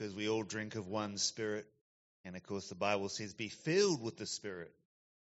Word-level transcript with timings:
because 0.00 0.14
we 0.14 0.30
all 0.30 0.42
drink 0.42 0.76
of 0.76 0.88
one 0.88 1.18
Spirit. 1.18 1.66
And 2.24 2.34
of 2.34 2.42
course, 2.44 2.68
the 2.68 2.74
Bible 2.74 3.10
says, 3.10 3.34
be 3.34 3.48
filled 3.48 4.02
with 4.02 4.16
the 4.16 4.24
Spirit, 4.24 4.72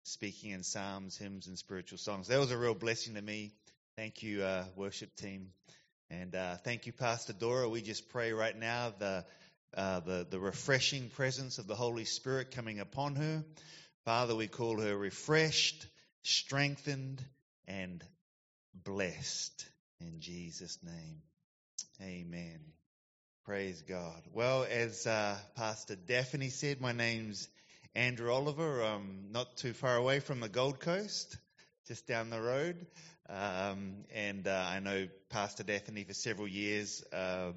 speaking 0.03 0.51
in 0.51 0.63
psalms, 0.63 1.17
hymns, 1.17 1.47
and 1.47 1.57
spiritual 1.57 1.97
songs. 1.97 2.29
That 2.29 2.39
was 2.39 2.51
a 2.51 2.57
real 2.57 2.73
blessing 2.73 3.15
to 3.15 3.21
me. 3.21 3.51
Thank 3.97 4.23
you, 4.23 4.41
uh, 4.41 4.63
worship 4.77 5.13
team. 5.17 5.49
And 6.09 6.33
uh, 6.33 6.55
thank 6.63 6.85
you, 6.85 6.93
Pastor 6.93 7.33
Dora. 7.33 7.67
We 7.67 7.81
just 7.81 8.07
pray 8.07 8.31
right 8.31 8.57
now 8.57 8.93
the, 8.97 9.25
uh, 9.75 9.99
the, 9.99 10.27
the 10.29 10.39
refreshing 10.39 11.09
presence 11.09 11.57
of 11.57 11.67
the 11.67 11.75
Holy 11.75 12.05
Spirit 12.05 12.51
coming 12.51 12.79
upon 12.79 13.15
her. 13.15 13.43
Father, 14.05 14.33
we 14.33 14.47
call 14.47 14.79
her 14.79 14.95
refreshed, 14.95 15.85
strengthened, 16.21 17.21
and 17.67 18.01
blessed. 18.73 19.65
In 19.99 20.21
Jesus' 20.21 20.79
name. 20.83 21.21
Amen. 22.01 22.59
Praise 23.45 23.81
God. 23.81 24.21
Well, 24.31 24.65
as 24.69 25.05
uh, 25.05 25.35
Pastor 25.57 25.97
Daphne 25.97 26.47
said, 26.47 26.79
my 26.79 26.93
name's 26.93 27.49
Andrew 27.93 28.31
Oliver. 28.31 28.81
I'm 28.81 29.33
not 29.33 29.57
too 29.57 29.73
far 29.73 29.97
away 29.97 30.21
from 30.21 30.39
the 30.39 30.47
Gold 30.47 30.79
Coast, 30.79 31.37
just 31.85 32.07
down 32.07 32.29
the 32.29 32.39
road. 32.39 32.87
Um, 33.27 34.05
and 34.15 34.47
uh, 34.47 34.65
I 34.65 34.79
know 34.79 35.09
Pastor 35.27 35.63
Daphne 35.63 36.05
for 36.05 36.13
several 36.13 36.47
years. 36.47 37.03
Um, 37.11 37.55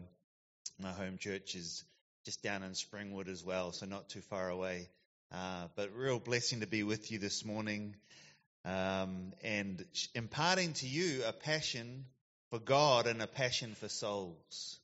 my 0.82 0.90
home 0.90 1.18
church 1.18 1.54
is 1.54 1.84
just 2.24 2.42
down 2.42 2.64
in 2.64 2.72
Springwood 2.72 3.28
as 3.28 3.44
well, 3.44 3.70
so 3.70 3.86
not 3.86 4.08
too 4.08 4.22
far 4.22 4.48
away. 4.48 4.88
Uh, 5.30 5.68
but 5.76 5.94
real 5.94 6.18
blessing 6.18 6.60
to 6.60 6.66
be 6.66 6.82
with 6.82 7.12
you 7.12 7.20
this 7.20 7.44
morning 7.44 7.94
um, 8.64 9.32
and 9.44 9.84
imparting 10.16 10.72
to 10.72 10.88
you 10.88 11.22
a 11.24 11.32
passion 11.32 12.06
for 12.50 12.58
God 12.58 13.06
and 13.06 13.22
a 13.22 13.28
passion 13.28 13.76
for 13.76 13.88
souls. 13.88 14.80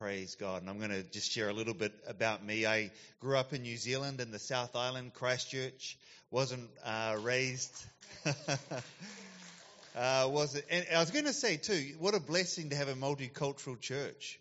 Praise 0.00 0.34
God. 0.34 0.62
And 0.62 0.70
I'm 0.70 0.78
going 0.78 0.92
to 0.92 1.02
just 1.02 1.30
share 1.30 1.50
a 1.50 1.52
little 1.52 1.74
bit 1.74 1.92
about 2.06 2.42
me. 2.42 2.64
I 2.64 2.90
grew 3.20 3.36
up 3.36 3.52
in 3.52 3.60
New 3.60 3.76
Zealand 3.76 4.18
in 4.22 4.30
the 4.30 4.38
South 4.38 4.74
Island, 4.74 5.12
Christchurch. 5.12 5.98
Wasn't 6.30 6.70
uh, 6.82 7.18
raised. 7.20 7.70
uh, 9.94 10.26
was 10.32 10.54
it? 10.54 10.64
And 10.70 10.86
I 10.96 11.00
was 11.00 11.10
going 11.10 11.26
to 11.26 11.34
say 11.34 11.58
too, 11.58 11.96
what 11.98 12.14
a 12.14 12.20
blessing 12.20 12.70
to 12.70 12.76
have 12.76 12.88
a 12.88 12.94
multicultural 12.94 13.78
church. 13.78 14.40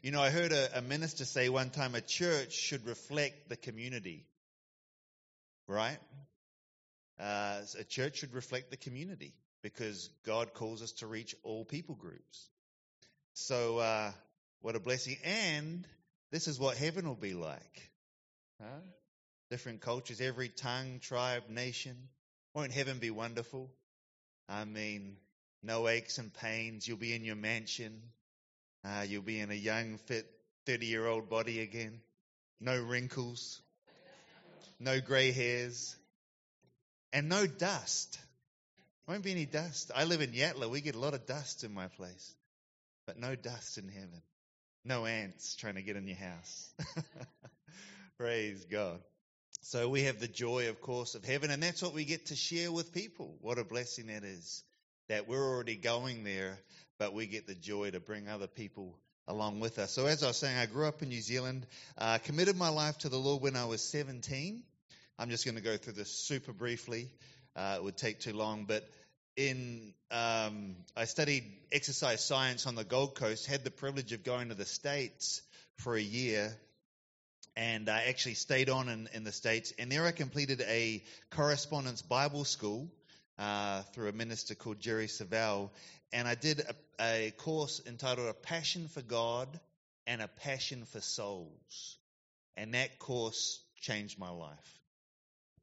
You 0.00 0.12
know, 0.12 0.22
I 0.22 0.30
heard 0.30 0.52
a, 0.52 0.78
a 0.78 0.80
minister 0.80 1.24
say 1.24 1.48
one 1.48 1.70
time 1.70 1.96
a 1.96 2.00
church 2.00 2.52
should 2.52 2.86
reflect 2.86 3.48
the 3.48 3.56
community. 3.56 4.24
Right? 5.66 5.98
Uh, 7.18 7.62
a 7.80 7.82
church 7.82 8.18
should 8.18 8.32
reflect 8.32 8.70
the 8.70 8.76
community 8.76 9.34
because 9.60 10.08
God 10.24 10.54
calls 10.54 10.82
us 10.82 10.92
to 10.92 11.08
reach 11.08 11.34
all 11.42 11.64
people 11.64 11.96
groups. 11.96 12.48
So, 13.32 13.78
uh, 13.78 14.12
what 14.64 14.76
a 14.76 14.80
blessing. 14.80 15.18
And 15.24 15.86
this 16.32 16.48
is 16.48 16.58
what 16.58 16.78
heaven 16.78 17.06
will 17.06 17.14
be 17.14 17.34
like. 17.34 17.90
Huh? 18.58 18.80
Different 19.50 19.82
cultures, 19.82 20.22
every 20.22 20.48
tongue, 20.48 21.00
tribe, 21.00 21.50
nation. 21.50 21.94
Won't 22.54 22.72
heaven 22.72 22.98
be 22.98 23.10
wonderful? 23.10 23.70
I 24.48 24.64
mean, 24.64 25.18
no 25.62 25.86
aches 25.86 26.16
and 26.16 26.32
pains. 26.32 26.88
You'll 26.88 26.96
be 26.96 27.14
in 27.14 27.26
your 27.26 27.36
mansion. 27.36 28.00
Uh, 28.82 29.04
you'll 29.06 29.20
be 29.20 29.38
in 29.38 29.50
a 29.50 29.54
young, 29.54 29.98
fit, 29.98 30.24
30 30.64 30.86
year 30.86 31.06
old 31.06 31.28
body 31.28 31.60
again. 31.60 32.00
No 32.58 32.80
wrinkles. 32.80 33.60
No 34.80 34.98
grey 34.98 35.32
hairs 35.32 35.94
and 37.12 37.28
no 37.28 37.46
dust. 37.46 38.18
Won't 39.06 39.24
be 39.24 39.30
any 39.30 39.44
dust. 39.44 39.90
I 39.94 40.04
live 40.04 40.22
in 40.22 40.30
Yatala. 40.30 40.70
We 40.70 40.80
get 40.80 40.94
a 40.94 41.00
lot 41.00 41.12
of 41.12 41.26
dust 41.26 41.64
in 41.64 41.74
my 41.74 41.88
place, 41.88 42.34
but 43.06 43.18
no 43.18 43.36
dust 43.36 43.76
in 43.76 43.88
heaven. 43.88 44.22
No 44.84 45.06
ants 45.06 45.56
trying 45.56 45.76
to 45.76 45.82
get 45.82 45.96
in 45.96 46.06
your 46.06 46.18
house. 46.18 46.70
Praise 48.18 48.66
God. 48.66 49.00
So 49.62 49.88
we 49.88 50.02
have 50.02 50.20
the 50.20 50.28
joy, 50.28 50.68
of 50.68 50.82
course, 50.82 51.14
of 51.14 51.24
heaven, 51.24 51.50
and 51.50 51.62
that's 51.62 51.80
what 51.80 51.94
we 51.94 52.04
get 52.04 52.26
to 52.26 52.36
share 52.36 52.70
with 52.70 52.92
people. 52.92 53.34
What 53.40 53.58
a 53.58 53.64
blessing 53.64 54.08
that 54.08 54.24
is. 54.24 54.62
That 55.08 55.26
we're 55.26 55.42
already 55.42 55.76
going 55.76 56.22
there, 56.22 56.58
but 56.98 57.14
we 57.14 57.26
get 57.26 57.46
the 57.46 57.54
joy 57.54 57.90
to 57.92 58.00
bring 58.00 58.28
other 58.28 58.46
people 58.46 58.98
along 59.26 59.60
with 59.60 59.78
us. 59.78 59.90
So 59.90 60.04
as 60.04 60.22
I 60.22 60.28
was 60.28 60.36
saying, 60.36 60.56
I 60.56 60.66
grew 60.66 60.86
up 60.86 61.02
in 61.02 61.08
New 61.08 61.22
Zealand, 61.22 61.66
uh, 61.96 62.18
committed 62.18 62.56
my 62.56 62.68
life 62.68 62.98
to 62.98 63.08
the 63.08 63.16
Lord 63.16 63.42
when 63.42 63.56
I 63.56 63.64
was 63.64 63.80
17. 63.80 64.62
I'm 65.18 65.30
just 65.30 65.46
going 65.46 65.56
to 65.56 65.62
go 65.62 65.78
through 65.78 65.94
this 65.94 66.10
super 66.10 66.52
briefly. 66.52 67.10
Uh, 67.56 67.76
it 67.78 67.84
would 67.84 67.96
take 67.96 68.20
too 68.20 68.34
long, 68.34 68.66
but 68.66 68.86
in 69.36 69.92
um, 70.10 70.76
I 70.96 71.06
studied 71.06 71.44
exercise 71.72 72.24
science 72.24 72.66
on 72.66 72.74
the 72.74 72.84
Gold 72.84 73.14
Coast. 73.14 73.46
Had 73.46 73.64
the 73.64 73.70
privilege 73.70 74.12
of 74.12 74.24
going 74.24 74.48
to 74.48 74.54
the 74.54 74.64
states 74.64 75.42
for 75.76 75.96
a 75.96 76.00
year, 76.00 76.56
and 77.56 77.88
I 77.88 78.04
actually 78.04 78.34
stayed 78.34 78.70
on 78.70 78.88
in, 78.88 79.08
in 79.12 79.24
the 79.24 79.32
states. 79.32 79.72
And 79.78 79.90
there 79.90 80.06
I 80.06 80.12
completed 80.12 80.60
a 80.62 81.02
correspondence 81.30 82.02
Bible 82.02 82.44
school 82.44 82.88
uh, 83.38 83.82
through 83.92 84.08
a 84.08 84.12
minister 84.12 84.54
called 84.54 84.80
Jerry 84.80 85.06
Savelle, 85.06 85.70
and 86.12 86.28
I 86.28 86.34
did 86.34 86.60
a, 86.60 86.74
a 87.00 87.30
course 87.32 87.80
entitled 87.86 88.28
"A 88.28 88.34
Passion 88.34 88.88
for 88.88 89.02
God 89.02 89.48
and 90.06 90.22
a 90.22 90.28
Passion 90.28 90.84
for 90.84 91.00
Souls," 91.00 91.98
and 92.56 92.74
that 92.74 92.98
course 92.98 93.60
changed 93.80 94.18
my 94.18 94.30
life 94.30 94.80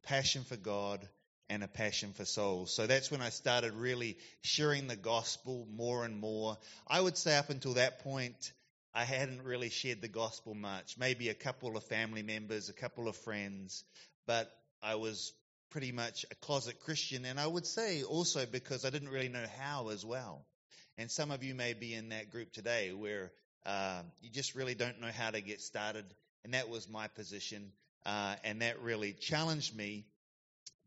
passion 0.03 0.43
for 0.43 0.57
God 0.57 1.07
and 1.51 1.65
a 1.65 1.67
passion 1.67 2.13
for 2.13 2.23
souls. 2.23 2.73
So 2.73 2.87
that's 2.87 3.11
when 3.11 3.21
I 3.21 3.27
started 3.27 3.73
really 3.73 4.17
sharing 4.41 4.87
the 4.87 4.95
gospel 4.95 5.67
more 5.75 6.05
and 6.05 6.17
more. 6.17 6.57
I 6.87 7.01
would 7.01 7.17
say 7.17 7.35
up 7.35 7.49
until 7.49 7.73
that 7.73 8.05
point, 8.05 8.53
I 8.93 9.03
hadn't 9.03 9.43
really 9.43 9.69
shared 9.69 10.01
the 10.01 10.07
gospel 10.07 10.55
much. 10.55 10.97
Maybe 10.97 11.27
a 11.27 11.33
couple 11.33 11.75
of 11.75 11.83
family 11.83 12.23
members, 12.23 12.69
a 12.69 12.73
couple 12.73 13.09
of 13.09 13.17
friends, 13.17 13.83
but 14.25 14.49
I 14.81 14.95
was 14.95 15.33
pretty 15.71 15.91
much 15.91 16.25
a 16.31 16.35
closet 16.35 16.79
Christian. 16.85 17.25
And 17.25 17.37
I 17.37 17.47
would 17.47 17.65
say 17.65 18.03
also 18.03 18.45
because 18.45 18.85
I 18.85 18.89
didn't 18.89 19.09
really 19.09 19.29
know 19.29 19.45
how 19.59 19.89
as 19.89 20.05
well. 20.05 20.45
And 20.97 21.11
some 21.11 21.31
of 21.31 21.43
you 21.43 21.53
may 21.53 21.73
be 21.73 21.93
in 21.93 22.09
that 22.09 22.31
group 22.31 22.53
today 22.53 22.93
where 22.93 23.29
uh, 23.65 24.03
you 24.21 24.29
just 24.29 24.55
really 24.55 24.75
don't 24.75 25.01
know 25.01 25.11
how 25.13 25.31
to 25.31 25.41
get 25.41 25.59
started. 25.59 26.05
And 26.45 26.53
that 26.53 26.69
was 26.69 26.87
my 26.87 27.09
position. 27.09 27.73
Uh, 28.05 28.35
and 28.45 28.61
that 28.61 28.81
really 28.81 29.11
challenged 29.11 29.75
me 29.75 30.05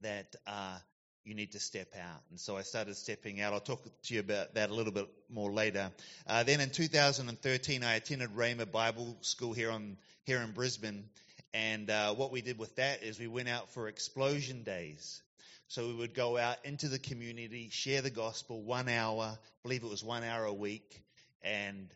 that 0.04 0.37
uh, 0.47 0.78
you 1.25 1.34
need 1.34 1.53
to 1.53 1.59
step 1.59 1.88
out. 2.00 2.20
And 2.31 2.38
so 2.38 2.56
I 2.56 2.62
started 2.62 2.97
stepping 2.97 3.41
out. 3.41 3.53
I'll 3.53 3.60
talk 3.60 3.82
to 4.04 4.15
you 4.15 4.20
about 4.20 4.54
that 4.54 4.70
a 4.70 4.75
little 4.75 4.92
bit 4.92 5.09
more 5.28 5.53
later. 5.53 5.91
Uh, 6.26 6.44
then 6.44 6.60
in 6.60 6.70
2013, 6.70 7.82
I 7.82 7.94
attended 7.94 8.31
Rhema 8.37 8.70
Bible 8.70 9.16
School 9.22 9.53
here 9.53 9.70
on 9.70 9.97
here 10.25 10.41
in 10.41 10.53
Brisbane. 10.53 11.04
And 11.53 11.88
uh, 11.88 12.15
what 12.15 12.32
we 12.32 12.42
did 12.42 12.59
with 12.59 12.76
that 12.76 13.03
is 13.03 13.19
we 13.19 13.26
went 13.26 13.48
out 13.48 13.70
for 13.70 13.88
explosion 13.88 14.62
days. 14.62 15.22
So 15.69 15.87
we 15.87 15.94
would 15.94 16.15
go 16.15 16.36
out 16.36 16.59
into 16.65 16.88
the 16.88 16.98
community, 16.98 17.69
share 17.71 18.03
the 18.03 18.10
gospel, 18.10 18.62
one 18.62 18.88
hour, 18.88 19.25
I 19.25 19.38
believe 19.62 19.82
it 19.82 19.91
was 19.91 20.04
one 20.04 20.22
hour 20.22 20.44
a 20.44 20.53
week, 20.53 21.03
and 21.42 21.88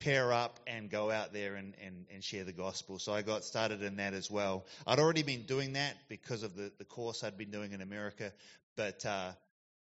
pair 0.00 0.32
up 0.32 0.58
and 0.66 0.90
go 0.90 1.10
out 1.10 1.32
there 1.32 1.54
and, 1.54 1.74
and, 1.84 2.06
and 2.12 2.24
share 2.24 2.44
the 2.44 2.52
gospel. 2.52 2.98
So 2.98 3.12
I 3.12 3.22
got 3.22 3.44
started 3.44 3.82
in 3.82 3.96
that 3.96 4.14
as 4.14 4.30
well. 4.30 4.64
I'd 4.86 4.98
already 4.98 5.22
been 5.22 5.42
doing 5.42 5.74
that 5.74 5.94
because 6.08 6.42
of 6.42 6.56
the, 6.56 6.72
the 6.78 6.84
course 6.84 7.22
I'd 7.22 7.38
been 7.38 7.50
doing 7.50 7.72
in 7.72 7.82
America, 7.82 8.32
but 8.76 9.04
uh, 9.04 9.32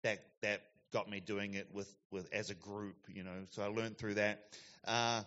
that 0.03 0.23
that 0.41 0.61
got 0.93 1.09
me 1.09 1.19
doing 1.19 1.55
it 1.55 1.67
with, 1.73 1.93
with 2.11 2.31
as 2.33 2.49
a 2.49 2.55
group, 2.55 2.95
you 3.09 3.23
know. 3.23 3.45
So 3.51 3.61
I 3.61 3.67
learned 3.67 3.97
through 3.97 4.15
that. 4.15 4.39
Uh, 4.85 5.23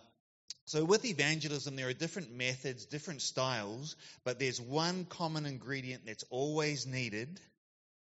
so 0.65 0.83
with 0.83 1.05
evangelism, 1.05 1.75
there 1.75 1.87
are 1.87 1.93
different 1.93 2.31
methods, 2.31 2.85
different 2.85 3.21
styles, 3.21 3.95
but 4.23 4.39
there's 4.39 4.59
one 4.59 5.05
common 5.05 5.45
ingredient 5.45 6.05
that's 6.05 6.23
always 6.29 6.85
needed, 6.85 7.39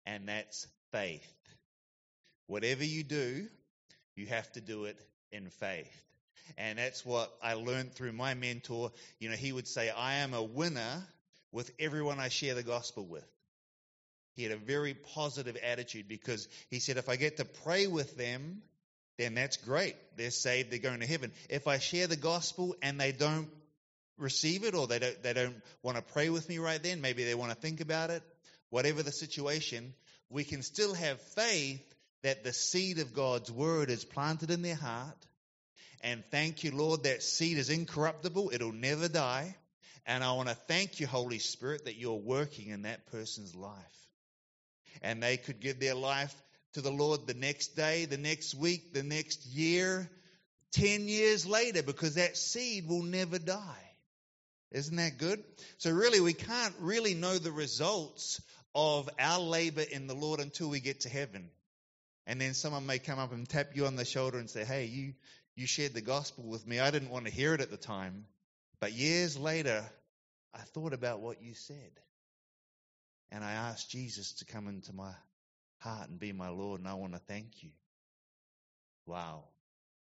and 0.06 0.28
that's 0.28 0.68
faith. 0.92 1.28
Whatever 2.48 2.84
you 2.84 3.04
do, 3.04 3.48
you 4.16 4.26
have 4.28 4.52
to 4.54 4.62
do 4.62 4.86
it 4.86 4.98
in 5.32 5.50
faith. 5.50 6.09
And 6.58 6.78
that's 6.78 7.06
what 7.06 7.32
I 7.42 7.54
learned 7.54 7.94
through 7.94 8.12
my 8.12 8.34
mentor. 8.34 8.92
You 9.20 9.30
know, 9.30 9.36
he 9.36 9.52
would 9.52 9.68
say, 9.68 9.90
I 9.90 10.16
am 10.16 10.34
a 10.34 10.44
winner 10.44 11.04
with 11.52 11.72
everyone 11.80 12.20
I 12.20 12.30
share 12.30 12.56
the 12.56 12.64
gospel 12.64 13.06
with. 13.06 13.28
He 14.36 14.44
had 14.44 14.52
a 14.52 14.58
very 14.58 14.94
positive 14.94 15.58
attitude 15.58 16.08
because 16.08 16.48
he 16.70 16.80
said, 16.80 16.98
if 16.98 17.10
I 17.10 17.18
get 17.18 17.38
to 17.38 17.46
pray 17.46 17.88
with 17.88 18.16
them, 18.16 18.62
then 19.18 19.34
that's 19.34 19.58
great. 19.58 19.96
They're 20.16 20.32
saved, 20.32 20.72
they're 20.72 20.80
going 20.80 21.02
to 21.02 21.06
heaven. 21.06 21.32
If 21.50 21.68
I 21.68 21.78
share 21.78 22.08
the 22.08 22.16
gospel 22.16 22.76
and 22.82 23.00
they 23.00 23.12
don't 23.12 23.50
receive 24.18 24.64
it 24.64 24.76
or 24.76 24.88
they 24.88 25.00
don't, 25.00 25.22
they 25.24 25.34
don't 25.34 25.62
want 25.84 25.98
to 25.98 26.04
pray 26.14 26.30
with 26.30 26.48
me 26.48 26.58
right 26.58 26.82
then, 26.82 27.02
maybe 27.02 27.26
they 27.26 27.36
want 27.36 27.52
to 27.52 27.58
think 27.58 27.82
about 27.82 28.12
it, 28.12 28.24
whatever 28.70 29.04
the 29.04 29.12
situation, 29.12 29.94
we 30.30 30.44
can 30.44 30.62
still 30.62 30.94
have 30.94 31.20
faith 31.20 31.84
that 32.24 32.44
the 32.44 32.54
seed 32.54 33.00
of 33.00 33.14
God's 33.14 33.52
word 33.52 33.90
is 33.90 34.06
planted 34.06 34.52
in 34.52 34.62
their 34.62 34.76
heart 34.76 35.26
and 36.02 36.24
thank 36.32 36.64
you, 36.64 36.72
Lord, 36.72 37.04
that 37.04 37.24
seed 37.24 37.58
is 37.58 37.70
incorruptible, 37.70 38.52
it'll 38.54 38.72
never 38.72 39.08
die. 39.08 39.56
And 40.06 40.24
I 40.24 40.32
want 40.34 40.50
to 40.50 40.56
thank 40.56 41.00
you, 41.00 41.08
Holy 41.08 41.40
Spirit, 41.40 41.86
that 41.86 41.96
you're 41.96 42.14
working 42.16 42.70
in 42.70 42.84
that 42.84 43.06
person's 43.12 43.54
life. 43.54 43.76
And 45.02 45.22
they 45.22 45.38
could 45.38 45.60
give 45.60 45.80
their 45.80 45.94
life 45.94 46.34
to 46.74 46.82
the 46.82 46.92
Lord 46.92 47.28
the 47.28 47.34
next 47.34 47.76
day, 47.76 48.06
the 48.06 48.18
next 48.18 48.56
week, 48.56 48.94
the 48.94 49.04
next 49.04 49.46
year, 49.46 50.10
10 50.74 51.08
years 51.08 51.46
later 51.46 51.84
because 51.84 52.16
that 52.16 52.38
seed 52.38 52.88
will 52.88 53.04
never 53.04 53.40
die. 53.40 53.86
Isn't 54.72 54.98
that 54.98 55.18
good? 55.18 55.44
So, 55.78 55.92
really, 55.92 56.22
we 56.22 56.34
can't 56.34 56.76
really 56.80 57.16
know 57.16 57.38
the 57.38 57.52
results 57.52 58.40
of 58.76 59.10
our 59.18 59.40
labor 59.40 59.82
in 59.82 60.06
the 60.06 60.14
Lord 60.14 60.40
until 60.40 60.70
we 60.70 60.80
get 60.80 61.02
to 61.02 61.10
heaven. 61.10 61.50
And 62.28 62.40
then 62.40 62.54
someone 62.54 62.86
may 62.86 63.00
come 63.00 63.18
up 63.18 63.32
and 63.32 63.50
tap 63.50 63.72
you 63.74 63.88
on 63.88 63.96
the 63.96 64.06
shoulder 64.06 64.38
and 64.38 64.48
say, 64.48 64.64
Hey, 64.64 64.86
you, 64.86 65.14
you 65.60 65.68
shared 65.68 65.94
the 65.94 66.02
gospel 66.02 66.46
with 66.46 66.66
me. 66.66 66.80
I 66.80 66.90
didn't 66.90 67.10
want 67.10 67.26
to 67.26 67.32
hear 67.32 67.54
it 67.54 67.60
at 67.60 67.70
the 67.70 67.76
time. 67.76 68.26
But 68.80 68.94
years 68.94 69.38
later, 69.38 69.84
I 70.54 70.60
thought 70.60 70.94
about 70.94 71.20
what 71.20 71.44
you 71.44 71.54
said. 71.54 71.92
And 73.30 73.44
I 73.44 73.52
asked 73.52 73.92
Jesus 73.92 74.32
to 74.36 74.46
come 74.46 74.70
into 74.70 74.94
my 74.94 75.12
heart 75.80 76.10
and 76.10 76.18
be 76.18 76.32
my 76.32 76.48
Lord, 76.48 76.80
and 76.80 76.88
I 76.88 76.94
want 76.94 77.12
to 77.12 77.20
thank 77.20 77.62
you. 77.62 77.72
Wow. 79.06 79.44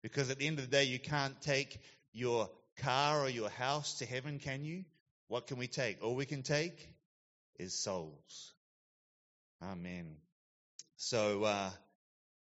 Because 0.01 0.31
at 0.31 0.39
the 0.39 0.47
end 0.47 0.61
of 0.61 0.71
the 0.71 0.71
day, 0.71 0.85
you 0.85 1.01
can't 1.01 1.39
take 1.43 1.81
your 2.13 2.49
car 2.79 3.21
or 3.21 3.29
your 3.29 3.51
house 3.51 3.99
to 3.99 4.07
heaven, 4.07 4.39
can 4.39 4.65
you? 4.65 4.85
What 5.27 5.49
can 5.49 5.59
we 5.59 5.67
take? 5.67 6.05
All 6.05 6.15
we 6.15 6.25
can 6.25 6.43
take 6.43 6.89
is 7.59 7.75
souls. 7.75 8.53
Amen. 9.61 10.17
So 10.97 11.43
uh, 11.43 11.71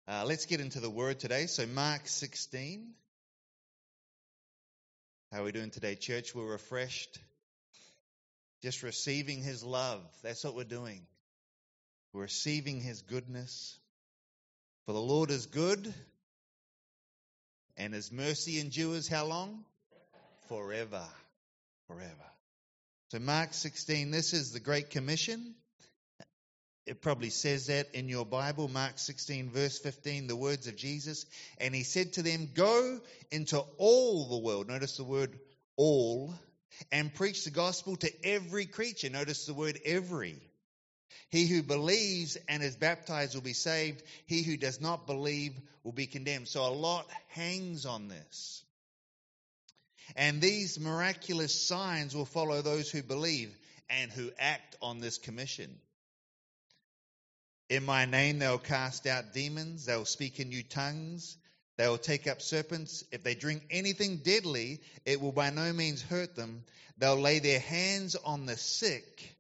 uh, 0.08 0.24
let's 0.28 0.46
get 0.46 0.60
into 0.60 0.80
the 0.80 0.90
word 0.90 1.20
today. 1.20 1.48
So, 1.48 1.66
Mark 1.66 2.08
16. 2.08 2.94
How 5.32 5.42
are 5.42 5.46
we 5.46 5.52
doing 5.52 5.72
today, 5.72 5.96
church? 5.96 6.36
We're 6.36 6.46
refreshed. 6.46 7.20
Just 8.62 8.84
receiving 8.84 9.42
his 9.42 9.64
love. 9.64 10.02
That's 10.22 10.44
what 10.44 10.56
we're 10.56 10.64
doing. 10.64 11.02
We're 12.14 12.22
receiving 12.22 12.82
his 12.82 13.02
goodness. 13.02 13.80
For 14.86 14.94
the 14.94 15.02
Lord 15.02 15.32
is 15.32 15.48
good, 15.48 15.92
and 17.76 17.92
his 17.92 18.12
mercy 18.12 18.60
endures 18.60 19.08
how 19.08 19.26
long? 19.26 19.66
Forever. 20.50 21.04
Forever. 21.88 22.30
So, 23.12 23.18
Mark 23.18 23.56
16, 23.56 24.12
this 24.12 24.34
is 24.34 24.52
the 24.52 24.60
Great 24.60 24.92
Commission. 24.92 25.56
It 26.86 27.02
probably 27.02 27.32
says 27.32 27.68
that 27.68 27.96
in 27.96 28.10
your 28.10 28.26
Bible, 28.26 28.68
Mark 28.68 29.00
16, 29.00 29.50
verse 29.50 29.80
15, 29.80 30.28
the 30.28 30.36
words 30.36 30.68
of 30.68 30.76
Jesus. 30.76 31.26
And 31.60 31.74
he 31.74 31.84
said 31.84 32.14
to 32.14 32.22
them, 32.22 32.50
Go 32.54 33.00
into 33.32 33.64
all 33.78 34.30
the 34.30 34.38
world. 34.38 34.68
Notice 34.68 34.98
the 34.98 35.04
word 35.04 35.40
all. 35.78 36.34
And 36.92 37.14
preach 37.14 37.44
the 37.44 37.52
gospel 37.52 37.96
to 37.98 38.12
every 38.24 38.66
creature. 38.66 39.10
Notice 39.10 39.46
the 39.46 39.54
word 39.54 39.80
every. 39.84 40.38
He 41.30 41.48
who 41.48 41.64
believes 41.64 42.38
and 42.48 42.62
is 42.62 42.76
baptized 42.76 43.34
will 43.34 43.42
be 43.42 43.54
saved. 43.54 44.04
He 44.28 44.44
who 44.44 44.58
does 44.58 44.80
not 44.80 45.08
believe 45.08 45.54
will 45.84 45.92
be 45.92 46.06
condemned. 46.06 46.48
So 46.48 46.68
a 46.68 46.70
lot 46.70 47.10
hangs 47.30 47.88
on 47.88 48.10
this. 48.10 48.64
And 50.16 50.40
these 50.40 50.80
miraculous 50.80 51.68
signs 51.68 52.16
will 52.16 52.26
follow 52.26 52.62
those 52.62 52.92
who 52.92 53.02
believe 53.02 53.56
and 53.90 54.12
who 54.12 54.30
act 54.38 54.76
on 54.82 55.00
this 55.00 55.18
commission. 55.18 55.80
In 57.70 57.84
my 57.84 58.06
name, 58.06 58.40
they'll 58.40 58.58
cast 58.60 59.08
out 59.08 59.34
demons, 59.34 59.86
they'll 59.86 60.06
speak 60.06 60.40
in 60.40 60.50
new 60.50 60.64
tongues, 60.64 61.38
they 61.78 61.88
will 61.88 61.98
take 61.98 62.28
up 62.28 62.42
serpents. 62.42 63.04
If 63.12 63.24
they 63.24 63.36
drink 63.36 63.64
anything 63.70 64.18
deadly, 64.18 64.82
it 65.06 65.20
will 65.20 65.32
by 65.32 65.50
no 65.50 65.74
means 65.74 66.02
hurt 66.02 66.36
them. 66.36 66.64
They'll 66.98 67.20
lay 67.20 67.40
their 67.40 67.60
hands 67.60 68.16
on 68.16 68.46
the 68.46 68.56
sick, 68.56 69.36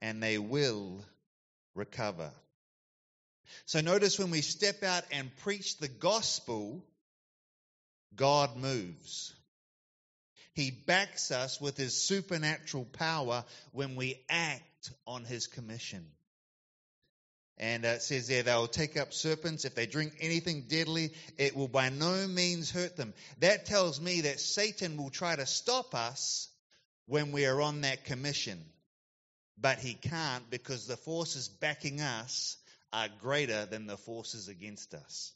and 0.00 0.22
they 0.22 0.38
will 0.38 1.04
recover. 1.74 2.32
So 3.66 3.80
notice 3.80 4.18
when 4.18 4.30
we 4.30 4.40
step 4.40 4.82
out 4.82 5.04
and 5.12 5.36
preach 5.38 5.78
the 5.78 5.88
gospel, 5.88 6.82
God 8.16 8.56
moves. 8.56 9.32
He 10.54 10.70
backs 10.70 11.30
us 11.30 11.60
with 11.60 11.76
his 11.76 12.02
supernatural 12.02 12.86
power 12.86 13.44
when 13.72 13.94
we 13.94 14.18
act 14.28 14.90
on 15.06 15.24
his 15.24 15.46
commission. 15.46 16.04
And 17.58 17.86
uh, 17.86 17.88
it 17.88 18.02
says 18.02 18.28
there, 18.28 18.42
they 18.42 18.54
will 18.54 18.68
take 18.68 18.96
up 18.96 19.14
serpents. 19.14 19.64
If 19.64 19.74
they 19.74 19.86
drink 19.86 20.14
anything 20.20 20.64
deadly, 20.68 21.12
it 21.38 21.56
will 21.56 21.68
by 21.68 21.88
no 21.88 22.26
means 22.28 22.70
hurt 22.70 22.96
them. 22.96 23.14
That 23.40 23.64
tells 23.64 24.00
me 24.00 24.22
that 24.22 24.40
Satan 24.40 24.96
will 24.96 25.10
try 25.10 25.36
to 25.36 25.46
stop 25.46 25.94
us 25.94 26.48
when 27.06 27.32
we 27.32 27.46
are 27.46 27.60
on 27.62 27.80
that 27.82 28.04
commission. 28.04 28.62
But 29.58 29.78
he 29.78 29.94
can't 29.94 30.48
because 30.50 30.86
the 30.86 30.98
forces 30.98 31.48
backing 31.48 32.02
us 32.02 32.58
are 32.92 33.08
greater 33.20 33.64
than 33.64 33.86
the 33.86 33.96
forces 33.96 34.48
against 34.48 34.92
us. 34.92 35.32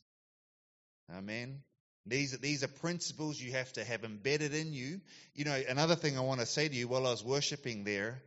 Amen. 1.10 1.62
These, 2.06 2.38
these 2.38 2.62
are 2.62 2.68
principles 2.68 3.40
you 3.40 3.52
have 3.52 3.72
to 3.74 3.84
have 3.84 4.04
embedded 4.04 4.54
in 4.54 4.72
you. 4.72 5.00
You 5.34 5.44
know, 5.44 5.62
another 5.68 5.96
thing 5.96 6.18
I 6.18 6.22
want 6.22 6.40
to 6.40 6.46
say 6.46 6.68
to 6.68 6.74
you 6.74 6.86
while 6.86 7.06
I 7.06 7.10
was 7.10 7.24
worshiping 7.24 7.84
there, 7.84 8.22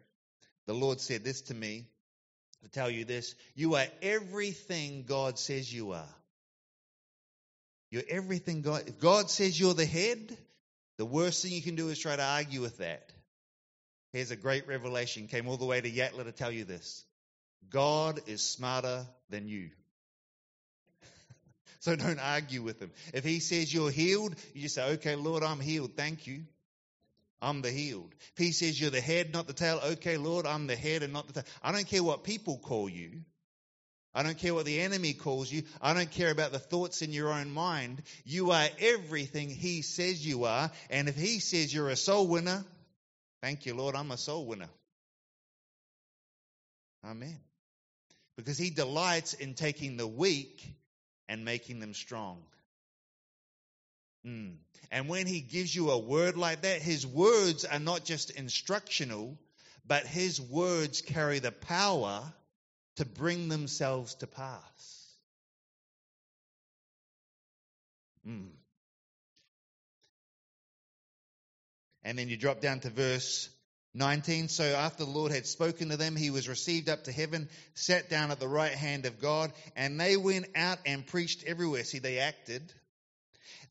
the 0.65 0.73
Lord 0.73 0.99
said 0.99 1.23
this 1.23 1.41
to 1.43 1.53
me 1.53 1.85
to 2.63 2.69
tell 2.69 2.89
you 2.89 3.05
this. 3.05 3.35
You 3.55 3.75
are 3.75 3.85
everything 4.01 5.05
God 5.07 5.37
says 5.37 5.71
you 5.71 5.91
are. 5.91 6.15
You're 7.91 8.03
everything 8.09 8.61
God. 8.61 8.83
If 8.87 8.99
God 8.99 9.29
says 9.29 9.59
you're 9.59 9.75
the 9.75 9.85
head, 9.85 10.35
the 10.97 11.05
worst 11.05 11.43
thing 11.43 11.51
you 11.51 11.61
can 11.61 11.75
do 11.75 11.89
is 11.89 11.99
try 11.99 12.15
to 12.15 12.23
argue 12.23 12.61
with 12.61 12.79
that. 12.79 13.11
Here's 14.13 14.31
a 14.31 14.35
great 14.35 14.67
revelation. 14.67 15.27
Came 15.27 15.47
all 15.47 15.57
the 15.57 15.65
way 15.65 15.81
to 15.81 15.91
Yatala 15.91 16.23
to 16.23 16.31
tell 16.31 16.51
you 16.51 16.63
this. 16.63 17.03
God 17.69 18.21
is 18.27 18.41
smarter 18.41 19.05
than 19.29 19.47
you. 19.47 19.69
so 21.79 21.95
don't 21.95 22.19
argue 22.19 22.61
with 22.61 22.79
him. 22.79 22.91
If 23.13 23.23
he 23.23 23.39
says 23.39 23.73
you're 23.73 23.91
healed, 23.91 24.35
you 24.53 24.63
just 24.63 24.75
say, 24.75 24.93
okay, 24.93 25.15
Lord, 25.15 25.43
I'm 25.43 25.59
healed. 25.59 25.91
Thank 25.95 26.27
you. 26.27 26.43
I'm 27.43 27.61
the 27.61 27.71
healed. 27.71 28.15
He 28.37 28.53
says 28.53 28.79
you're 28.79 28.89
the 28.89 29.01
head, 29.01 29.33
not 29.33 29.47
the 29.47 29.53
tail, 29.53 29.79
okay, 29.83 30.15
Lord, 30.17 30.47
I'm 30.47 30.65
the 30.65 30.77
head 30.77 31.03
and 31.03 31.11
not 31.11 31.27
the 31.27 31.33
tail. 31.33 31.43
I 31.61 31.73
don't 31.73 31.85
care 31.85 32.01
what 32.01 32.23
people 32.23 32.57
call 32.57 32.87
you. 32.87 33.21
I 34.15 34.23
don't 34.23 34.37
care 34.37 34.53
what 34.53 34.65
the 34.65 34.79
enemy 34.79 35.13
calls 35.13 35.51
you. 35.51 35.63
I 35.81 35.93
don't 35.93 36.09
care 36.09 36.31
about 36.31 36.51
the 36.51 36.59
thoughts 36.59 37.01
in 37.01 37.11
your 37.11 37.33
own 37.33 37.51
mind. 37.51 38.03
You 38.23 38.51
are 38.51 38.67
everything 38.79 39.49
he 39.49 39.81
says 39.81 40.25
you 40.25 40.45
are. 40.45 40.71
And 40.89 41.09
if 41.09 41.15
he 41.15 41.39
says 41.39 41.73
you're 41.73 41.89
a 41.89 41.95
soul 41.95 42.27
winner, 42.27 42.63
thank 43.41 43.65
you, 43.65 43.73
Lord, 43.73 43.95
I'm 43.95 44.11
a 44.11 44.17
soul 44.17 44.45
winner. 44.45 44.69
Amen. 47.03 47.37
Because 48.37 48.57
he 48.57 48.69
delights 48.69 49.33
in 49.33 49.53
taking 49.53 49.97
the 49.97 50.07
weak 50.07 50.63
and 51.27 51.43
making 51.43 51.79
them 51.79 51.93
strong. 51.93 52.41
Mm. 54.25 54.55
And 54.91 55.09
when 55.09 55.27
he 55.27 55.41
gives 55.41 55.75
you 55.75 55.89
a 55.91 55.97
word 55.97 56.37
like 56.37 56.61
that, 56.61 56.81
his 56.81 57.05
words 57.05 57.65
are 57.65 57.79
not 57.79 58.05
just 58.05 58.29
instructional, 58.31 59.37
but 59.85 60.05
his 60.05 60.39
words 60.39 61.01
carry 61.01 61.39
the 61.39 61.51
power 61.51 62.21
to 62.97 63.05
bring 63.05 63.49
themselves 63.49 64.15
to 64.15 64.27
pass. 64.27 65.15
Mm. 68.27 68.49
And 72.03 72.17
then 72.17 72.29
you 72.29 72.37
drop 72.37 72.61
down 72.61 72.79
to 72.81 72.89
verse 72.89 73.49
19. 73.93 74.47
So 74.49 74.63
after 74.63 75.05
the 75.05 75.09
Lord 75.09 75.31
had 75.31 75.45
spoken 75.45 75.89
to 75.89 75.97
them, 75.97 76.15
he 76.15 76.29
was 76.29 76.47
received 76.47 76.89
up 76.89 77.05
to 77.05 77.11
heaven, 77.11 77.49
sat 77.73 78.09
down 78.09 78.31
at 78.31 78.39
the 78.39 78.47
right 78.47 78.73
hand 78.73 79.05
of 79.05 79.19
God, 79.19 79.51
and 79.75 79.99
they 79.99 80.17
went 80.17 80.47
out 80.55 80.79
and 80.85 81.05
preached 81.05 81.43
everywhere. 81.45 81.83
See, 81.83 81.99
they 81.99 82.19
acted 82.19 82.73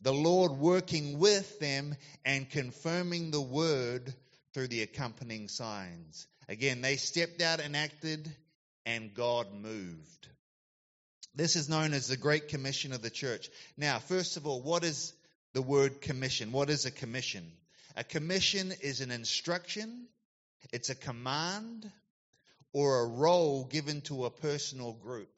the 0.03 0.13
Lord 0.13 0.53
working 0.53 1.19
with 1.19 1.59
them 1.61 1.95
and 2.25 2.51
confirming 2.51 3.31
the 3.31 3.41
word 3.41 4.13
through 4.53 4.69
the 4.69 4.83
accompanying 4.83 5.49
signs. 5.49 6.27
Again, 6.49 6.83
they 6.83 6.97
stepped 6.97 7.41
out 7.41 7.61
and 7.61 7.77
acted, 7.77 8.31
and 8.85 9.15
God 9.15 9.47
moved. 9.55 10.29
This 11.35 11.57
is 11.57 11.69
known 11.69 11.95
as 11.95 12.09
the 12.09 12.17
Great 12.17 12.49
Commission 12.49 12.93
of 12.93 13.01
the 13.01 13.11
church. 13.11 13.49
Now, 13.77 14.01
first 14.01 14.37
of 14.37 14.47
all, 14.47 14.61
what 14.61 14.85
is 14.85 15.15
the 15.55 15.63
word 15.63 16.01
commission? 16.01 16.53
What 16.53 16.69
is 16.69 16.85
a 16.85 16.91
commission? 16.91 17.51
A 17.97 18.05
commission 18.05 18.73
is 18.81 19.01
an 19.01 19.11
instruction, 19.11 20.07
it's 20.73 20.91
a 20.91 20.95
command, 20.95 21.91
or 22.73 23.01
a 23.01 23.07
role 23.07 23.65
given 23.65 24.01
to 24.03 24.25
a 24.25 24.31
person 24.31 24.81
or 24.81 24.95
group. 24.95 25.31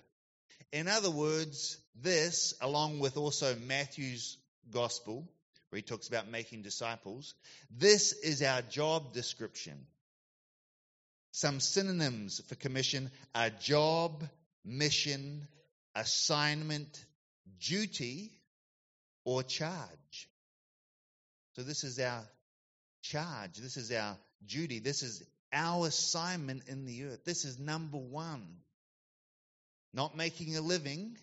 In 0.73 0.89
other 0.89 1.11
words, 1.11 1.79
this, 2.01 2.55
along 2.61 3.01
with 3.01 3.17
also 3.17 3.55
Matthew's 3.57 4.37
gospel, 4.73 5.29
where 5.71 5.77
he 5.77 5.83
talks 5.83 6.09
about 6.09 6.29
making 6.29 6.63
disciples, 6.63 7.35
this 7.71 8.13
is 8.13 8.43
our 8.43 8.63
job 8.63 9.13
description. 9.13 9.87
Some 11.33 11.59
synonyms 11.61 12.41
for 12.47 12.55
commission 12.55 13.11
are 13.35 13.51
job, 13.51 14.23
mission, 14.65 15.49
assignment, 15.95 17.05
duty, 17.61 18.31
or 19.25 19.43
charge. 19.43 20.29
So 21.57 21.63
this 21.63 21.85
is 21.85 21.99
our 21.99 22.23
charge. 23.03 23.57
This 23.57 23.77
is 23.77 23.91
our 23.93 24.17
duty. 24.47 24.79
This 24.79 25.03
is 25.03 25.23
our 25.53 25.87
assignment 25.87 26.69
in 26.69 26.85
the 26.85 27.05
earth. 27.05 27.25
This 27.25 27.45
is 27.45 27.59
number 27.59 27.99
one. 27.99 28.45
Not 29.93 30.17
making 30.17 30.57
a 30.57 30.61
living, 30.61 31.17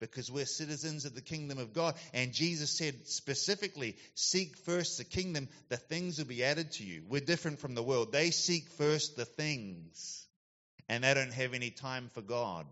because 0.00 0.30
we're 0.30 0.46
citizens 0.46 1.04
of 1.04 1.14
the 1.14 1.20
kingdom 1.20 1.58
of 1.58 1.72
God. 1.72 1.94
And 2.12 2.32
Jesus 2.32 2.76
said 2.76 3.06
specifically, 3.06 3.96
seek 4.14 4.56
first 4.58 4.98
the 4.98 5.04
kingdom, 5.04 5.48
the 5.68 5.76
things 5.76 6.18
will 6.18 6.26
be 6.26 6.44
added 6.44 6.72
to 6.72 6.84
you. 6.84 7.02
We're 7.08 7.20
different 7.20 7.60
from 7.60 7.74
the 7.74 7.82
world. 7.82 8.12
They 8.12 8.30
seek 8.30 8.68
first 8.70 9.16
the 9.16 9.24
things, 9.24 10.26
and 10.88 11.04
they 11.04 11.14
don't 11.14 11.32
have 11.32 11.54
any 11.54 11.70
time 11.70 12.10
for 12.14 12.22
God. 12.22 12.66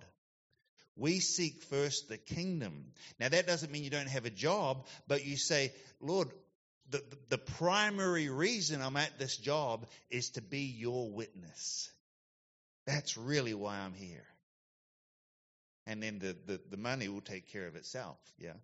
We 0.96 1.18
seek 1.20 1.62
first 1.64 2.08
the 2.08 2.18
kingdom. 2.18 2.92
Now, 3.18 3.28
that 3.28 3.46
doesn't 3.46 3.72
mean 3.72 3.82
you 3.82 3.90
don't 3.90 4.08
have 4.08 4.26
a 4.26 4.30
job, 4.30 4.86
but 5.08 5.26
you 5.26 5.36
say, 5.36 5.72
Lord, 6.00 6.28
the, 6.90 7.02
the 7.30 7.38
primary 7.38 8.28
reason 8.28 8.80
I'm 8.80 8.96
at 8.96 9.18
this 9.18 9.36
job 9.36 9.86
is 10.10 10.30
to 10.30 10.42
be 10.42 10.60
your 10.60 11.10
witness. 11.10 11.90
That's 12.86 13.16
really 13.16 13.54
why 13.54 13.78
I'm 13.78 13.94
here. 13.94 14.26
And 15.86 16.02
then 16.02 16.18
the, 16.18 16.36
the, 16.46 16.60
the 16.70 16.76
money 16.76 17.08
will 17.08 17.20
take 17.20 17.52
care 17.52 17.66
of 17.66 17.76
itself, 17.76 18.18
yeah? 18.38 18.54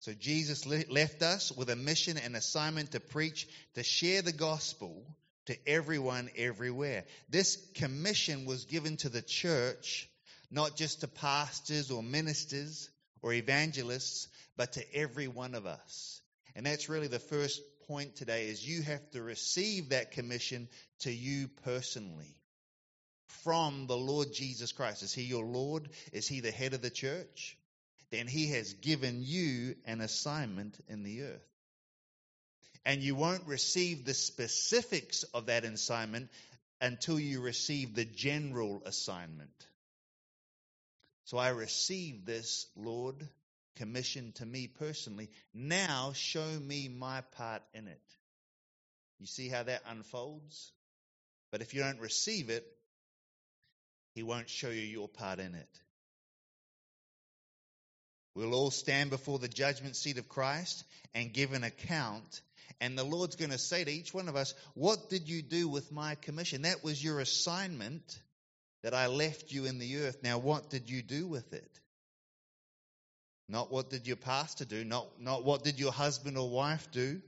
So 0.00 0.12
Jesus 0.12 0.66
left 0.66 1.22
us 1.22 1.50
with 1.50 1.70
a 1.70 1.76
mission 1.76 2.18
and 2.18 2.36
assignment 2.36 2.92
to 2.92 3.00
preach, 3.00 3.48
to 3.74 3.82
share 3.82 4.20
the 4.20 4.32
gospel 4.32 5.02
to 5.46 5.56
everyone 5.66 6.28
everywhere. 6.36 7.04
This 7.30 7.56
commission 7.74 8.44
was 8.44 8.66
given 8.66 8.98
to 8.98 9.08
the 9.08 9.22
church, 9.22 10.06
not 10.50 10.76
just 10.76 11.00
to 11.00 11.08
pastors 11.08 11.90
or 11.90 12.02
ministers 12.02 12.90
or 13.22 13.32
evangelists, 13.32 14.28
but 14.58 14.72
to 14.72 14.94
every 14.94 15.26
one 15.26 15.54
of 15.54 15.64
us. 15.64 16.20
And 16.54 16.66
that's 16.66 16.90
really 16.90 17.08
the 17.08 17.18
first 17.18 17.62
point 17.88 18.16
today 18.16 18.48
is 18.48 18.66
you 18.66 18.82
have 18.82 19.10
to 19.12 19.22
receive 19.22 19.88
that 19.88 20.12
commission 20.12 20.68
to 21.00 21.10
you 21.10 21.48
personally 21.64 22.36
from 23.42 23.86
the 23.86 23.96
Lord 23.96 24.32
Jesus 24.32 24.72
Christ. 24.72 25.02
Is 25.02 25.12
he 25.12 25.22
your 25.22 25.44
Lord? 25.44 25.88
Is 26.12 26.28
he 26.28 26.40
the 26.40 26.50
head 26.50 26.74
of 26.74 26.82
the 26.82 26.90
church? 26.90 27.56
Then 28.10 28.26
he 28.26 28.48
has 28.50 28.74
given 28.74 29.22
you 29.22 29.76
an 29.86 30.00
assignment 30.00 30.76
in 30.88 31.02
the 31.02 31.22
earth 31.22 31.54
and 32.84 33.02
you 33.02 33.14
won't 33.14 33.46
receive 33.46 34.04
the 34.04 34.14
specifics 34.14 35.22
of 35.34 35.46
that 35.46 35.64
assignment 35.64 36.28
until 36.80 37.18
you 37.18 37.40
receive 37.40 37.94
the 37.94 38.04
general 38.04 38.82
assignment. 38.84 39.66
So 41.24 41.38
I 41.38 41.48
received 41.48 42.26
this, 42.26 42.66
Lord, 42.76 43.16
commission 43.76 44.32
to 44.36 44.46
me 44.46 44.68
personally. 44.68 45.30
Now 45.54 46.12
show 46.14 46.46
me 46.60 46.88
my 46.88 47.22
part 47.36 47.62
in 47.72 47.88
it. 47.88 48.02
You 49.18 49.26
see 49.26 49.48
how 49.48 49.62
that 49.62 49.82
unfolds? 49.88 50.72
But 51.50 51.62
if 51.62 51.72
you 51.72 51.80
don't 51.80 52.00
receive 52.00 52.50
it, 52.50 52.66
He 54.14 54.22
won't 54.22 54.48
show 54.48 54.70
you 54.70 54.82
your 54.82 55.08
part 55.08 55.38
in 55.38 55.54
it. 55.54 55.80
We'll 58.34 58.54
all 58.54 58.70
stand 58.70 59.10
before 59.10 59.38
the 59.38 59.48
judgment 59.48 59.96
seat 59.96 60.18
of 60.18 60.28
Christ 60.28 60.84
and 61.14 61.32
give 61.32 61.52
an 61.52 61.64
account 61.64 62.40
and 62.80 62.98
the 62.98 63.04
Lord's 63.04 63.36
going 63.36 63.50
to 63.50 63.58
say 63.58 63.84
to 63.84 63.90
each 63.90 64.12
one 64.12 64.28
of 64.28 64.36
us, 64.36 64.54
What 64.74 65.08
did 65.08 65.28
you 65.28 65.42
do 65.42 65.68
with 65.68 65.92
my 65.92 66.16
commission? 66.16 66.62
That 66.62 66.82
was 66.84 67.02
your 67.02 67.20
assignment 67.20 68.18
that 68.82 68.94
I 68.94 69.06
left 69.06 69.52
you 69.52 69.64
in 69.64 69.78
the 69.78 69.98
earth. 69.98 70.18
Now, 70.22 70.38
what 70.38 70.70
did 70.70 70.90
you 70.90 71.02
do 71.02 71.26
with 71.26 71.52
it? 71.52 71.80
Not 73.48 73.70
what 73.70 73.90
did 73.90 74.06
your 74.06 74.16
pastor 74.16 74.64
do, 74.64 74.84
not, 74.84 75.20
not 75.20 75.44
what 75.44 75.64
did 75.64 75.78
your 75.78 75.92
husband 75.92 76.38
or 76.38 76.48
wife 76.48 76.90
do, 76.90 77.20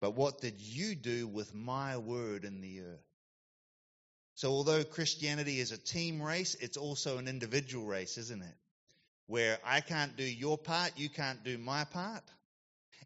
but 0.00 0.14
what 0.14 0.40
did 0.40 0.60
you 0.60 0.94
do 0.94 1.26
with 1.26 1.54
my 1.54 1.98
word 1.98 2.44
in 2.44 2.60
the 2.60 2.80
earth? 2.80 3.11
So, 4.34 4.50
although 4.50 4.82
Christianity 4.84 5.60
is 5.60 5.72
a 5.72 5.78
team 5.78 6.20
race, 6.22 6.54
it's 6.54 6.76
also 6.76 7.18
an 7.18 7.28
individual 7.28 7.86
race, 7.86 8.16
isn't 8.18 8.42
it? 8.42 8.56
Where 9.26 9.58
I 9.64 9.80
can't 9.80 10.16
do 10.16 10.24
your 10.24 10.58
part, 10.58 10.92
you 10.96 11.08
can't 11.08 11.44
do 11.44 11.58
my 11.58 11.84
part. 11.84 12.24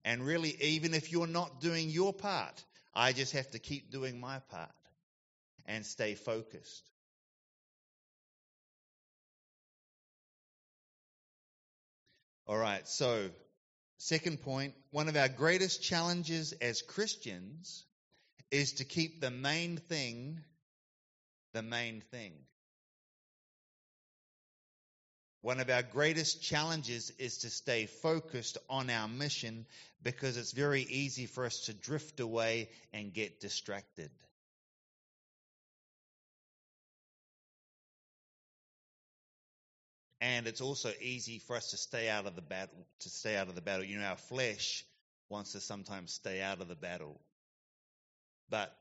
And 0.05 0.25
really, 0.25 0.57
even 0.61 0.95
if 0.95 1.11
you're 1.11 1.27
not 1.27 1.61
doing 1.61 1.91
your 1.91 2.13
part, 2.13 2.65
I 2.95 3.13
just 3.13 3.33
have 3.33 3.51
to 3.51 3.59
keep 3.59 3.91
doing 3.91 4.21
my 4.21 4.39
part 4.51 4.71
and 5.67 5.85
stay 5.85 6.15
focused. 6.15 6.89
All 12.47 12.57
right, 12.57 12.87
so 12.87 13.29
second 13.99 14.41
point 14.43 14.75
one 14.93 15.09
of 15.09 15.17
our 15.17 15.29
greatest 15.29 15.83
challenges 15.83 16.53
as 16.53 16.83
Christians 16.83 17.85
is 18.53 18.75
to 18.75 18.85
keep 18.85 19.21
the 19.21 19.33
main 19.33 19.77
thing 19.77 20.41
the 21.57 21.63
main 21.63 22.03
thing. 22.11 22.35
One 25.41 25.59
of 25.59 25.71
our 25.71 25.83
greatest 25.83 26.43
challenges 26.43 27.11
is 27.19 27.39
to 27.39 27.51
stay 27.51 27.87
focused 27.87 28.59
on 28.69 28.91
our 28.91 29.09
mission 29.09 29.65
because 30.03 30.37
it's 30.37 30.53
very 30.53 30.83
easy 30.83 31.25
for 31.25 31.47
us 31.47 31.61
to 31.67 31.73
drift 31.73 32.21
away 32.21 32.69
and 32.93 33.11
get 33.15 33.41
distracted. 33.41 34.11
And 40.21 40.47
it's 40.47 40.61
also 40.61 40.93
easy 41.01 41.39
for 41.39 41.57
us 41.57 41.71
to 41.71 41.79
stay 41.79 42.11
out 42.11 42.27
of 42.27 42.37
the 42.37 42.43
battle, 42.43 42.87
to 43.01 43.09
stay 43.09 43.35
out 43.35 43.49
of 43.49 43.55
the 43.55 43.63
battle. 43.63 43.85
You 43.85 43.99
know, 43.99 44.05
our 44.05 44.19
flesh 44.19 44.85
wants 45.31 45.53
to 45.53 45.61
sometimes 45.61 46.13
stay 46.13 46.43
out 46.43 46.61
of 46.61 46.69
the 46.69 46.75
battle. 46.75 47.19
But 48.51 48.77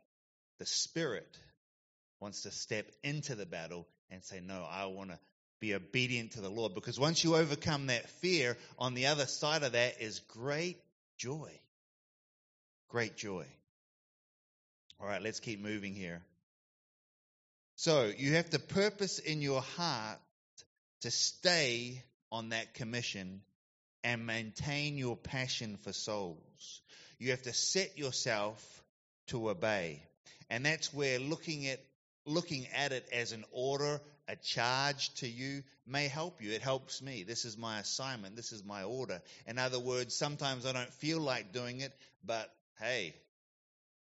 the 0.60 0.66
spirit 0.66 1.38
wants 2.20 2.44
to 2.44 2.52
step 2.52 2.92
into 3.04 3.36
the 3.36 3.46
battle 3.46 3.88
and 4.10 4.24
say, 4.24 4.40
No, 4.40 4.66
I 4.70 4.86
want 4.86 5.12
to 5.12 5.20
be 5.60 5.74
obedient 5.74 6.32
to 6.32 6.42
the 6.42 6.50
Lord. 6.50 6.74
Because 6.74 7.00
once 7.00 7.24
you 7.24 7.36
overcome 7.36 7.88
that 7.88 8.10
fear, 8.10 8.58
on 8.78 8.94
the 8.94 9.08
other 9.08 9.26
side 9.26 9.64
of 9.64 9.74
that 9.74 10.02
is 10.02 10.20
great 10.20 10.78
joy. 11.18 11.52
Great 12.90 13.16
joy. 13.16 13.46
All 15.00 15.08
right, 15.08 15.22
let's 15.22 15.40
keep 15.40 15.62
moving 15.62 15.94
here. 15.94 16.22
So 17.76 18.12
you 18.18 18.34
have 18.34 18.50
to 18.52 18.60
purpose 18.60 19.20
in 19.20 19.42
your 19.42 19.62
heart 19.62 20.20
to 21.02 21.12
stay 21.12 22.02
on 22.32 22.50
that 22.50 22.74
commission 22.74 23.42
and 24.04 24.26
maintain 24.26 24.98
your 24.98 25.18
passion 25.18 25.78
for 25.78 25.92
souls. 25.92 26.82
You 27.20 27.32
have 27.32 27.42
to 27.44 27.54
set 27.54 27.98
yourself 27.98 28.84
to 29.28 29.50
obey. 29.50 30.04
And 30.50 30.66
that's 30.66 30.94
where 30.94 31.20
looking 31.20 31.68
at 31.68 31.80
looking 32.26 32.68
at 32.76 32.92
it 32.92 33.08
as 33.12 33.32
an 33.32 33.46
order 33.52 34.02
a 34.28 34.36
charge 34.36 35.14
to 35.16 35.28
you 35.28 35.64
may 35.86 36.08
help 36.08 36.42
you. 36.42 36.52
It 36.52 36.62
helps 36.62 37.02
me. 37.02 37.24
This 37.24 37.46
is 37.46 37.58
my 37.58 37.80
assignment. 37.80 38.36
This 38.36 38.52
is 38.52 38.64
my 38.64 38.84
order. 38.84 39.22
In 39.46 39.60
other 39.60 39.80
words, 39.80 40.16
sometimes 40.16 40.66
I 40.66 40.72
don't 40.72 40.92
feel 40.94 41.20
like 41.20 41.54
doing 41.54 41.82
it, 41.82 41.94
but 42.24 42.52
hey, 42.80 43.16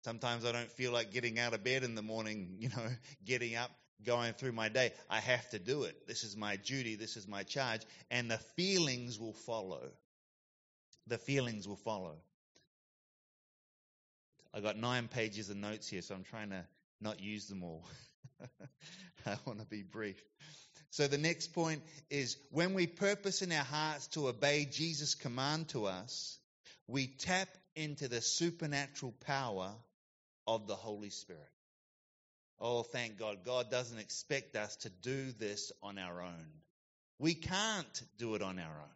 sometimes 0.03 0.45
I 0.45 0.51
don't 0.51 0.71
feel 0.71 0.91
like 0.91 1.11
getting 1.11 1.39
out 1.39 1.53
of 1.53 1.63
bed 1.63 1.83
in 1.83 1.95
the 1.95 2.01
morning, 2.01 2.55
you 2.59 2.69
know, 2.69 2.87
getting 3.25 3.55
up, 3.55 3.71
going 4.05 4.33
through 4.33 4.53
my 4.53 4.69
day. 4.69 4.93
I 5.09 5.19
have 5.19 5.47
to 5.49 5.59
do 5.59 5.83
it. 5.83 6.07
This 6.07 6.23
is 6.23 6.35
my 6.35 6.55
duty. 6.55 6.95
This 6.95 7.17
is 7.17 7.27
my 7.27 7.43
charge. 7.43 7.81
And 8.09 8.31
the 8.31 8.37
feelings 8.55 9.19
will 9.19 9.33
follow. 9.33 9.91
The 11.07 11.17
feelings 11.17 11.67
will 11.67 11.75
follow. 11.75 12.15
I 14.53 14.61
got 14.61 14.77
nine 14.77 15.07
pages 15.07 15.49
of 15.49 15.57
notes 15.57 15.87
here, 15.87 16.01
so 16.01 16.15
I'm 16.15 16.23
trying 16.23 16.49
to 16.49 16.65
not 17.01 17.21
use 17.21 17.47
them 17.47 17.63
all. 17.63 17.85
I 19.25 19.37
want 19.45 19.59
to 19.59 19.65
be 19.65 19.83
brief. 19.83 20.21
So 20.91 21.07
the 21.07 21.17
next 21.17 21.53
point 21.53 21.81
is 22.09 22.37
when 22.51 22.73
we 22.73 22.87
purpose 22.87 23.41
in 23.41 23.51
our 23.51 23.63
hearts 23.63 24.07
to 24.09 24.27
obey 24.27 24.65
Jesus' 24.65 25.15
command 25.15 25.69
to 25.69 25.85
us, 25.85 26.39
we 26.87 27.07
tap 27.07 27.47
into 27.75 28.07
the 28.07 28.21
supernatural 28.21 29.13
power 29.25 29.71
of 30.47 30.67
the 30.67 30.75
Holy 30.75 31.11
Spirit. 31.11 31.41
Oh, 32.59 32.83
thank 32.83 33.17
God. 33.17 33.45
God 33.45 33.69
doesn't 33.69 33.99
expect 33.99 34.55
us 34.55 34.75
to 34.77 34.89
do 34.89 35.31
this 35.33 35.71
on 35.81 35.97
our 35.97 36.21
own. 36.21 36.47
We 37.19 37.35
can't 37.35 38.03
do 38.17 38.35
it 38.35 38.41
on 38.41 38.57
our 38.59 38.65
own. 38.65 38.95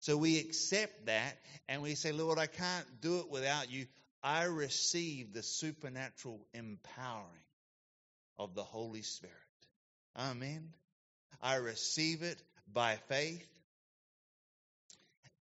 So 0.00 0.16
we 0.16 0.38
accept 0.38 1.06
that 1.06 1.36
and 1.68 1.82
we 1.82 1.94
say, 1.94 2.12
Lord, 2.12 2.38
I 2.38 2.46
can't 2.46 2.86
do 3.00 3.20
it 3.20 3.30
without 3.30 3.70
you. 3.70 3.86
I 4.24 4.44
receive 4.44 5.34
the 5.34 5.42
supernatural 5.42 6.40
empowering 6.54 7.28
of 8.38 8.54
the 8.54 8.64
Holy 8.64 9.02
Spirit. 9.02 9.34
Amen. 10.16 10.70
I 11.42 11.56
receive 11.56 12.22
it 12.22 12.42
by 12.72 12.96
faith. 13.08 13.46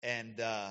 And 0.03 0.41
uh, 0.41 0.71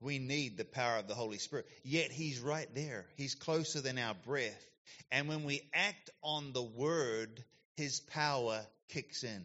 we 0.00 0.18
need 0.18 0.56
the 0.58 0.64
power 0.64 0.98
of 0.98 1.06
the 1.06 1.14
Holy 1.14 1.38
Spirit. 1.38 1.66
Yet 1.84 2.10
He's 2.10 2.40
right 2.40 2.68
there, 2.74 3.06
He's 3.16 3.36
closer 3.36 3.80
than 3.80 3.96
our 3.96 4.14
breath. 4.26 4.66
And 5.12 5.28
when 5.28 5.44
we 5.44 5.62
act 5.72 6.10
on 6.24 6.52
the 6.52 6.62
Word, 6.62 7.44
His 7.76 8.00
power 8.00 8.60
kicks 8.88 9.22
in. 9.22 9.44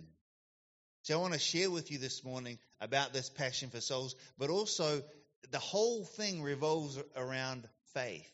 So 1.04 1.20
I 1.20 1.22
want 1.22 1.34
to 1.34 1.40
share 1.40 1.70
with 1.70 1.92
you 1.92 2.00
this 2.00 2.24
morning 2.24 2.58
about 2.82 3.14
this 3.14 3.30
passion 3.30 3.70
for 3.70 3.82
souls, 3.82 4.16
but 4.40 4.50
also 4.50 5.04
the 5.52 5.60
whole 5.60 6.06
thing 6.06 6.42
revolves 6.42 7.00
around 7.16 7.68
faith. 7.94 8.32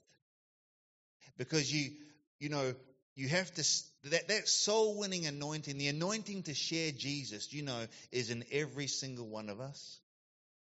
Because 1.38 1.74
you 1.74 1.92
you 2.40 2.50
know, 2.50 2.74
You 3.20 3.28
have 3.28 3.54
to, 3.56 3.64
that, 4.12 4.30
that 4.30 4.48
soul 4.48 4.98
winning 4.98 5.26
anointing, 5.26 5.78
the 5.78 5.90
anointing 5.90 6.44
to 6.44 6.54
share 6.54 6.92
Jesus, 6.92 7.52
you 7.52 7.64
know, 7.64 7.86
is 8.14 8.30
in 8.30 8.46
every 8.50 8.88
single 8.88 9.28
one 9.28 9.50
of 9.50 9.60
us. 9.60 10.00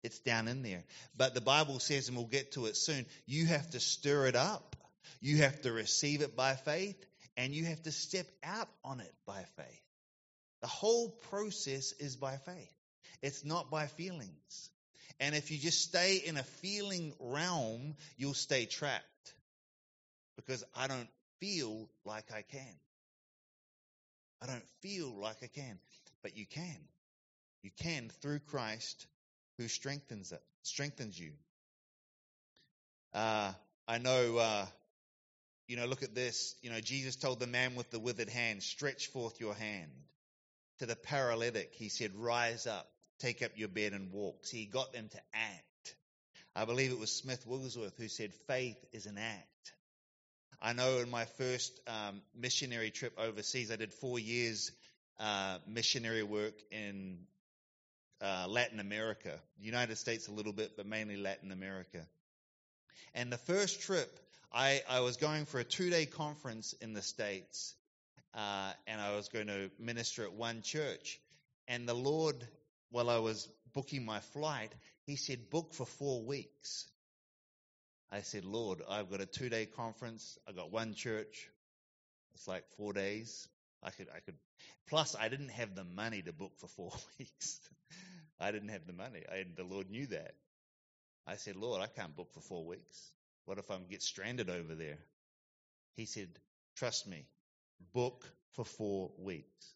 It's 0.03 0.19
down 0.19 0.47
in 0.47 0.61
there. 0.61 0.83
But 1.17 1.33
the 1.33 1.41
Bible 1.41 1.79
says, 1.79 2.07
and 2.07 2.15
we'll 2.15 2.27
get 2.27 2.51
to 2.51 2.67
it 2.67 2.77
soon, 2.77 3.07
you 3.25 3.47
have 3.47 3.67
to 3.71 3.79
stir 3.79 4.27
it 4.27 4.35
up. 4.35 4.75
You 5.21 5.37
have 5.37 5.59
to 5.63 5.71
receive 5.71 6.21
it 6.21 6.35
by 6.35 6.53
faith, 6.53 7.03
and 7.35 7.51
you 7.51 7.65
have 7.65 7.81
to 7.81 7.91
step 7.91 8.27
out 8.43 8.69
on 8.83 8.99
it 8.99 9.13
by 9.25 9.43
faith. 9.57 9.81
The 10.61 10.67
whole 10.67 11.09
process 11.31 11.93
is 11.93 12.15
by 12.15 12.37
faith. 12.37 12.73
It's 13.23 13.43
not 13.43 13.71
by 13.71 13.87
feelings. 13.87 14.69
And 15.19 15.33
if 15.33 15.51
you 15.51 15.57
just 15.57 15.81
stay 15.81 16.17
in 16.17 16.37
a 16.37 16.43
feeling 16.43 17.13
realm, 17.19 17.95
you'll 18.17 18.33
stay 18.33 18.65
trapped. 18.65 19.05
Because 20.35 20.63
I 20.75 20.87
don't 20.87 21.09
feel 21.39 21.89
like 22.03 22.31
I 22.33 22.41
can. 22.41 22.75
I 24.41 24.47
don't 24.47 24.67
feel 24.81 25.13
like 25.15 25.37
I 25.41 25.47
can. 25.47 25.79
But 26.21 26.37
you 26.37 26.45
can. 26.45 26.77
You 27.63 27.71
can 27.81 28.09
through 28.21 28.39
Christ 28.39 29.07
who 29.57 29.67
strengthens 29.67 30.31
it, 30.31 30.41
strengthens 30.63 31.19
you. 31.19 31.31
Uh, 33.13 33.53
I 33.87 33.97
know, 33.97 34.37
uh, 34.37 34.65
you 35.67 35.77
know, 35.77 35.85
look 35.85 36.03
at 36.03 36.13
this. 36.13 36.55
You 36.61 36.69
know, 36.69 36.81
Jesus 36.81 37.15
told 37.15 37.39
the 37.39 37.47
man 37.47 37.75
with 37.75 37.89
the 37.89 37.99
withered 37.99 38.29
hand, 38.29 38.61
stretch 38.61 39.07
forth 39.07 39.39
your 39.39 39.53
hand. 39.53 39.91
To 40.79 40.85
the 40.85 40.95
paralytic, 40.97 41.73
he 41.73 41.87
said, 41.87 42.11
rise 42.15 42.67
up, 42.67 42.89
take 43.19 43.41
up 43.41 43.51
your 43.55 43.67
bed 43.67 43.93
and 43.93 44.11
walk. 44.11 44.45
See, 44.45 44.57
he 44.57 44.65
got 44.65 44.93
them 44.93 45.09
to 45.09 45.19
act. 45.33 45.95
I 46.55 46.65
believe 46.65 46.91
it 46.91 46.99
was 46.99 47.11
Smith 47.11 47.45
Wigglesworth 47.45 47.97
who 47.97 48.07
said, 48.07 48.33
faith 48.47 48.77
is 48.93 49.05
an 49.05 49.17
act. 49.17 49.73
I 50.61 50.73
know 50.73 50.99
in 50.99 51.09
my 51.09 51.25
first 51.25 51.79
um, 51.87 52.21
missionary 52.33 52.89
trip 52.89 53.13
overseas, 53.19 53.71
I 53.71 53.75
did 53.75 53.93
four 53.93 54.19
years 54.19 54.71
uh, 55.19 55.57
missionary 55.67 56.23
work 56.23 56.55
in 56.71 57.19
uh, 58.21 58.47
Latin 58.47 58.79
America, 58.79 59.39
United 59.59 59.97
States 59.97 60.27
a 60.27 60.31
little 60.31 60.53
bit, 60.53 60.77
but 60.77 60.85
mainly 60.85 61.17
Latin 61.17 61.51
America. 61.51 62.05
And 63.13 63.31
the 63.31 63.37
first 63.37 63.81
trip, 63.81 64.19
I, 64.51 64.81
I 64.89 65.01
was 65.01 65.17
going 65.17 65.45
for 65.45 65.59
a 65.59 65.63
two 65.63 65.89
day 65.89 66.05
conference 66.05 66.73
in 66.81 66.93
the 66.93 67.01
States, 67.01 67.75
uh, 68.33 68.71
and 68.87 68.99
I 68.99 69.15
was 69.15 69.27
going 69.29 69.47
to 69.47 69.69
minister 69.79 70.23
at 70.23 70.33
one 70.33 70.61
church. 70.61 71.19
And 71.67 71.87
the 71.87 71.93
Lord, 71.93 72.35
while 72.91 73.09
I 73.09 73.17
was 73.19 73.47
booking 73.73 74.05
my 74.05 74.19
flight, 74.19 74.71
He 75.05 75.15
said, 75.15 75.49
book 75.49 75.73
for 75.73 75.85
four 75.85 76.23
weeks. 76.23 76.87
I 78.11 78.21
said, 78.21 78.45
Lord, 78.45 78.81
I've 78.89 79.09
got 79.09 79.21
a 79.21 79.25
two 79.25 79.49
day 79.49 79.65
conference. 79.65 80.37
I've 80.47 80.55
got 80.55 80.71
one 80.71 80.93
church. 80.93 81.49
It's 82.33 82.47
like 82.47 82.63
four 82.77 82.93
days. 82.93 83.47
I 83.83 83.91
could, 83.91 84.07
I 84.15 84.19
could, 84.19 84.35
plus 84.87 85.15
I 85.15 85.29
didn't 85.29 85.49
have 85.51 85.75
the 85.75 85.83
money 85.83 86.21
to 86.23 86.33
book 86.33 86.53
for 86.57 86.67
four 86.67 86.91
weeks. 87.19 87.59
I 88.39 88.51
didn't 88.51 88.69
have 88.69 88.87
the 88.87 88.93
money. 88.93 89.23
I, 89.31 89.45
the 89.55 89.63
Lord 89.63 89.89
knew 89.89 90.07
that. 90.07 90.33
I 91.27 91.35
said, 91.35 91.55
Lord, 91.55 91.81
I 91.81 91.87
can't 91.87 92.15
book 92.15 92.33
for 92.33 92.41
four 92.41 92.65
weeks. 92.65 93.11
What 93.45 93.57
if 93.57 93.69
I 93.69 93.77
get 93.89 94.01
stranded 94.01 94.49
over 94.49 94.75
there? 94.75 94.97
He 95.95 96.05
said, 96.05 96.29
trust 96.75 97.07
me, 97.07 97.25
book 97.93 98.25
for 98.53 98.65
four 98.65 99.11
weeks. 99.17 99.73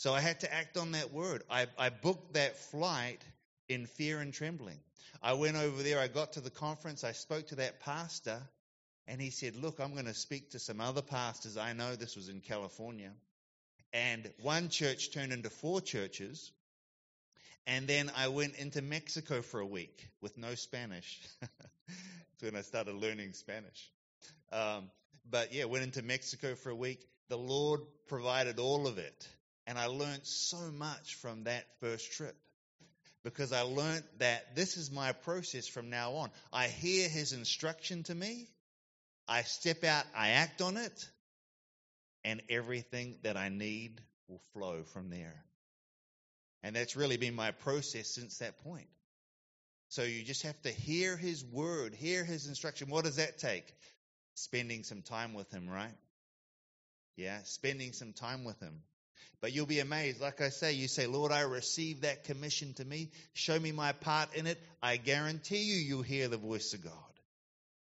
So 0.00 0.14
I 0.14 0.20
had 0.20 0.40
to 0.40 0.50
act 0.50 0.78
on 0.78 0.92
that 0.92 1.12
word. 1.12 1.42
I, 1.50 1.66
I 1.76 1.90
booked 1.90 2.32
that 2.32 2.56
flight 2.56 3.22
in 3.68 3.84
fear 3.84 4.18
and 4.18 4.32
trembling. 4.32 4.78
I 5.22 5.34
went 5.34 5.58
over 5.58 5.82
there, 5.82 6.00
I 6.00 6.08
got 6.08 6.32
to 6.32 6.40
the 6.40 6.48
conference, 6.48 7.04
I 7.04 7.12
spoke 7.12 7.48
to 7.48 7.56
that 7.56 7.80
pastor, 7.80 8.40
and 9.06 9.20
he 9.20 9.28
said, 9.28 9.56
Look, 9.56 9.78
I'm 9.78 9.92
going 9.92 10.06
to 10.06 10.14
speak 10.14 10.52
to 10.52 10.58
some 10.58 10.80
other 10.80 11.02
pastors. 11.02 11.58
I 11.58 11.74
know 11.74 11.96
this 11.96 12.16
was 12.16 12.30
in 12.30 12.40
California. 12.40 13.10
And 13.92 14.32
one 14.40 14.70
church 14.70 15.12
turned 15.12 15.34
into 15.34 15.50
four 15.50 15.82
churches. 15.82 16.50
And 17.66 17.86
then 17.86 18.10
I 18.16 18.28
went 18.28 18.56
into 18.56 18.80
Mexico 18.80 19.42
for 19.42 19.60
a 19.60 19.66
week 19.66 20.08
with 20.22 20.38
no 20.38 20.54
Spanish. 20.54 21.20
That's 21.40 22.40
when 22.40 22.56
I 22.56 22.62
started 22.62 22.94
learning 22.94 23.34
Spanish. 23.34 23.90
Um, 24.50 24.90
but 25.30 25.52
yeah, 25.52 25.66
went 25.66 25.84
into 25.84 26.00
Mexico 26.00 26.54
for 26.54 26.70
a 26.70 26.74
week. 26.74 27.06
The 27.28 27.36
Lord 27.36 27.82
provided 28.08 28.58
all 28.58 28.86
of 28.86 28.96
it. 28.96 29.28
And 29.66 29.78
I 29.78 29.86
learned 29.86 30.24
so 30.24 30.70
much 30.72 31.14
from 31.16 31.44
that 31.44 31.64
first 31.80 32.12
trip 32.12 32.36
because 33.22 33.52
I 33.52 33.62
learned 33.62 34.04
that 34.18 34.56
this 34.56 34.76
is 34.76 34.90
my 34.90 35.12
process 35.12 35.68
from 35.68 35.90
now 35.90 36.12
on. 36.14 36.30
I 36.52 36.68
hear 36.68 37.08
his 37.08 37.32
instruction 37.32 38.02
to 38.04 38.14
me, 38.14 38.48
I 39.28 39.42
step 39.42 39.84
out, 39.84 40.04
I 40.16 40.30
act 40.30 40.62
on 40.62 40.76
it, 40.76 41.08
and 42.24 42.42
everything 42.48 43.16
that 43.22 43.36
I 43.36 43.48
need 43.48 44.00
will 44.28 44.40
flow 44.54 44.82
from 44.92 45.10
there. 45.10 45.44
And 46.62 46.76
that's 46.76 46.96
really 46.96 47.16
been 47.16 47.34
my 47.34 47.52
process 47.52 48.08
since 48.08 48.38
that 48.38 48.62
point. 48.64 48.88
So 49.88 50.02
you 50.02 50.22
just 50.22 50.42
have 50.42 50.60
to 50.62 50.70
hear 50.70 51.16
his 51.16 51.44
word, 51.44 51.94
hear 51.94 52.24
his 52.24 52.46
instruction. 52.46 52.88
What 52.90 53.04
does 53.04 53.16
that 53.16 53.38
take? 53.38 53.64
Spending 54.34 54.84
some 54.84 55.02
time 55.02 55.34
with 55.34 55.50
him, 55.50 55.68
right? 55.68 55.94
Yeah, 57.16 57.38
spending 57.44 57.92
some 57.92 58.12
time 58.12 58.44
with 58.44 58.60
him. 58.60 58.82
But 59.40 59.52
you'll 59.52 59.66
be 59.66 59.80
amazed. 59.80 60.20
Like 60.20 60.40
I 60.40 60.50
say, 60.50 60.72
you 60.72 60.88
say, 60.88 61.06
Lord, 61.06 61.32
I 61.32 61.40
receive 61.42 62.02
that 62.02 62.24
commission 62.24 62.74
to 62.74 62.84
me. 62.84 63.10
Show 63.32 63.58
me 63.58 63.72
my 63.72 63.92
part 63.92 64.34
in 64.34 64.46
it. 64.46 64.58
I 64.82 64.96
guarantee 64.96 65.62
you, 65.62 65.76
you'll 65.76 66.02
hear 66.02 66.28
the 66.28 66.36
voice 66.36 66.74
of 66.74 66.84
God. 66.84 66.92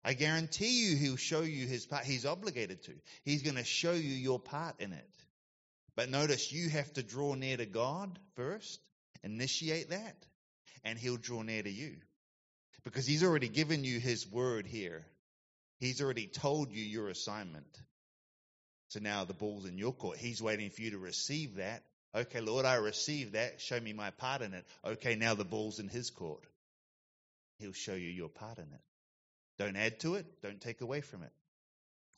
I 0.03 0.13
guarantee 0.13 0.87
you, 0.87 0.95
he'll 0.95 1.17
show 1.17 1.41
you 1.41 1.67
his 1.67 1.85
part. 1.85 2.05
He's 2.05 2.25
obligated 2.25 2.83
to. 2.83 2.93
He's 3.23 3.43
going 3.43 3.55
to 3.55 3.63
show 3.63 3.93
you 3.93 4.13
your 4.13 4.39
part 4.39 4.79
in 4.79 4.93
it. 4.93 5.09
But 5.95 6.09
notice, 6.09 6.51
you 6.51 6.69
have 6.69 6.91
to 6.93 7.03
draw 7.03 7.33
near 7.33 7.57
to 7.57 7.65
God 7.65 8.19
first, 8.35 8.79
initiate 9.23 9.89
that, 9.89 10.15
and 10.83 10.97
he'll 10.97 11.17
draw 11.17 11.41
near 11.41 11.63
to 11.63 11.71
you. 11.71 11.95
Because 12.83 13.05
he's 13.05 13.23
already 13.23 13.49
given 13.49 13.83
you 13.83 13.99
his 13.99 14.25
word 14.25 14.65
here. 14.65 15.05
He's 15.79 16.01
already 16.01 16.27
told 16.27 16.71
you 16.71 16.83
your 16.83 17.09
assignment. 17.09 17.67
So 18.89 18.99
now 18.99 19.25
the 19.25 19.33
ball's 19.33 19.65
in 19.65 19.77
your 19.77 19.93
court. 19.93 20.17
He's 20.17 20.41
waiting 20.41 20.69
for 20.69 20.81
you 20.81 20.91
to 20.91 20.97
receive 20.97 21.55
that. 21.55 21.83
Okay, 22.15 22.39
Lord, 22.39 22.65
I 22.65 22.75
receive 22.75 23.33
that. 23.33 23.59
Show 23.61 23.79
me 23.79 23.93
my 23.93 24.11
part 24.11 24.41
in 24.41 24.53
it. 24.53 24.65
Okay, 24.85 25.15
now 25.15 25.35
the 25.35 25.45
ball's 25.45 25.79
in 25.79 25.89
his 25.89 26.09
court. 26.09 26.43
He'll 27.59 27.73
show 27.73 27.93
you 27.93 28.09
your 28.09 28.29
part 28.29 28.57
in 28.57 28.63
it. 28.63 28.81
Don't 29.57 29.75
add 29.75 29.99
to 30.01 30.15
it, 30.15 30.25
don't 30.41 30.61
take 30.61 30.81
away 30.81 31.01
from 31.01 31.23
it. 31.23 31.31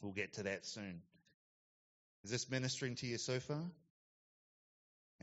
We'll 0.02 0.12
get 0.12 0.34
to 0.34 0.44
that 0.44 0.66
soon. 0.66 1.02
Is 2.24 2.32
this 2.32 2.50
ministering 2.50 2.96
to 2.96 3.08
you 3.08 3.18
so 3.18 3.40
far? 3.40 3.64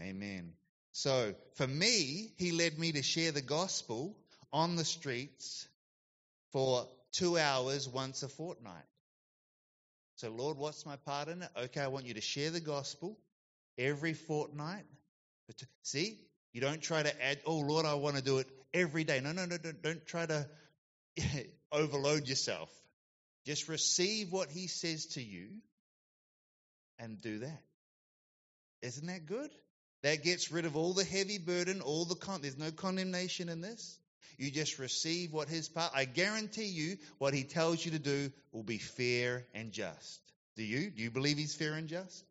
Amen. 0.00 0.52
So, 0.92 1.34
for 1.54 1.66
me, 1.66 2.32
he 2.36 2.52
led 2.52 2.78
me 2.78 2.92
to 2.92 3.02
share 3.02 3.32
the 3.32 3.42
gospel 3.42 4.16
on 4.52 4.76
the 4.76 4.84
streets 4.84 5.68
for 6.52 6.88
two 7.12 7.38
hours 7.38 7.88
once 7.88 8.22
a 8.22 8.28
fortnight. 8.28 8.84
So, 10.16 10.30
Lord, 10.30 10.56
what's 10.56 10.86
my 10.86 10.96
part 10.96 11.28
in 11.28 11.42
it? 11.42 11.50
Okay, 11.64 11.80
I 11.80 11.88
want 11.88 12.06
you 12.06 12.14
to 12.14 12.20
share 12.22 12.50
the 12.50 12.60
gospel 12.60 13.18
every 13.78 14.14
fortnight. 14.14 14.84
But 15.46 15.62
see, 15.82 16.18
you 16.52 16.60
don't 16.62 16.80
try 16.80 17.02
to 17.02 17.24
add, 17.24 17.38
oh, 17.44 17.58
Lord, 17.58 17.84
I 17.84 17.94
want 17.94 18.16
to 18.16 18.22
do 18.22 18.38
it 18.38 18.46
every 18.72 19.04
day. 19.04 19.20
No, 19.20 19.32
no, 19.32 19.44
no, 19.44 19.58
don't, 19.58 19.82
don't 19.82 20.06
try 20.06 20.24
to 20.24 20.48
overload 21.72 22.28
yourself. 22.28 22.70
Just 23.44 23.68
receive 23.68 24.32
what 24.32 24.48
He 24.48 24.66
says 24.66 25.06
to 25.14 25.22
you 25.22 25.48
and 26.98 27.20
do 27.20 27.40
that. 27.40 27.62
Isn't 28.82 29.06
that 29.08 29.26
good? 29.26 29.50
That 30.02 30.22
gets 30.22 30.50
rid 30.50 30.64
of 30.64 30.76
all 30.76 30.94
the 30.94 31.04
heavy 31.04 31.38
burden, 31.38 31.82
all 31.82 32.06
the 32.06 32.14
con- 32.14 32.40
there's 32.40 32.58
no 32.58 32.70
condemnation 32.70 33.48
in 33.48 33.60
this. 33.60 33.98
You 34.38 34.50
just 34.50 34.78
receive 34.78 35.32
what 35.32 35.48
his 35.48 35.68
part. 35.68 35.92
I 35.94 36.04
guarantee 36.04 36.66
you, 36.66 36.98
what 37.18 37.34
he 37.34 37.44
tells 37.44 37.84
you 37.84 37.92
to 37.92 37.98
do 37.98 38.30
will 38.52 38.62
be 38.62 38.78
fair 38.78 39.46
and 39.54 39.72
just. 39.72 40.20
Do 40.56 40.62
you? 40.62 40.90
Do 40.90 41.02
you 41.02 41.10
believe 41.10 41.38
he's 41.38 41.54
fair 41.54 41.74
and 41.74 41.88
just? 41.88 42.24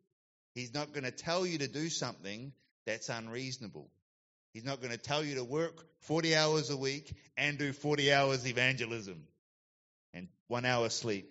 He's 0.53 0.73
not 0.73 0.93
going 0.93 1.03
to 1.03 1.11
tell 1.11 1.45
you 1.45 1.59
to 1.59 1.67
do 1.67 1.89
something 1.89 2.53
that's 2.85 3.09
unreasonable. 3.09 3.89
He's 4.53 4.63
not 4.63 4.79
going 4.79 4.91
to 4.93 4.97
tell 4.97 5.23
you 5.23 5.35
to 5.35 5.43
work 5.43 5.85
40 6.01 6.35
hours 6.35 6.69
a 6.69 6.77
week 6.77 7.13
and 7.35 7.57
do 7.57 7.73
40 7.73 8.13
hours 8.13 8.47
evangelism 8.47 9.21
and 10.13 10.29
one 10.47 10.63
hour 10.63 10.89
sleep. 10.89 11.29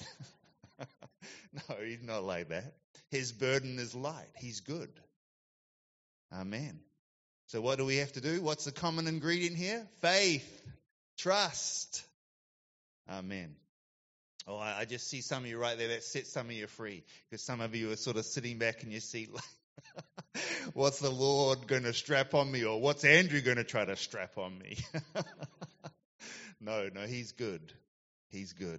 no, 0.78 1.76
he's 1.84 2.02
not 2.02 2.24
like 2.24 2.48
that. 2.48 2.72
His 3.10 3.32
burden 3.32 3.78
is 3.78 3.94
light. 3.94 4.30
He's 4.36 4.60
good. 4.60 4.90
Amen. 6.32 6.80
So, 7.50 7.60
what 7.60 7.78
do 7.78 7.84
we 7.84 7.96
have 7.96 8.12
to 8.12 8.20
do? 8.20 8.40
What's 8.42 8.66
the 8.66 8.70
common 8.70 9.08
ingredient 9.08 9.56
here? 9.56 9.84
Faith, 10.02 10.62
trust. 11.18 12.04
Amen. 13.10 13.56
Oh, 14.46 14.56
I 14.56 14.84
just 14.84 15.08
see 15.08 15.20
some 15.20 15.42
of 15.42 15.50
you 15.50 15.58
right 15.58 15.76
there. 15.76 15.88
That 15.88 16.04
sets 16.04 16.30
some 16.30 16.46
of 16.46 16.52
you 16.52 16.68
free 16.68 17.02
because 17.28 17.42
some 17.42 17.60
of 17.60 17.74
you 17.74 17.90
are 17.90 17.96
sort 17.96 18.18
of 18.18 18.24
sitting 18.24 18.58
back 18.58 18.84
in 18.84 18.92
your 18.92 19.00
seat 19.00 19.34
like, 19.34 20.44
what's 20.74 21.00
the 21.00 21.10
Lord 21.10 21.66
going 21.66 21.82
to 21.82 21.92
strap 21.92 22.34
on 22.34 22.52
me 22.52 22.64
or 22.64 22.80
what's 22.80 23.04
Andrew 23.04 23.40
going 23.40 23.56
to 23.56 23.64
try 23.64 23.84
to 23.84 23.96
strap 23.96 24.38
on 24.38 24.56
me? 24.56 24.76
no, 26.60 26.88
no, 26.94 27.00
he's 27.00 27.32
good. 27.32 27.72
He's 28.28 28.52
good. 28.52 28.78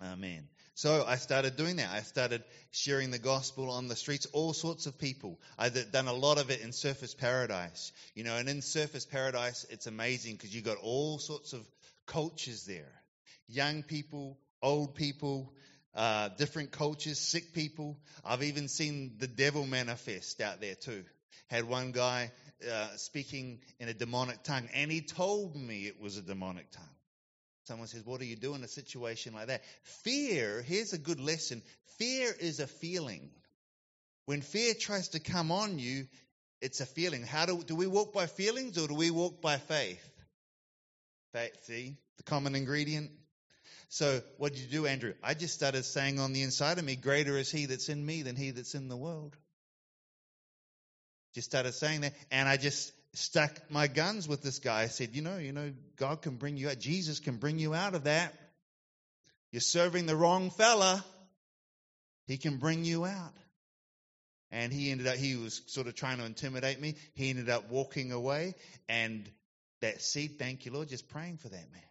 Amen. 0.00 0.46
So 0.74 1.04
I 1.06 1.16
started 1.16 1.56
doing 1.56 1.76
that. 1.76 1.90
I 1.90 2.00
started 2.00 2.42
sharing 2.70 3.10
the 3.10 3.18
gospel 3.18 3.70
on 3.70 3.88
the 3.88 3.96
streets, 3.96 4.26
all 4.32 4.52
sorts 4.52 4.86
of 4.86 4.98
people. 4.98 5.38
I've 5.58 5.92
done 5.92 6.08
a 6.08 6.14
lot 6.14 6.38
of 6.38 6.50
it 6.50 6.62
in 6.62 6.70
Surfers 6.70 7.16
Paradise. 7.16 7.92
You 8.14 8.24
know, 8.24 8.36
and 8.36 8.48
in 8.48 8.58
Surfers 8.58 9.08
Paradise, 9.08 9.66
it's 9.70 9.86
amazing 9.86 10.36
because 10.36 10.54
you've 10.54 10.64
got 10.64 10.78
all 10.78 11.18
sorts 11.18 11.52
of 11.52 11.66
cultures 12.06 12.64
there 12.64 13.02
young 13.48 13.82
people, 13.82 14.38
old 14.62 14.94
people, 14.94 15.52
uh, 15.94 16.28
different 16.38 16.70
cultures, 16.70 17.18
sick 17.18 17.52
people. 17.52 17.98
I've 18.24 18.42
even 18.42 18.68
seen 18.68 19.16
the 19.18 19.26
devil 19.26 19.66
manifest 19.66 20.40
out 20.40 20.60
there 20.60 20.74
too. 20.74 21.04
Had 21.48 21.64
one 21.64 21.92
guy 21.92 22.32
uh, 22.70 22.96
speaking 22.96 23.60
in 23.78 23.88
a 23.88 23.94
demonic 23.94 24.42
tongue, 24.42 24.68
and 24.74 24.90
he 24.90 25.02
told 25.02 25.54
me 25.54 25.86
it 25.86 26.00
was 26.00 26.16
a 26.16 26.22
demonic 26.22 26.70
tongue. 26.70 26.91
Someone 27.72 27.88
says, 27.88 28.04
What 28.04 28.20
do 28.20 28.26
you 28.26 28.36
do 28.36 28.54
in 28.54 28.62
a 28.62 28.68
situation 28.68 29.32
like 29.32 29.46
that? 29.46 29.62
Fear, 30.04 30.60
here's 30.60 30.92
a 30.92 30.98
good 30.98 31.18
lesson 31.18 31.62
fear 31.96 32.30
is 32.38 32.60
a 32.60 32.66
feeling. 32.66 33.30
When 34.26 34.42
fear 34.42 34.74
tries 34.74 35.08
to 35.08 35.20
come 35.20 35.50
on 35.50 35.78
you, 35.78 36.06
it's 36.60 36.82
a 36.82 36.86
feeling. 36.86 37.22
How 37.22 37.46
do, 37.46 37.62
do 37.64 37.74
we 37.74 37.86
walk 37.86 38.12
by 38.12 38.26
feelings 38.26 38.76
or 38.76 38.88
do 38.88 38.94
we 38.94 39.10
walk 39.10 39.40
by 39.40 39.56
faith? 39.56 40.06
Faith, 41.32 41.64
see, 41.64 41.96
the 42.18 42.24
common 42.24 42.56
ingredient. 42.56 43.10
So, 43.88 44.20
what 44.36 44.52
did 44.52 44.60
you 44.60 44.68
do, 44.68 44.86
Andrew? 44.86 45.14
I 45.22 45.32
just 45.32 45.54
started 45.54 45.86
saying 45.86 46.20
on 46.20 46.34
the 46.34 46.42
inside 46.42 46.76
of 46.76 46.84
me, 46.84 46.94
Greater 46.94 47.38
is 47.38 47.50
he 47.50 47.64
that's 47.64 47.88
in 47.88 48.04
me 48.04 48.20
than 48.20 48.36
he 48.36 48.50
that's 48.50 48.74
in 48.74 48.88
the 48.88 48.98
world. 48.98 49.34
Just 51.34 51.50
started 51.50 51.72
saying 51.72 52.02
that, 52.02 52.12
and 52.30 52.46
I 52.46 52.58
just 52.58 52.92
stuck 53.14 53.70
my 53.70 53.86
guns 53.86 54.26
with 54.26 54.42
this 54.42 54.58
guy. 54.58 54.82
I 54.82 54.86
said, 54.86 55.10
you 55.14 55.22
know, 55.22 55.36
you 55.36 55.52
know, 55.52 55.72
God 55.96 56.22
can 56.22 56.36
bring 56.36 56.56
you 56.56 56.68
out. 56.68 56.78
Jesus 56.78 57.20
can 57.20 57.36
bring 57.36 57.58
you 57.58 57.74
out 57.74 57.94
of 57.94 58.04
that. 58.04 58.34
You're 59.50 59.60
serving 59.60 60.06
the 60.06 60.16
wrong 60.16 60.50
fella. 60.50 61.04
He 62.26 62.38
can 62.38 62.56
bring 62.56 62.84
you 62.84 63.04
out. 63.04 63.34
And 64.50 64.72
he 64.72 64.90
ended 64.90 65.06
up, 65.06 65.16
he 65.16 65.36
was 65.36 65.62
sort 65.66 65.86
of 65.86 65.94
trying 65.94 66.18
to 66.18 66.24
intimidate 66.24 66.80
me. 66.80 66.94
He 67.14 67.30
ended 67.30 67.48
up 67.48 67.70
walking 67.70 68.12
away. 68.12 68.54
And 68.88 69.28
that 69.80 70.02
seed, 70.02 70.38
thank 70.38 70.64
you, 70.64 70.72
Lord, 70.72 70.88
just 70.88 71.08
praying 71.08 71.38
for 71.38 71.48
that 71.48 71.72
man. 71.72 71.82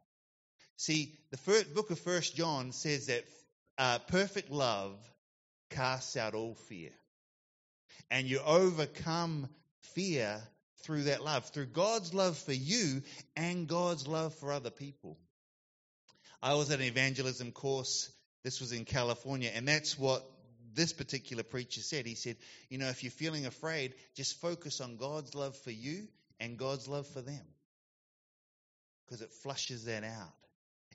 See, 0.77 1.13
the 1.29 1.37
first, 1.37 1.73
book 1.75 1.91
of 1.91 1.99
First 1.99 2.35
John 2.35 2.71
says 2.71 3.07
that 3.07 3.23
uh, 3.77 3.99
perfect 4.07 4.51
love 4.51 4.97
casts 5.69 6.17
out 6.17 6.33
all 6.33 6.55
fear. 6.55 6.91
And 8.09 8.27
you 8.27 8.39
overcome 8.43 9.49
fear 9.93 10.41
through 10.83 11.03
that 11.03 11.23
love, 11.23 11.45
through 11.45 11.67
God's 11.67 12.13
love 12.13 12.37
for 12.37 12.53
you 12.53 13.01
and 13.35 13.67
God's 13.67 14.07
love 14.07 14.33
for 14.35 14.51
other 14.51 14.69
people. 14.69 15.17
I 16.41 16.55
was 16.55 16.71
at 16.71 16.79
an 16.79 16.85
evangelism 16.85 17.51
course. 17.51 18.11
This 18.43 18.59
was 18.59 18.71
in 18.71 18.85
California, 18.85 19.51
and 19.53 19.67
that's 19.67 19.97
what 19.97 20.25
this 20.73 20.93
particular 20.93 21.43
preacher 21.43 21.81
said. 21.81 22.05
He 22.05 22.15
said, 22.15 22.37
You 22.69 22.77
know, 22.77 22.87
if 22.87 23.03
you're 23.03 23.11
feeling 23.11 23.45
afraid, 23.45 23.93
just 24.15 24.39
focus 24.41 24.81
on 24.81 24.97
God's 24.97 25.35
love 25.35 25.55
for 25.57 25.71
you 25.71 26.07
and 26.39 26.57
God's 26.57 26.87
love 26.87 27.07
for 27.07 27.21
them. 27.21 27.45
Because 29.05 29.21
it 29.21 29.31
flushes 29.43 29.85
that 29.85 30.03
out. 30.03 30.33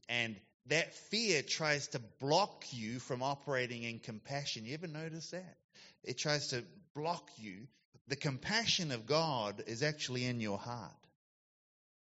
And 0.09 0.37
that 0.67 0.95
fear 0.95 1.43
tries 1.43 1.89
to 1.89 2.01
block 2.21 2.65
you 2.71 2.99
from 2.99 3.23
operating 3.23 3.83
in 3.83 3.99
compassion. 3.99 4.65
You 4.65 4.75
ever 4.75 4.89
notice 4.89 5.31
that? 5.31 5.57
It 6.03 6.19
tries 6.19 6.49
to 6.49 6.65
block 6.95 7.29
you 7.37 7.69
the 8.09 8.17
compassion 8.17 8.93
of 8.93 9.07
God 9.07 9.65
is 9.67 9.83
actually 9.83 10.25
in 10.25 10.41
your 10.41 10.59
heart. 10.59 10.93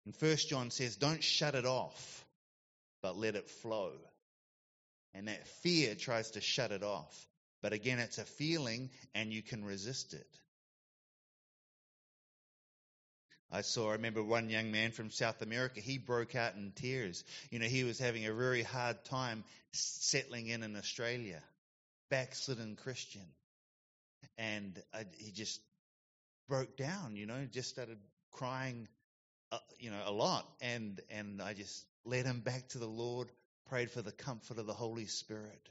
And 0.04 0.14
First 0.16 0.48
John 0.48 0.70
says, 0.70 0.96
don't 0.96 1.22
shut 1.22 1.54
it 1.54 1.64
off, 1.64 2.24
but 3.02 3.16
let 3.16 3.36
it 3.36 3.48
flow. 3.48 3.92
And 5.14 5.28
that 5.28 5.46
fear 5.62 5.94
tries 5.94 6.32
to 6.32 6.40
shut 6.40 6.72
it 6.72 6.82
off. 6.82 7.28
But 7.62 7.72
again, 7.72 8.00
it's 8.00 8.18
a 8.18 8.24
feeling 8.24 8.90
and 9.14 9.32
you 9.32 9.42
can 9.42 9.64
resist 9.64 10.14
it. 10.14 10.26
I 13.54 13.60
saw, 13.60 13.90
I 13.90 13.92
remember 13.92 14.24
one 14.24 14.48
young 14.48 14.72
man 14.72 14.92
from 14.92 15.10
South 15.10 15.42
America, 15.42 15.80
he 15.80 15.98
broke 15.98 16.34
out 16.34 16.54
in 16.54 16.72
tears. 16.74 17.22
You 17.50 17.58
know, 17.58 17.66
he 17.66 17.84
was 17.84 17.98
having 17.98 18.26
a 18.26 18.32
very 18.32 18.62
hard 18.62 19.04
time 19.04 19.44
settling 19.72 20.48
in 20.48 20.62
in 20.62 20.74
Australia, 20.74 21.42
backslidden 22.10 22.76
Christian. 22.76 23.26
And 24.38 24.82
I, 24.94 25.04
he 25.18 25.32
just 25.32 25.60
broke 26.48 26.76
down, 26.76 27.16
you 27.16 27.26
know, 27.26 27.46
just 27.50 27.68
started 27.68 27.98
crying, 28.32 28.88
uh, 29.50 29.58
you 29.78 29.90
know, 29.90 30.00
a 30.06 30.12
lot. 30.12 30.46
And, 30.60 31.00
and 31.10 31.40
I 31.40 31.54
just 31.54 31.84
led 32.04 32.26
him 32.26 32.40
back 32.40 32.68
to 32.70 32.78
the 32.78 32.86
Lord, 32.86 33.30
prayed 33.68 33.90
for 33.90 34.02
the 34.02 34.12
comfort 34.12 34.58
of 34.58 34.66
the 34.66 34.72
Holy 34.72 35.06
Spirit. 35.06 35.68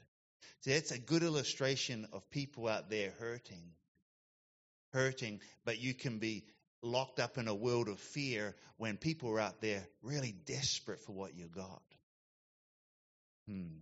See, 0.60 0.72
that's 0.72 0.90
a 0.90 0.98
good 0.98 1.22
illustration 1.22 2.06
of 2.12 2.28
people 2.30 2.68
out 2.68 2.90
there 2.90 3.12
hurting. 3.18 3.72
Hurting, 4.92 5.40
but 5.64 5.80
you 5.80 5.94
can 5.94 6.18
be 6.18 6.44
locked 6.82 7.20
up 7.20 7.38
in 7.38 7.48
a 7.48 7.54
world 7.54 7.88
of 7.88 7.98
fear 7.98 8.54
when 8.76 8.96
people 8.96 9.30
are 9.30 9.40
out 9.40 9.60
there 9.60 9.86
really 10.02 10.34
desperate 10.46 11.00
for 11.00 11.12
what 11.12 11.34
you 11.36 11.46
got. 11.46 11.82
Hmm. 13.48 13.78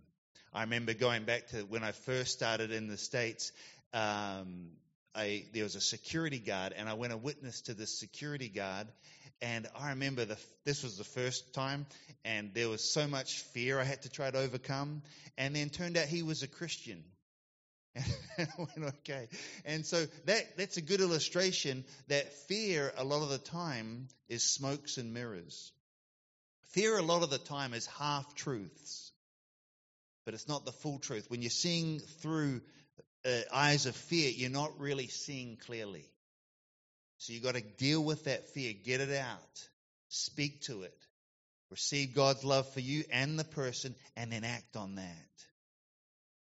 I 0.53 0.61
remember 0.61 0.93
going 0.93 1.23
back 1.23 1.47
to 1.47 1.57
when 1.57 1.83
I 1.83 1.91
first 1.91 2.33
started 2.33 2.71
in 2.71 2.87
the 2.87 2.97
States, 2.97 3.51
um, 3.93 4.71
a, 5.17 5.45
there 5.53 5.63
was 5.63 5.75
a 5.75 5.81
security 5.81 6.39
guard, 6.39 6.73
and 6.75 6.87
I 6.87 6.93
went 6.93 7.13
and 7.13 7.21
witnessed 7.23 7.67
to 7.67 7.73
this 7.73 7.99
security 7.99 8.49
guard. 8.49 8.87
And 9.41 9.67
I 9.75 9.89
remember 9.89 10.25
the, 10.25 10.37
this 10.65 10.83
was 10.83 10.97
the 10.97 11.03
first 11.03 11.53
time, 11.53 11.87
and 12.23 12.53
there 12.53 12.69
was 12.69 12.83
so 12.83 13.07
much 13.07 13.39
fear 13.39 13.79
I 13.79 13.83
had 13.83 14.03
to 14.03 14.09
try 14.09 14.29
to 14.29 14.37
overcome. 14.37 15.01
And 15.37 15.55
then 15.55 15.69
turned 15.69 15.97
out 15.97 16.05
he 16.05 16.23
was 16.23 16.43
a 16.43 16.47
Christian. 16.47 17.03
And 18.37 18.47
I 18.57 18.61
went, 18.61 18.95
okay. 18.99 19.27
And 19.65 19.85
so 19.85 20.05
that, 20.25 20.57
that's 20.57 20.77
a 20.77 20.81
good 20.81 21.01
illustration 21.01 21.83
that 22.07 22.31
fear, 22.47 22.93
a 22.97 23.03
lot 23.03 23.23
of 23.23 23.29
the 23.29 23.37
time, 23.37 24.07
is 24.29 24.41
smokes 24.43 24.97
and 24.97 25.13
mirrors. 25.13 25.73
Fear, 26.69 26.99
a 26.99 27.03
lot 27.03 27.23
of 27.23 27.29
the 27.29 27.37
time, 27.37 27.73
is 27.73 27.85
half 27.85 28.33
truths, 28.33 29.11
but 30.25 30.33
it's 30.33 30.47
not 30.47 30.63
the 30.63 30.71
full 30.71 30.99
truth. 30.99 31.29
When 31.29 31.41
you're 31.41 31.49
seeing 31.49 31.99
through 31.99 32.61
uh, 33.25 33.39
eyes 33.53 33.85
of 33.85 33.95
fear, 33.95 34.29
you're 34.29 34.49
not 34.49 34.79
really 34.79 35.07
seeing 35.07 35.57
clearly. 35.57 36.05
So 37.17 37.33
you've 37.33 37.43
got 37.43 37.55
to 37.55 37.61
deal 37.61 38.03
with 38.03 38.23
that 38.23 38.49
fear, 38.49 38.73
get 38.73 38.99
it 39.01 39.15
out, 39.15 39.67
speak 40.09 40.61
to 40.61 40.83
it, 40.83 40.97
receive 41.69 42.15
God's 42.15 42.43
love 42.43 42.67
for 42.73 42.79
you 42.79 43.03
and 43.11 43.37
the 43.37 43.43
person, 43.43 43.95
and 44.15 44.31
then 44.31 44.43
act 44.43 44.75
on 44.75 44.95
that. 44.95 45.27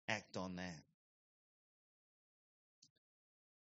Act 0.08 0.36
on 0.36 0.56
that. 0.56 0.82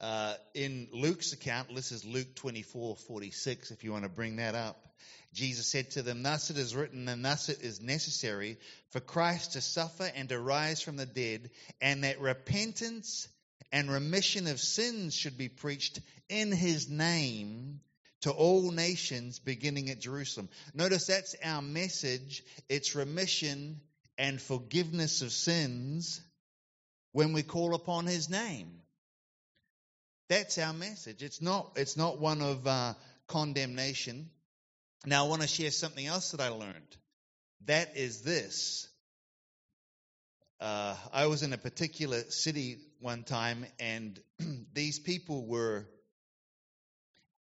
Uh, 0.01 0.33
in 0.55 0.87
Luke's 0.91 1.31
account, 1.31 1.73
this 1.75 1.91
is 1.91 2.03
Luke 2.03 2.33
24 2.33 2.95
46, 2.95 3.69
if 3.69 3.83
you 3.83 3.91
want 3.91 4.03
to 4.03 4.09
bring 4.09 4.37
that 4.37 4.55
up. 4.55 4.87
Jesus 5.31 5.67
said 5.67 5.91
to 5.91 6.01
them, 6.01 6.23
Thus 6.23 6.49
it 6.49 6.57
is 6.57 6.75
written, 6.75 7.07
and 7.07 7.23
thus 7.23 7.49
it 7.49 7.61
is 7.61 7.81
necessary 7.81 8.57
for 8.89 8.99
Christ 8.99 9.53
to 9.53 9.61
suffer 9.61 10.09
and 10.15 10.27
to 10.29 10.39
rise 10.39 10.81
from 10.81 10.95
the 10.95 11.05
dead, 11.05 11.51
and 11.79 12.03
that 12.03 12.19
repentance 12.19 13.27
and 13.71 13.91
remission 13.91 14.47
of 14.47 14.59
sins 14.59 15.13
should 15.13 15.37
be 15.37 15.49
preached 15.49 15.99
in 16.29 16.51
his 16.51 16.89
name 16.89 17.79
to 18.21 18.31
all 18.31 18.71
nations, 18.71 19.37
beginning 19.37 19.91
at 19.91 19.99
Jerusalem. 19.99 20.49
Notice 20.73 21.05
that's 21.05 21.35
our 21.43 21.61
message. 21.61 22.43
It's 22.69 22.95
remission 22.95 23.81
and 24.17 24.41
forgiveness 24.41 25.21
of 25.21 25.31
sins 25.31 26.21
when 27.11 27.33
we 27.33 27.43
call 27.43 27.75
upon 27.75 28.07
his 28.07 28.27
name. 28.27 28.80
That's 30.31 30.57
our 30.59 30.71
message. 30.71 31.23
It's 31.23 31.41
not, 31.41 31.73
it's 31.75 31.97
not 31.97 32.17
one 32.17 32.41
of 32.41 32.65
uh, 32.65 32.93
condemnation. 33.27 34.29
Now, 35.05 35.25
I 35.25 35.27
want 35.27 35.41
to 35.41 35.47
share 35.49 35.71
something 35.71 36.07
else 36.07 36.31
that 36.31 36.39
I 36.39 36.47
learned. 36.47 36.95
That 37.65 37.97
is 37.97 38.21
this. 38.21 38.87
Uh, 40.61 40.95
I 41.11 41.27
was 41.27 41.43
in 41.43 41.51
a 41.51 41.57
particular 41.57 42.21
city 42.29 42.77
one 43.01 43.23
time, 43.23 43.65
and 43.77 44.17
these 44.73 44.99
people 44.99 45.45
were 45.45 45.85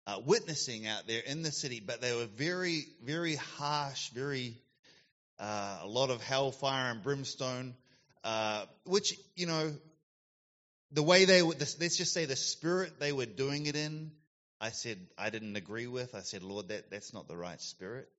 uh, 0.07 0.21
witnessing 0.25 0.87
out 0.87 1.05
there 1.05 1.21
in 1.27 1.41
the 1.41 1.51
city, 1.51 1.81
but 1.85 1.99
they 1.99 2.15
were 2.15 2.27
very, 2.27 2.85
very 3.03 3.35
harsh, 3.35 4.09
very, 4.11 4.55
uh, 5.37 5.79
a 5.81 5.87
lot 5.87 6.11
of 6.11 6.21
hellfire 6.21 6.91
and 6.91 7.03
brimstone, 7.03 7.75
uh, 8.23 8.63
which, 8.85 9.19
you 9.35 9.47
know, 9.47 9.73
the 10.91 11.03
way 11.03 11.25
they 11.25 11.41
would, 11.41 11.59
let's 11.59 11.97
just 11.97 12.13
say 12.13 12.25
the 12.25 12.35
spirit 12.35 12.99
they 12.99 13.11
were 13.11 13.25
doing 13.25 13.65
it 13.65 13.75
in 13.75 14.11
I 14.61 14.71
said 14.71 14.99
I 15.17 15.29
didn't 15.29 15.55
agree 15.55 15.87
with. 15.87 16.13
I 16.15 16.21
said, 16.21 16.43
Lord, 16.43 16.69
that, 16.69 16.91
that's 16.91 17.13
not 17.13 17.27
the 17.27 17.37
right 17.37 17.61
spirit. 17.61 18.09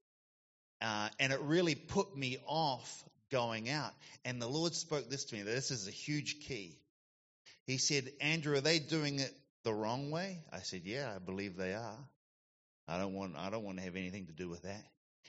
Uh, 0.81 1.11
and 1.19 1.33
it 1.33 1.41
really 1.41 1.75
put 1.75 2.17
me 2.17 2.39
off 2.47 3.05
going 3.31 3.69
out. 3.69 3.93
And 4.25 4.41
the 4.41 4.49
Lord 4.49 4.75
spoke 4.75 5.11
this 5.11 5.25
to 5.27 5.37
me. 5.37 5.43
This 5.43 5.71
is 5.71 5.87
a 5.87 5.91
huge 5.91 6.41
key. 6.41 6.79
He 7.67 7.77
said, 7.77 8.11
Andrew, 8.21 8.57
are 8.57 8.63
they 8.63 8.79
doing 8.79 9.19
it 9.19 9.33
the 9.65 9.75
wrong 9.75 10.11
way? 10.11 10.41
I 10.51 10.61
said, 10.61 10.83
Yeah, 10.85 11.13
I 11.15 11.19
believe 11.19 11.57
they 11.57 11.75
are. 11.75 11.99
I 12.89 12.99
don't 12.99 13.15
want 13.15 13.37
I 13.37 13.51
don't 13.51 13.63
want 13.63 13.77
to 13.77 13.85
have 13.85 13.97
anything 13.97 14.27
to 14.27 14.33
do 14.33 14.49
with 14.49 14.63
that. 14.63 14.85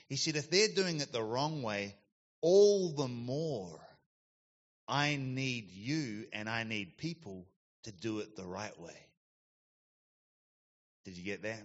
He 0.08 0.16
said, 0.16 0.36
if 0.36 0.50
they're 0.50 0.74
doing 0.74 1.00
it 1.00 1.12
the 1.12 1.22
wrong 1.22 1.62
way, 1.62 1.94
all 2.40 2.92
the 2.92 3.08
more 3.08 3.78
I 4.92 5.16
need 5.16 5.70
you 5.72 6.26
and 6.34 6.50
I 6.50 6.64
need 6.64 6.98
people 6.98 7.46
to 7.84 7.92
do 7.92 8.18
it 8.18 8.36
the 8.36 8.44
right 8.44 8.78
way. 8.78 8.92
Did 11.06 11.16
you 11.16 11.24
get 11.24 11.44
that? 11.44 11.62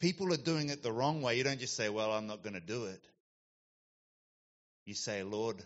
People 0.00 0.30
are 0.34 0.36
doing 0.36 0.68
it 0.68 0.82
the 0.82 0.92
wrong 0.92 1.22
way. 1.22 1.38
You 1.38 1.44
don't 1.44 1.58
just 1.58 1.76
say, 1.76 1.88
Well, 1.88 2.12
I'm 2.12 2.26
not 2.26 2.42
going 2.42 2.52
to 2.52 2.60
do 2.60 2.84
it. 2.84 3.02
You 4.84 4.92
say, 4.92 5.22
Lord, 5.22 5.56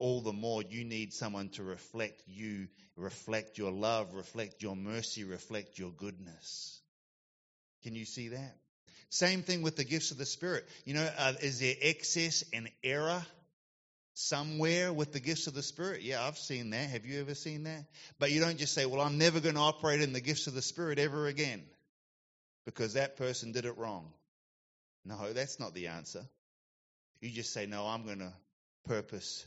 all 0.00 0.20
the 0.20 0.32
more 0.32 0.60
you 0.60 0.84
need 0.84 1.12
someone 1.12 1.50
to 1.50 1.62
reflect 1.62 2.20
you, 2.26 2.66
reflect 2.96 3.56
your 3.56 3.70
love, 3.70 4.12
reflect 4.14 4.60
your 4.60 4.74
mercy, 4.74 5.22
reflect 5.22 5.78
your 5.78 5.90
goodness. 5.90 6.80
Can 7.84 7.94
you 7.94 8.06
see 8.06 8.28
that? 8.28 8.56
Same 9.08 9.42
thing 9.42 9.62
with 9.62 9.76
the 9.76 9.84
gifts 9.84 10.10
of 10.10 10.18
the 10.18 10.26
Spirit. 10.26 10.68
You 10.84 10.94
know, 10.94 11.08
uh, 11.16 11.34
is 11.42 11.60
there 11.60 11.76
excess 11.80 12.42
and 12.52 12.68
error 12.82 13.24
somewhere 14.14 14.92
with 14.92 15.12
the 15.12 15.20
gifts 15.20 15.46
of 15.46 15.54
the 15.54 15.62
Spirit? 15.62 16.02
Yeah, 16.02 16.22
I've 16.22 16.38
seen 16.38 16.70
that. 16.70 16.90
Have 16.90 17.06
you 17.06 17.20
ever 17.20 17.34
seen 17.34 17.64
that? 17.64 17.84
But 18.18 18.30
you 18.30 18.40
don't 18.40 18.58
just 18.58 18.74
say, 18.74 18.86
well, 18.86 19.00
I'm 19.00 19.18
never 19.18 19.40
going 19.40 19.54
to 19.54 19.60
operate 19.60 20.02
in 20.02 20.12
the 20.12 20.20
gifts 20.20 20.46
of 20.46 20.54
the 20.54 20.62
Spirit 20.62 20.98
ever 20.98 21.26
again 21.26 21.62
because 22.64 22.94
that 22.94 23.16
person 23.16 23.52
did 23.52 23.64
it 23.64 23.76
wrong. 23.78 24.12
No, 25.04 25.32
that's 25.32 25.58
not 25.58 25.74
the 25.74 25.88
answer. 25.88 26.24
You 27.20 27.30
just 27.30 27.52
say, 27.52 27.66
no, 27.66 27.86
I'm 27.86 28.04
going 28.04 28.20
to 28.20 28.32
purpose 28.86 29.46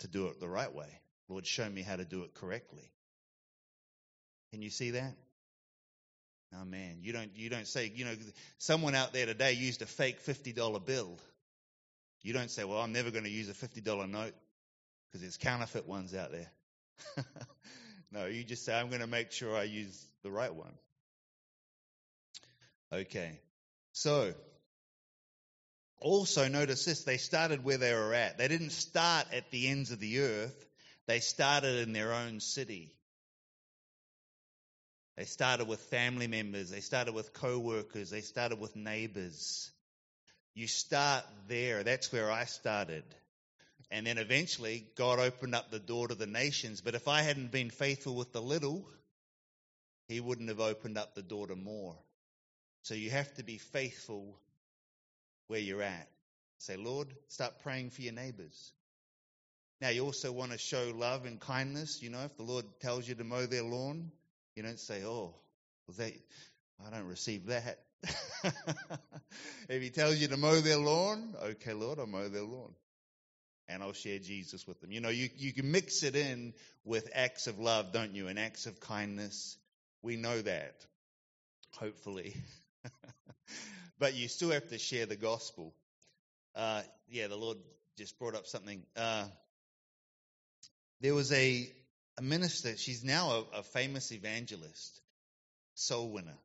to 0.00 0.08
do 0.08 0.26
it 0.28 0.40
the 0.40 0.48
right 0.48 0.74
way. 0.74 0.88
Lord, 1.28 1.46
show 1.46 1.68
me 1.68 1.82
how 1.82 1.96
to 1.96 2.04
do 2.04 2.22
it 2.24 2.34
correctly. 2.34 2.90
Can 4.50 4.62
you 4.62 4.70
see 4.70 4.92
that? 4.92 5.14
Oh 6.52 6.64
man, 6.64 6.98
you 7.02 7.12
don't 7.12 7.30
you 7.36 7.48
don't 7.48 7.68
say, 7.68 7.92
you 7.94 8.04
know, 8.04 8.14
someone 8.58 8.96
out 8.96 9.12
there 9.12 9.26
today 9.26 9.52
used 9.52 9.82
a 9.82 9.86
fake 9.86 10.24
$50 10.24 10.84
bill. 10.84 11.16
You 12.22 12.32
don't 12.32 12.50
say, 12.50 12.64
well, 12.64 12.80
I'm 12.80 12.92
never 12.92 13.10
going 13.10 13.24
to 13.24 13.30
use 13.30 13.48
a 13.48 13.54
$50 13.54 14.08
note 14.10 14.34
because 15.06 15.22
there's 15.22 15.36
counterfeit 15.36 15.86
ones 15.86 16.14
out 16.14 16.30
there. 16.32 16.50
no, 18.12 18.26
you 18.26 18.44
just 18.44 18.64
say, 18.64 18.78
I'm 18.78 18.88
going 18.88 19.00
to 19.00 19.06
make 19.06 19.32
sure 19.32 19.56
I 19.56 19.64
use 19.64 20.06
the 20.22 20.30
right 20.30 20.54
one. 20.54 20.74
Okay. 22.92 23.40
So, 23.92 24.34
also 26.00 26.48
notice 26.48 26.84
this 26.84 27.04
they 27.04 27.16
started 27.16 27.64
where 27.64 27.78
they 27.78 27.94
were 27.94 28.14
at. 28.14 28.38
They 28.38 28.48
didn't 28.48 28.70
start 28.70 29.26
at 29.32 29.50
the 29.50 29.68
ends 29.68 29.90
of 29.90 30.00
the 30.00 30.20
earth, 30.20 30.66
they 31.06 31.20
started 31.20 31.86
in 31.86 31.92
their 31.92 32.12
own 32.12 32.40
city. 32.40 32.94
They 35.16 35.24
started 35.26 35.68
with 35.68 35.80
family 35.80 36.28
members, 36.28 36.70
they 36.70 36.80
started 36.80 37.14
with 37.14 37.32
co 37.34 37.58
workers, 37.58 38.10
they 38.10 38.22
started 38.22 38.58
with 38.58 38.76
neighbors. 38.76 39.70
You 40.54 40.66
start 40.66 41.24
there. 41.48 41.82
That's 41.84 42.12
where 42.12 42.30
I 42.30 42.44
started. 42.44 43.04
And 43.90 44.06
then 44.06 44.18
eventually, 44.18 44.86
God 44.96 45.18
opened 45.18 45.54
up 45.54 45.70
the 45.70 45.80
door 45.80 46.08
to 46.08 46.14
the 46.14 46.26
nations. 46.26 46.80
But 46.80 46.94
if 46.94 47.08
I 47.08 47.22
hadn't 47.22 47.50
been 47.50 47.70
faithful 47.70 48.14
with 48.14 48.32
the 48.32 48.42
little, 48.42 48.84
He 50.08 50.20
wouldn't 50.20 50.48
have 50.48 50.60
opened 50.60 50.98
up 50.98 51.14
the 51.14 51.22
door 51.22 51.46
to 51.48 51.56
more. 51.56 51.96
So 52.82 52.94
you 52.94 53.10
have 53.10 53.32
to 53.34 53.44
be 53.44 53.58
faithful 53.58 54.38
where 55.48 55.60
you're 55.60 55.82
at. 55.82 56.08
Say, 56.58 56.76
Lord, 56.76 57.08
start 57.28 57.62
praying 57.62 57.90
for 57.90 58.02
your 58.02 58.12
neighbors. 58.12 58.72
Now, 59.80 59.88
you 59.88 60.04
also 60.04 60.30
want 60.30 60.52
to 60.52 60.58
show 60.58 60.92
love 60.94 61.24
and 61.24 61.40
kindness. 61.40 62.02
You 62.02 62.10
know, 62.10 62.20
if 62.24 62.36
the 62.36 62.42
Lord 62.42 62.66
tells 62.80 63.08
you 63.08 63.14
to 63.14 63.24
mow 63.24 63.46
their 63.46 63.62
lawn, 63.62 64.12
you 64.54 64.62
don't 64.62 64.78
say, 64.78 65.02
oh, 65.04 65.34
well, 65.86 65.96
they, 65.96 66.16
I 66.86 66.90
don't 66.90 67.06
receive 67.06 67.46
that. 67.46 67.78
If 69.68 69.82
he 69.82 69.90
tells 69.90 70.16
you 70.16 70.28
to 70.28 70.36
mow 70.36 70.60
their 70.60 70.78
lawn, 70.78 71.34
okay, 71.42 71.72
Lord, 71.72 71.98
I'll 71.98 72.06
mow 72.06 72.28
their 72.28 72.42
lawn. 72.42 72.74
And 73.68 73.82
I'll 73.82 73.92
share 73.92 74.18
Jesus 74.18 74.66
with 74.66 74.80
them. 74.80 74.90
You 74.90 75.00
know, 75.00 75.10
you, 75.10 75.28
you 75.36 75.52
can 75.52 75.70
mix 75.70 76.02
it 76.02 76.16
in 76.16 76.54
with 76.84 77.08
acts 77.14 77.46
of 77.46 77.58
love, 77.58 77.92
don't 77.92 78.14
you? 78.14 78.26
And 78.26 78.38
acts 78.38 78.66
of 78.66 78.80
kindness. 78.80 79.56
We 80.02 80.16
know 80.16 80.40
that, 80.42 80.74
hopefully. 81.78 82.34
but 83.98 84.14
you 84.14 84.26
still 84.28 84.50
have 84.50 84.68
to 84.68 84.78
share 84.78 85.06
the 85.06 85.16
gospel. 85.16 85.72
Uh, 86.56 86.82
yeah, 87.08 87.28
the 87.28 87.36
Lord 87.36 87.58
just 87.96 88.18
brought 88.18 88.34
up 88.34 88.46
something. 88.46 88.82
Uh, 88.96 89.26
there 91.00 91.14
was 91.14 91.30
a 91.32 91.70
a 92.18 92.22
minister. 92.22 92.76
She's 92.76 93.02
now 93.02 93.30
a, 93.54 93.58
a 93.58 93.62
famous 93.62 94.12
evangelist, 94.12 95.00
soul 95.74 96.10
winner. 96.10 96.36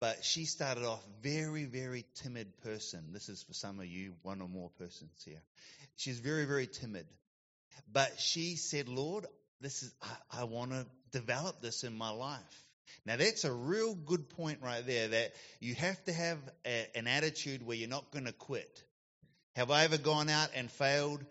But 0.00 0.24
she 0.24 0.44
started 0.44 0.84
off 0.84 1.04
very, 1.22 1.64
very 1.64 2.04
timid 2.22 2.60
person. 2.62 3.12
This 3.12 3.28
is 3.28 3.42
for 3.42 3.52
some 3.52 3.80
of 3.80 3.86
you, 3.86 4.14
one 4.22 4.40
or 4.40 4.48
more 4.48 4.70
persons 4.78 5.10
here. 5.24 5.42
She's 5.96 6.20
very, 6.20 6.44
very 6.44 6.68
timid. 6.68 7.06
But 7.92 8.20
she 8.20 8.56
said, 8.56 8.88
Lord, 8.88 9.26
this 9.60 9.82
is 9.82 9.92
I, 10.02 10.40
I 10.42 10.44
want 10.44 10.70
to 10.70 10.86
develop 11.10 11.60
this 11.60 11.82
in 11.82 11.96
my 11.96 12.10
life. 12.10 12.64
Now 13.04 13.16
that's 13.16 13.44
a 13.44 13.52
real 13.52 13.94
good 13.94 14.28
point 14.30 14.60
right 14.62 14.86
there 14.86 15.08
that 15.08 15.32
you 15.60 15.74
have 15.74 16.02
to 16.04 16.12
have 16.12 16.38
a, 16.66 16.86
an 16.94 17.06
attitude 17.06 17.66
where 17.66 17.76
you're 17.76 17.88
not 17.88 18.10
going 18.12 18.26
to 18.26 18.32
quit. 18.32 18.82
Have 19.56 19.70
I 19.70 19.84
ever 19.84 19.98
gone 19.98 20.28
out 20.28 20.50
and 20.54 20.70
failed? 20.70 21.24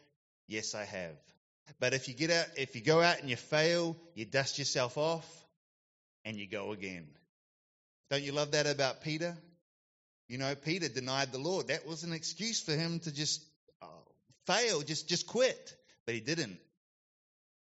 Yes, 0.47 0.75
I 0.75 0.83
have. 0.83 1.15
But 1.79 1.93
if 1.93 2.07
you 2.07 2.13
get 2.13 2.31
out, 2.31 2.45
if 2.57 2.75
you 2.75 2.81
go 2.81 3.01
out 3.01 3.19
and 3.19 3.29
you 3.29 3.35
fail, 3.35 3.95
you 4.13 4.25
dust 4.25 4.59
yourself 4.59 4.97
off 4.97 5.25
and 6.25 6.37
you 6.37 6.47
go 6.47 6.71
again. 6.71 7.07
Don't 8.09 8.23
you 8.23 8.31
love 8.31 8.51
that 8.51 8.67
about 8.67 9.01
Peter? 9.01 9.37
You 10.27 10.37
know, 10.37 10.53
Peter 10.55 10.89
denied 10.89 11.31
the 11.31 11.39
Lord. 11.39 11.67
That 11.67 11.87
was 11.87 12.03
an 12.03 12.13
excuse 12.13 12.61
for 12.61 12.73
him 12.73 12.99
to 13.01 13.13
just 13.13 13.43
uh, 13.81 13.85
fail, 14.45 14.81
just 14.81 15.07
just 15.07 15.27
quit. 15.27 15.75
But 16.05 16.15
he 16.15 16.21
didn't. 16.21 16.57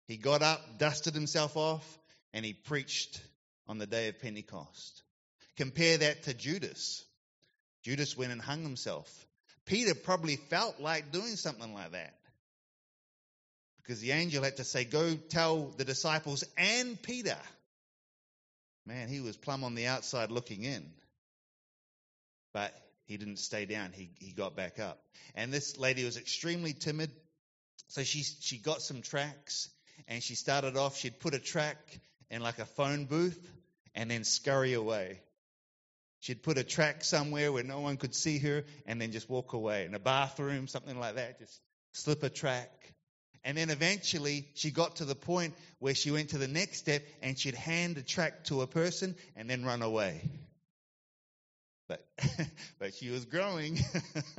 He 0.07 0.17
got 0.17 0.41
up, 0.41 0.79
dusted 0.79 1.13
himself 1.13 1.55
off, 1.55 1.99
and 2.33 2.45
he 2.45 2.53
preached 2.53 3.21
on 3.67 3.77
the 3.77 3.87
day 3.87 4.09
of 4.09 4.19
Pentecost. 4.19 5.03
Compare 5.55 5.99
that 5.99 6.23
to 6.23 6.33
Judas. 6.33 7.05
Judas 7.83 8.17
went 8.17 8.31
and 8.31 8.41
hung 8.41 8.63
himself. 8.63 9.09
Peter 9.65 9.95
probably 9.95 10.35
felt 10.35 10.79
like 10.79 11.11
doing 11.11 11.35
something 11.35 11.73
like 11.73 11.91
that 11.91 12.13
because 13.77 13.99
the 13.99 14.11
angel 14.11 14.43
had 14.43 14.57
to 14.57 14.63
say, 14.63 14.83
Go 14.83 15.15
tell 15.15 15.73
the 15.77 15.85
disciples 15.85 16.43
and 16.57 17.01
Peter. 17.01 17.37
Man, 18.85 19.07
he 19.07 19.21
was 19.21 19.37
plumb 19.37 19.63
on 19.63 19.75
the 19.75 19.87
outside 19.87 20.31
looking 20.31 20.63
in. 20.63 20.89
But 22.53 22.73
he 23.05 23.17
didn't 23.17 23.37
stay 23.37 23.65
down. 23.65 23.91
He, 23.93 24.11
he 24.19 24.31
got 24.31 24.55
back 24.55 24.79
up. 24.79 25.01
And 25.35 25.51
this 25.51 25.77
lady 25.77 26.03
was 26.03 26.17
extremely 26.17 26.73
timid. 26.73 27.11
So 27.87 28.03
she, 28.03 28.23
she 28.23 28.57
got 28.57 28.81
some 28.81 29.01
tracts 29.01 29.69
and 30.07 30.21
she 30.21 30.35
started 30.35 30.77
off, 30.77 30.97
she'd 30.97 31.19
put 31.19 31.33
a 31.33 31.39
tract 31.39 31.99
in 32.29 32.41
like 32.41 32.59
a 32.59 32.65
phone 32.65 33.05
booth 33.05 33.39
and 33.95 34.09
then 34.09 34.23
scurry 34.23 34.73
away. 34.73 35.19
She'd 36.19 36.41
put 36.41 36.57
a 36.57 36.63
tract 36.63 37.05
somewhere 37.05 37.51
where 37.51 37.63
no 37.63 37.81
one 37.81 37.97
could 37.97 38.15
see 38.15 38.39
her 38.39 38.63
and 38.85 38.99
then 38.99 39.11
just 39.11 39.29
walk 39.29 39.53
away. 39.53 39.85
In 39.85 39.93
a 39.93 39.99
bathroom, 39.99 40.67
something 40.67 40.97
like 40.97 41.15
that, 41.15 41.39
just 41.39 41.59
slip 41.91 42.23
a 42.23 42.29
tract. 42.29 42.82
And 43.45 43.57
then 43.57 43.69
eventually 43.69 44.47
she 44.53 44.71
got 44.71 44.97
to 44.97 45.05
the 45.05 45.15
point 45.15 45.53
where 45.79 45.95
she 45.95 46.11
went 46.11 46.29
to 46.29 46.37
the 46.37 46.47
next 46.47 46.77
step 46.77 47.03
and 47.21 47.37
she'd 47.37 47.55
hand 47.55 47.97
a 47.97 48.01
tract 48.01 48.47
to 48.47 48.61
a 48.61 48.67
person 48.67 49.15
and 49.35 49.49
then 49.49 49.65
run 49.65 49.81
away. 49.81 50.21
But, 51.89 52.05
but 52.79 52.93
she 52.93 53.09
was 53.09 53.25
growing. 53.25 53.79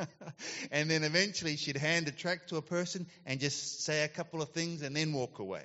and 0.70 0.90
then 0.90 1.04
eventually 1.04 1.56
she'd 1.56 1.76
hand 1.76 2.08
a 2.08 2.12
tract 2.12 2.48
to 2.48 2.56
a 2.56 2.62
person 2.62 3.06
and 3.26 3.40
just 3.40 3.84
say 3.84 4.04
a 4.04 4.08
couple 4.08 4.40
of 4.40 4.50
things 4.50 4.82
and 4.82 4.96
then 4.96 5.12
walk 5.12 5.38
away. 5.38 5.64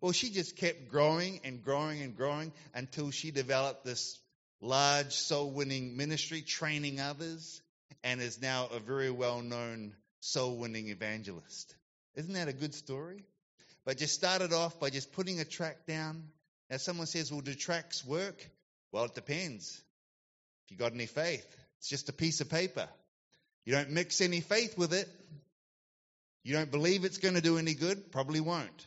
Well, 0.00 0.12
she 0.12 0.30
just 0.30 0.56
kept 0.56 0.88
growing 0.88 1.40
and 1.44 1.62
growing 1.62 2.02
and 2.02 2.14
growing 2.14 2.52
until 2.74 3.10
she 3.10 3.30
developed 3.30 3.84
this 3.84 4.18
large 4.60 5.12
soul 5.12 5.50
winning 5.50 5.96
ministry, 5.96 6.42
training 6.42 7.00
others, 7.00 7.62
and 8.02 8.20
is 8.20 8.40
now 8.40 8.68
a 8.70 8.78
very 8.78 9.10
well 9.10 9.40
known 9.40 9.94
soul 10.20 10.58
winning 10.58 10.88
evangelist. 10.88 11.74
Isn't 12.16 12.34
that 12.34 12.48
a 12.48 12.52
good 12.52 12.74
story? 12.74 13.24
But 13.84 13.98
just 13.98 14.14
started 14.14 14.52
off 14.52 14.80
by 14.80 14.90
just 14.90 15.12
putting 15.12 15.40
a 15.40 15.44
tract 15.44 15.86
down. 15.86 16.24
Now, 16.70 16.78
someone 16.78 17.06
says, 17.06 17.30
well, 17.30 17.40
do 17.40 17.54
tracts 17.54 18.04
work? 18.04 18.48
Well, 18.92 19.04
it 19.04 19.14
depends. 19.14 19.82
If 20.64 20.72
you 20.72 20.76
got 20.76 20.92
any 20.92 21.06
faith, 21.06 21.46
it's 21.78 21.88
just 21.88 22.08
a 22.08 22.12
piece 22.12 22.40
of 22.40 22.48
paper. 22.48 22.88
You 23.64 23.72
don't 23.72 23.90
mix 23.90 24.20
any 24.20 24.40
faith 24.40 24.78
with 24.78 24.92
it. 24.92 25.08
You 26.42 26.54
don't 26.54 26.70
believe 26.70 27.04
it's 27.04 27.18
going 27.18 27.34
to 27.34 27.40
do 27.40 27.58
any 27.58 27.74
good, 27.74 28.12
probably 28.12 28.40
won't. 28.40 28.86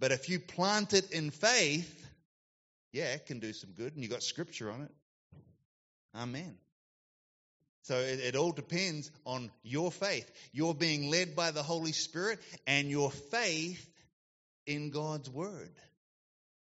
But 0.00 0.12
if 0.12 0.28
you 0.28 0.40
plant 0.40 0.94
it 0.94 1.12
in 1.12 1.30
faith, 1.30 2.06
yeah, 2.92 3.12
it 3.12 3.26
can 3.26 3.38
do 3.38 3.52
some 3.52 3.70
good, 3.70 3.94
and 3.94 4.02
you 4.02 4.08
got 4.08 4.22
scripture 4.22 4.70
on 4.70 4.82
it. 4.82 4.90
Amen. 6.14 6.56
So 7.82 7.98
it, 7.98 8.20
it, 8.20 8.36
all 8.36 8.52
depends 8.52 9.10
on 9.26 9.50
your 9.64 9.90
faith. 9.90 10.30
You're 10.52 10.74
being 10.74 11.10
led 11.10 11.34
by 11.34 11.50
the 11.50 11.64
Holy 11.64 11.92
Spirit 11.92 12.38
and 12.66 12.88
your 12.88 13.10
faith 13.10 13.84
in 14.66 14.90
God's 14.90 15.28
word. 15.28 15.72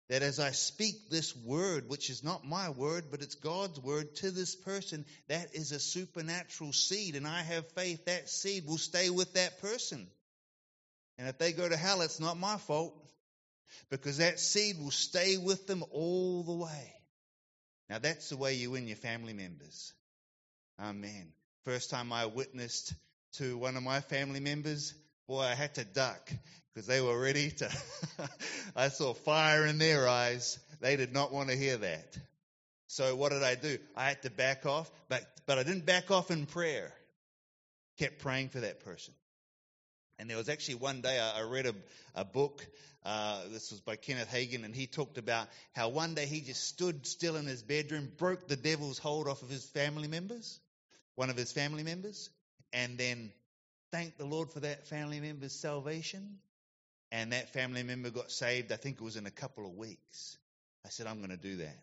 That 0.10 0.24
as 0.24 0.40
I 0.40 0.52
speak 0.52 1.10
this 1.10 1.36
word, 1.36 1.88
which 1.88 2.10
is 2.10 2.24
not 2.24 2.44
my 2.44 2.72
word, 2.72 3.06
but 3.12 3.22
it's 3.22 3.36
God's 3.36 3.80
word 3.80 4.16
to 4.18 4.32
this 4.32 4.56
person, 4.56 5.06
that 5.28 5.54
is 5.54 5.72
a 5.72 5.80
supernatural 5.80 6.74
seed, 6.74 7.16
and 7.16 7.26
I 7.26 7.42
have 7.44 7.72
faith 7.72 8.06
that 8.06 8.30
seed 8.30 8.66
will 8.68 8.80
stay 8.80 9.10
with 9.10 9.34
that 9.36 9.62
person. 9.62 10.08
And 11.18 11.30
if 11.30 11.38
they 11.38 11.54
go 11.54 11.70
to 11.70 11.78
hell, 11.78 12.02
it's 12.02 12.20
not 12.20 12.38
my 12.38 12.58
fault 12.58 12.94
because 13.90 14.18
that 14.18 14.40
seed 14.40 14.78
will 14.80 14.92
stay 14.92 15.38
with 15.38 15.68
them 15.68 15.84
all 15.92 16.44
the 16.44 16.52
way. 16.52 16.94
Now, 17.90 18.00
that's 18.00 18.30
the 18.30 18.38
way 18.38 18.56
you 18.56 18.72
win 18.72 18.88
your 18.88 18.98
family 18.98 19.34
members. 19.34 19.94
Amen. 20.82 21.28
First 21.64 21.92
time 21.92 22.12
I 22.12 22.26
witnessed 22.26 22.96
to 23.34 23.56
one 23.56 23.78
of 23.78 23.84
my 23.84 24.00
family 24.00 24.40
members, 24.40 24.96
boy, 25.28 25.42
I 25.42 25.54
had 25.54 25.76
to 25.76 25.86
duck 25.86 26.32
because 26.74 26.88
they 26.88 27.02
were 27.02 27.20
ready 27.20 27.52
to. 27.52 27.70
I 28.76 28.88
saw 28.88 29.14
fire 29.14 29.68
in 29.68 29.78
their 29.78 30.08
eyes. 30.08 30.58
They 30.80 30.96
did 30.96 31.14
not 31.14 31.32
want 31.32 31.50
to 31.50 31.56
hear 31.56 31.78
that. 31.78 32.18
So 32.88 33.16
what 33.16 33.32
did 33.32 33.44
I 33.44 33.54
do? 33.54 33.78
I 33.96 34.08
had 34.08 34.24
to 34.24 34.32
back 34.32 34.66
off, 34.66 34.90
but, 35.08 35.24
but 35.46 35.60
I 35.60 35.64
didn't 35.64 35.86
back 35.86 36.10
off 36.10 36.32
in 36.32 36.48
prayer. 36.48 36.92
Kept 38.00 38.18
praying 38.18 38.50
for 38.50 38.62
that 38.62 38.84
person. 38.84 39.14
And 40.18 40.28
there 40.28 40.38
was 40.38 40.50
actually 40.50 40.76
one 40.76 41.02
day 41.02 41.20
I, 41.20 41.42
I 41.42 41.44
read 41.44 41.68
a, 41.68 41.76
a 42.16 42.26
book. 42.26 42.66
Uh, 43.06 43.42
this 43.52 43.70
was 43.70 43.82
by 43.82 43.98
Kenneth 43.98 44.32
Hagin, 44.32 44.66
and 44.66 44.76
he 44.76 44.88
talked 44.88 45.20
about 45.20 45.48
how 45.74 45.90
one 45.90 46.16
day 46.16 46.26
he 46.26 46.42
just 46.42 46.68
stood 46.68 47.06
still 47.06 47.36
in 47.36 47.46
his 47.46 47.62
bedroom, 47.62 48.12
broke 48.18 48.48
the 48.48 48.56
devil's 48.56 48.98
hold 48.98 49.28
off 49.28 49.44
of 49.44 49.50
his 49.50 49.64
family 49.64 50.08
members, 50.08 50.60
one 51.16 51.30
of 51.30 51.38
his 51.38 51.52
family 51.52 51.84
members, 51.84 52.30
and 52.74 52.98
then 52.98 53.32
thanked 53.92 54.18
the 54.18 54.26
Lord 54.26 54.52
for 54.52 54.62
that 54.62 54.88
family 54.88 55.20
member's 55.20 55.54
salvation. 55.54 56.38
And 57.12 57.34
that 57.34 57.52
family 57.52 57.84
member 57.84 58.10
got 58.10 58.32
saved, 58.32 58.72
I 58.72 58.78
think 58.78 58.96
it 58.96 59.04
was 59.04 59.18
in 59.18 59.26
a 59.26 59.32
couple 59.32 59.66
of 59.66 59.76
weeks. 59.76 60.38
I 60.86 60.90
said, 60.90 61.08
I'm 61.08 61.18
going 61.18 61.32
to 61.32 61.38
do 61.38 61.58
that. 61.58 61.78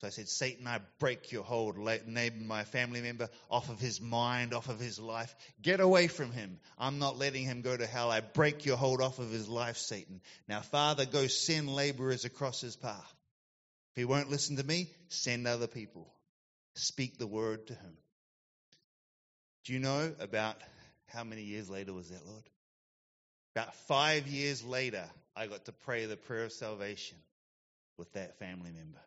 So 0.00 0.08
I 0.08 0.10
said, 0.10 0.28
Satan, 0.28 0.66
I 0.66 0.80
break 0.98 1.30
your 1.30 1.44
hold, 1.44 1.78
name 1.78 2.46
my 2.46 2.64
family 2.64 3.00
member 3.00 3.28
off 3.50 3.68
of 3.68 3.78
his 3.78 4.00
mind, 4.00 4.52
off 4.52 4.68
of 4.68 4.80
his 4.80 4.98
life. 4.98 5.34
Get 5.62 5.80
away 5.80 6.08
from 6.08 6.32
him. 6.32 6.58
I'm 6.78 6.98
not 6.98 7.16
letting 7.16 7.44
him 7.44 7.60
go 7.62 7.76
to 7.76 7.86
hell. 7.86 8.10
I 8.10 8.20
break 8.20 8.66
your 8.66 8.76
hold 8.76 9.00
off 9.00 9.18
of 9.18 9.30
his 9.30 9.48
life, 9.48 9.76
Satan. 9.76 10.20
Now, 10.48 10.60
Father, 10.60 11.06
go 11.06 11.26
send 11.26 11.68
laborers 11.68 12.24
across 12.24 12.60
his 12.60 12.76
path. 12.76 13.14
If 13.92 14.00
he 14.00 14.04
won't 14.04 14.30
listen 14.30 14.56
to 14.56 14.64
me, 14.64 14.90
send 15.08 15.46
other 15.46 15.68
people. 15.68 16.12
Speak 16.74 17.18
the 17.18 17.26
word 17.26 17.68
to 17.68 17.74
him. 17.74 17.96
Do 19.64 19.72
you 19.72 19.78
know 19.78 20.12
about 20.20 20.56
how 21.06 21.24
many 21.24 21.42
years 21.42 21.70
later 21.70 21.92
was 21.92 22.10
that, 22.10 22.26
Lord? 22.26 22.42
About 23.56 23.74
five 23.86 24.26
years 24.26 24.62
later, 24.62 25.04
I 25.34 25.46
got 25.46 25.64
to 25.66 25.72
pray 25.72 26.04
the 26.06 26.16
prayer 26.16 26.44
of 26.44 26.52
salvation 26.52 27.16
with 27.96 28.12
that 28.12 28.38
family 28.38 28.70
member. 28.72 29.00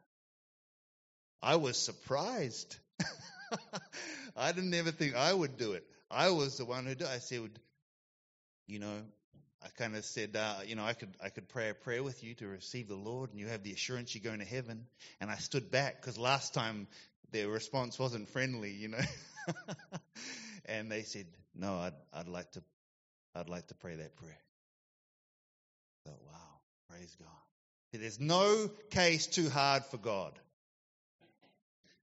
I 1.44 1.58
was 1.58 1.78
surprised. 1.78 2.76
I 4.36 4.52
didn't 4.52 4.74
ever 4.74 4.92
think 4.92 5.16
I 5.16 5.32
would 5.32 5.58
do 5.58 5.74
it. 5.74 5.84
I 6.10 6.30
was 6.30 6.58
the 6.58 6.66
one 6.66 6.86
who 6.86 6.96
did. 6.96 7.08
I 7.08 7.20
said, 7.20 7.50
you 8.68 8.80
know, 8.80 9.02
I 9.64 9.68
kind 9.78 9.96
of 9.96 10.06
said, 10.06 10.36
uh, 10.36 10.56
you 10.66 10.76
know, 10.76 10.86
I 10.86 10.94
could 10.94 11.10
I 11.24 11.30
could 11.30 11.50
pray 11.50 11.70
a 11.70 11.74
prayer 11.74 12.02
with 12.02 12.24
you 12.24 12.34
to 12.36 12.48
receive 12.48 12.88
the 12.88 12.96
Lord, 12.96 13.32
and 13.32 13.40
you 13.40 13.48
have 13.48 13.64
the 13.64 13.74
assurance 13.74 14.16
you're 14.16 14.24
going 14.24 14.40
to 14.40 14.46
heaven. 14.46 14.88
And 15.20 15.30
I 15.30 15.36
stood 15.36 15.70
back 15.70 16.02
because 16.02 16.18
last 16.18 16.54
time 16.54 16.88
their 17.32 17.48
response 17.48 18.00
wasn't 18.00 18.30
friendly, 18.30 18.72
you 18.72 18.88
know. 18.88 18.98
and 20.68 20.92
they 20.92 21.04
said, 21.04 21.26
no, 21.56 21.78
I'd 21.78 21.94
I'd 22.14 22.28
like 22.28 22.52
to 22.52 22.64
I'd 23.36 23.50
like 23.50 23.68
to 23.68 23.76
pray 23.76 23.96
that 23.96 24.16
prayer. 24.16 24.40
I 26.06 26.10
thought, 26.10 26.20
wow, 26.26 26.60
praise 26.90 27.16
God. 27.20 28.02
There's 28.02 28.20
no 28.20 28.70
case 28.92 29.28
too 29.28 29.50
hard 29.50 29.86
for 29.86 29.98
God. 29.98 30.34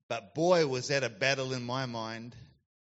But 0.08 0.34
boy, 0.34 0.66
was 0.66 0.88
that 0.88 1.04
a 1.04 1.08
battle 1.08 1.52
in 1.52 1.64
my 1.64 1.86
mind. 1.86 2.34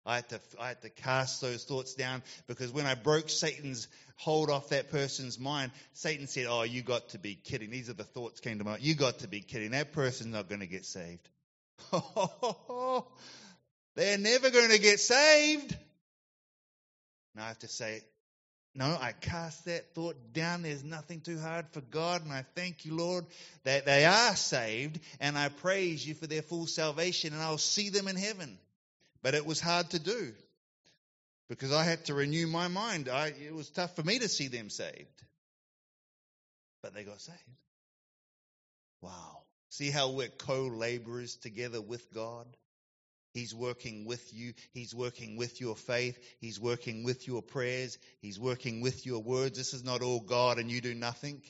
I 0.05 0.15
had, 0.15 0.29
to, 0.29 0.39
I 0.59 0.67
had 0.69 0.81
to 0.81 0.89
cast 0.89 1.41
those 1.41 1.63
thoughts 1.63 1.93
down 1.93 2.23
because 2.47 2.73
when 2.73 2.85
I 2.85 2.93
broke 2.93 3.29
Satan's 3.29 3.87
hold 4.17 4.49
off 4.49 4.69
that 4.69 4.91
person's 4.91 5.39
mind, 5.39 5.71
Satan 5.93 6.27
said, 6.27 6.45
Oh, 6.49 6.63
you 6.63 6.81
got 6.81 7.09
to 7.09 7.19
be 7.19 7.35
kidding. 7.35 7.69
These 7.69 7.89
are 7.89 7.93
the 7.93 8.03
thoughts 8.03 8.41
came 8.41 8.57
to 8.57 8.65
mind. 8.65 8.81
You 8.81 8.95
got 8.95 9.19
to 9.19 9.29
be 9.29 9.39
kidding. 9.39 9.71
That 9.71 9.93
person's 9.93 10.33
not 10.33 10.49
going 10.49 10.59
to 10.61 10.67
get 10.67 10.85
saved. 10.85 11.27
Oh, 11.93 13.07
They're 13.95 14.17
never 14.17 14.49
going 14.49 14.71
to 14.71 14.79
get 14.79 14.99
saved. 14.99 15.77
Now 17.35 17.45
I 17.45 17.47
have 17.49 17.59
to 17.59 17.67
say, 17.67 18.01
no, 18.75 18.85
I 18.99 19.11
cast 19.11 19.65
that 19.65 19.93
thought 19.93 20.15
down. 20.33 20.63
There's 20.63 20.83
nothing 20.83 21.21
too 21.21 21.39
hard 21.39 21.67
for 21.71 21.81
God. 21.81 22.23
And 22.23 22.33
I 22.33 22.43
thank 22.55 22.85
you, 22.85 22.95
Lord, 22.95 23.25
that 23.65 23.85
they 23.85 24.05
are 24.05 24.35
saved. 24.35 24.99
And 25.19 25.37
I 25.37 25.49
praise 25.49 26.05
you 26.05 26.15
for 26.15 26.25
their 26.25 26.41
full 26.41 26.65
salvation. 26.65 27.33
And 27.33 27.41
I'll 27.41 27.59
see 27.59 27.89
them 27.89 28.07
in 28.07 28.15
heaven. 28.15 28.57
But 29.21 29.35
it 29.35 29.45
was 29.45 29.59
hard 29.59 29.91
to 29.91 29.99
do 29.99 30.33
because 31.49 31.71
I 31.71 31.83
had 31.83 32.05
to 32.05 32.15
renew 32.15 32.47
my 32.47 32.67
mind. 32.67 33.09
I, 33.09 33.27
it 33.27 33.53
was 33.53 33.69
tough 33.69 33.95
for 33.95 34.03
me 34.03 34.17
to 34.19 34.27
see 34.27 34.47
them 34.47 34.69
saved. 34.71 35.23
But 36.81 36.95
they 36.95 37.03
got 37.03 37.21
saved. 37.21 37.37
Wow. 39.01 39.43
See 39.69 39.91
how 39.91 40.09
we're 40.09 40.29
co 40.29 40.63
laborers 40.63 41.35
together 41.35 41.79
with 41.79 42.11
God? 42.13 42.47
He's 43.33 43.53
working 43.53 44.05
with 44.05 44.33
you. 44.33 44.53
He's 44.73 44.93
working 44.93 45.37
with 45.37 45.59
your 45.59 45.75
faith. 45.75 46.17
He's 46.39 46.59
working 46.59 47.03
with 47.03 47.27
your 47.27 47.41
prayers. 47.41 47.97
He's 48.21 48.39
working 48.39 48.81
with 48.81 49.05
your 49.05 49.23
words. 49.23 49.57
This 49.57 49.73
is 49.73 49.83
not 49.83 50.03
all 50.03 50.19
God 50.19 50.59
and 50.59 50.69
you 50.71 50.81
do 50.81 50.93
nothing. 50.93 51.41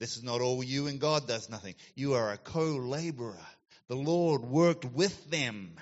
This 0.00 0.16
is 0.16 0.22
not 0.22 0.40
all 0.40 0.64
you 0.64 0.86
and 0.86 0.98
God 0.98 1.28
does 1.28 1.50
nothing. 1.50 1.74
You 1.94 2.14
are 2.14 2.32
a 2.32 2.38
co 2.38 2.76
laborer. 2.76 3.46
The 3.88 3.96
Lord 3.96 4.42
worked 4.42 4.86
with 4.86 5.30
them, 5.30 5.74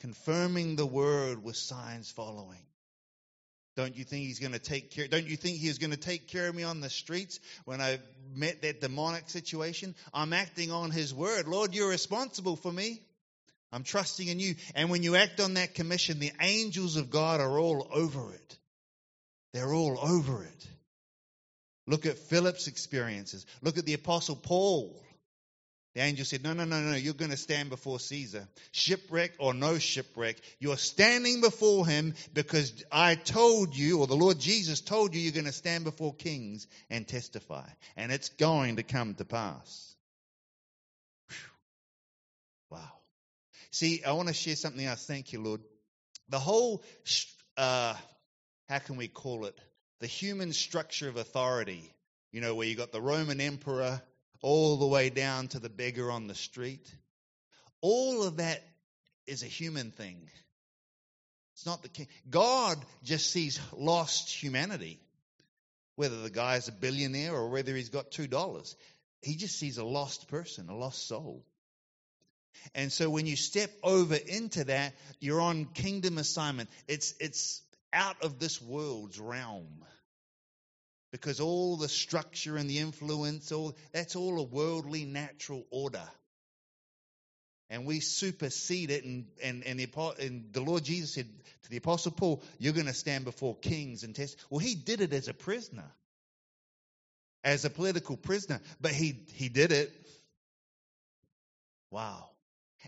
confirming 0.00 0.76
the 0.76 0.86
word 0.86 1.44
with 1.44 1.56
signs 1.56 2.10
following. 2.10 2.62
Don't 3.76 3.96
you 3.96 4.02
think 4.02 4.26
he's 4.26 4.40
going 4.40 4.54
to 4.54 4.58
take 4.58 4.90
care? 4.90 5.06
Don't 5.06 5.26
you 5.26 5.36
think 5.36 5.58
he 5.58 5.68
is 5.68 5.78
going 5.78 5.92
to 5.92 5.96
take 5.96 6.26
care 6.26 6.48
of 6.48 6.54
me 6.54 6.64
on 6.64 6.80
the 6.80 6.90
streets 6.90 7.38
when 7.66 7.80
I 7.80 8.00
met 8.34 8.62
that 8.62 8.80
demonic 8.80 9.28
situation? 9.28 9.94
I'm 10.12 10.32
acting 10.32 10.72
on 10.72 10.90
his 10.90 11.14
word. 11.14 11.46
Lord, 11.46 11.74
you're 11.74 11.90
responsible 11.90 12.56
for 12.56 12.72
me. 12.72 13.02
I'm 13.72 13.84
trusting 13.84 14.28
in 14.28 14.40
you. 14.40 14.54
And 14.74 14.90
when 14.90 15.02
you 15.02 15.16
act 15.16 15.40
on 15.40 15.54
that 15.54 15.74
commission, 15.74 16.18
the 16.18 16.32
angels 16.40 16.96
of 16.96 17.10
God 17.10 17.40
are 17.40 17.58
all 17.58 17.86
over 17.92 18.32
it. 18.32 18.58
They're 19.52 19.72
all 19.72 19.98
over 20.00 20.44
it. 20.44 20.68
Look 21.86 22.06
at 22.06 22.18
Philip's 22.18 22.66
experiences. 22.66 23.46
Look 23.62 23.78
at 23.78 23.86
the 23.86 23.94
Apostle 23.94 24.36
Paul. 24.36 24.94
The 25.94 26.02
angel 26.02 26.24
said, 26.24 26.44
No, 26.44 26.52
no, 26.52 26.64
no, 26.64 26.80
no, 26.80 26.94
you're 26.96 27.14
going 27.14 27.30
to 27.30 27.36
stand 27.36 27.70
before 27.70 27.98
Caesar. 27.98 28.46
Shipwreck 28.72 29.32
or 29.38 29.54
no 29.54 29.78
shipwreck, 29.78 30.36
you're 30.60 30.76
standing 30.76 31.40
before 31.40 31.86
him 31.86 32.14
because 32.34 32.84
I 32.92 33.14
told 33.14 33.74
you, 33.74 34.00
or 34.00 34.06
the 34.06 34.14
Lord 34.14 34.38
Jesus 34.38 34.80
told 34.80 35.14
you, 35.14 35.20
you're 35.20 35.32
going 35.32 35.46
to 35.46 35.52
stand 35.52 35.84
before 35.84 36.14
kings 36.14 36.66
and 36.90 37.08
testify. 37.08 37.66
And 37.96 38.12
it's 38.12 38.28
going 38.28 38.76
to 38.76 38.82
come 38.82 39.14
to 39.14 39.24
pass. 39.24 39.96
See, 43.70 44.02
I 44.04 44.12
want 44.12 44.28
to 44.28 44.34
share 44.34 44.56
something 44.56 44.84
else. 44.84 45.04
Thank 45.04 45.32
you, 45.32 45.42
Lord. 45.42 45.60
The 46.28 46.38
whole, 46.38 46.82
uh, 47.56 47.94
how 48.68 48.78
can 48.78 48.96
we 48.96 49.08
call 49.08 49.46
it? 49.46 49.56
The 50.00 50.06
human 50.06 50.52
structure 50.52 51.08
of 51.08 51.16
authority. 51.16 51.92
You 52.32 52.40
know, 52.42 52.54
where 52.54 52.66
you 52.66 52.76
got 52.76 52.92
the 52.92 53.00
Roman 53.00 53.40
emperor 53.40 54.02
all 54.42 54.76
the 54.76 54.86
way 54.86 55.10
down 55.10 55.48
to 55.48 55.58
the 55.58 55.70
beggar 55.70 56.10
on 56.10 56.26
the 56.26 56.34
street. 56.34 56.92
All 57.80 58.22
of 58.22 58.36
that 58.36 58.62
is 59.26 59.42
a 59.42 59.46
human 59.46 59.90
thing. 59.90 60.28
It's 61.54 61.66
not 61.66 61.82
the 61.82 61.88
king. 61.88 62.06
God 62.28 62.78
just 63.02 63.30
sees 63.30 63.58
lost 63.76 64.30
humanity, 64.30 65.00
whether 65.96 66.20
the 66.20 66.30
guy's 66.30 66.68
a 66.68 66.72
billionaire 66.72 67.34
or 67.34 67.48
whether 67.48 67.74
he's 67.74 67.88
got 67.88 68.10
two 68.10 68.26
dollars. 68.26 68.76
He 69.22 69.36
just 69.36 69.58
sees 69.58 69.78
a 69.78 69.84
lost 69.84 70.28
person, 70.28 70.68
a 70.68 70.76
lost 70.76 71.08
soul. 71.08 71.44
And 72.74 72.92
so 72.92 73.08
when 73.10 73.26
you 73.26 73.36
step 73.36 73.70
over 73.82 74.14
into 74.14 74.64
that, 74.64 74.94
you're 75.20 75.40
on 75.40 75.66
kingdom 75.66 76.18
assignment. 76.18 76.68
It's, 76.86 77.14
it's 77.20 77.62
out 77.92 78.22
of 78.22 78.38
this 78.38 78.60
world's 78.60 79.18
realm. 79.18 79.84
Because 81.10 81.40
all 81.40 81.76
the 81.76 81.88
structure 81.88 82.56
and 82.56 82.68
the 82.68 82.78
influence, 82.78 83.50
all 83.50 83.76
that's 83.92 84.14
all 84.14 84.38
a 84.38 84.42
worldly 84.42 85.04
natural 85.06 85.64
order. 85.70 86.06
And 87.70 87.86
we 87.86 88.00
supersede 88.00 88.90
it, 88.90 89.04
and, 89.04 89.26
and, 89.42 89.64
and, 89.64 89.78
the, 89.78 90.14
and 90.20 90.52
the 90.52 90.60
Lord 90.60 90.84
Jesus 90.84 91.14
said 91.14 91.26
to 91.64 91.70
the 91.70 91.76
Apostle 91.78 92.12
Paul, 92.12 92.42
You're 92.58 92.72
going 92.72 92.86
to 92.86 92.94
stand 92.94 93.24
before 93.24 93.56
kings 93.56 94.04
and 94.04 94.14
test. 94.14 94.38
Well, 94.50 94.58
he 94.58 94.74
did 94.74 95.00
it 95.00 95.12
as 95.12 95.28
a 95.28 95.34
prisoner, 95.34 95.90
as 97.44 97.64
a 97.64 97.70
political 97.70 98.16
prisoner, 98.16 98.60
but 98.80 98.92
he, 98.92 99.18
he 99.32 99.48
did 99.48 99.72
it. 99.72 99.92
Wow. 101.90 102.28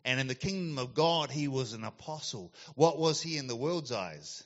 And 0.04 0.20
in 0.20 0.26
the 0.26 0.34
kingdom 0.34 0.78
of 0.78 0.94
God, 0.94 1.30
he 1.30 1.48
was 1.48 1.72
an 1.72 1.84
apostle. 1.84 2.52
What 2.74 2.98
was 2.98 3.20
he 3.20 3.36
in 3.36 3.46
the 3.46 3.56
world's 3.56 3.92
eyes? 3.92 4.42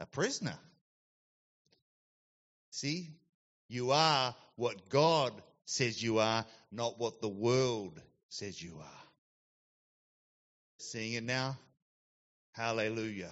A 0.00 0.06
prisoner. 0.06 0.58
See, 2.70 3.10
you 3.68 3.90
are 3.90 4.34
what 4.56 4.88
God 4.88 5.32
says 5.64 6.02
you 6.02 6.18
are, 6.18 6.44
not 6.72 6.98
what 6.98 7.20
the 7.20 7.28
world 7.28 8.00
says 8.28 8.60
you 8.60 8.76
are. 8.80 9.06
Seeing 10.78 11.14
it 11.14 11.24
now? 11.24 11.58
Hallelujah. 12.52 13.30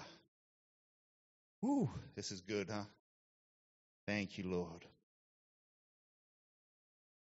Whew, 1.60 1.90
this 2.14 2.30
is 2.30 2.40
good, 2.40 2.68
huh? 2.70 2.84
Thank 4.06 4.38
you, 4.38 4.44
Lord. 4.48 4.84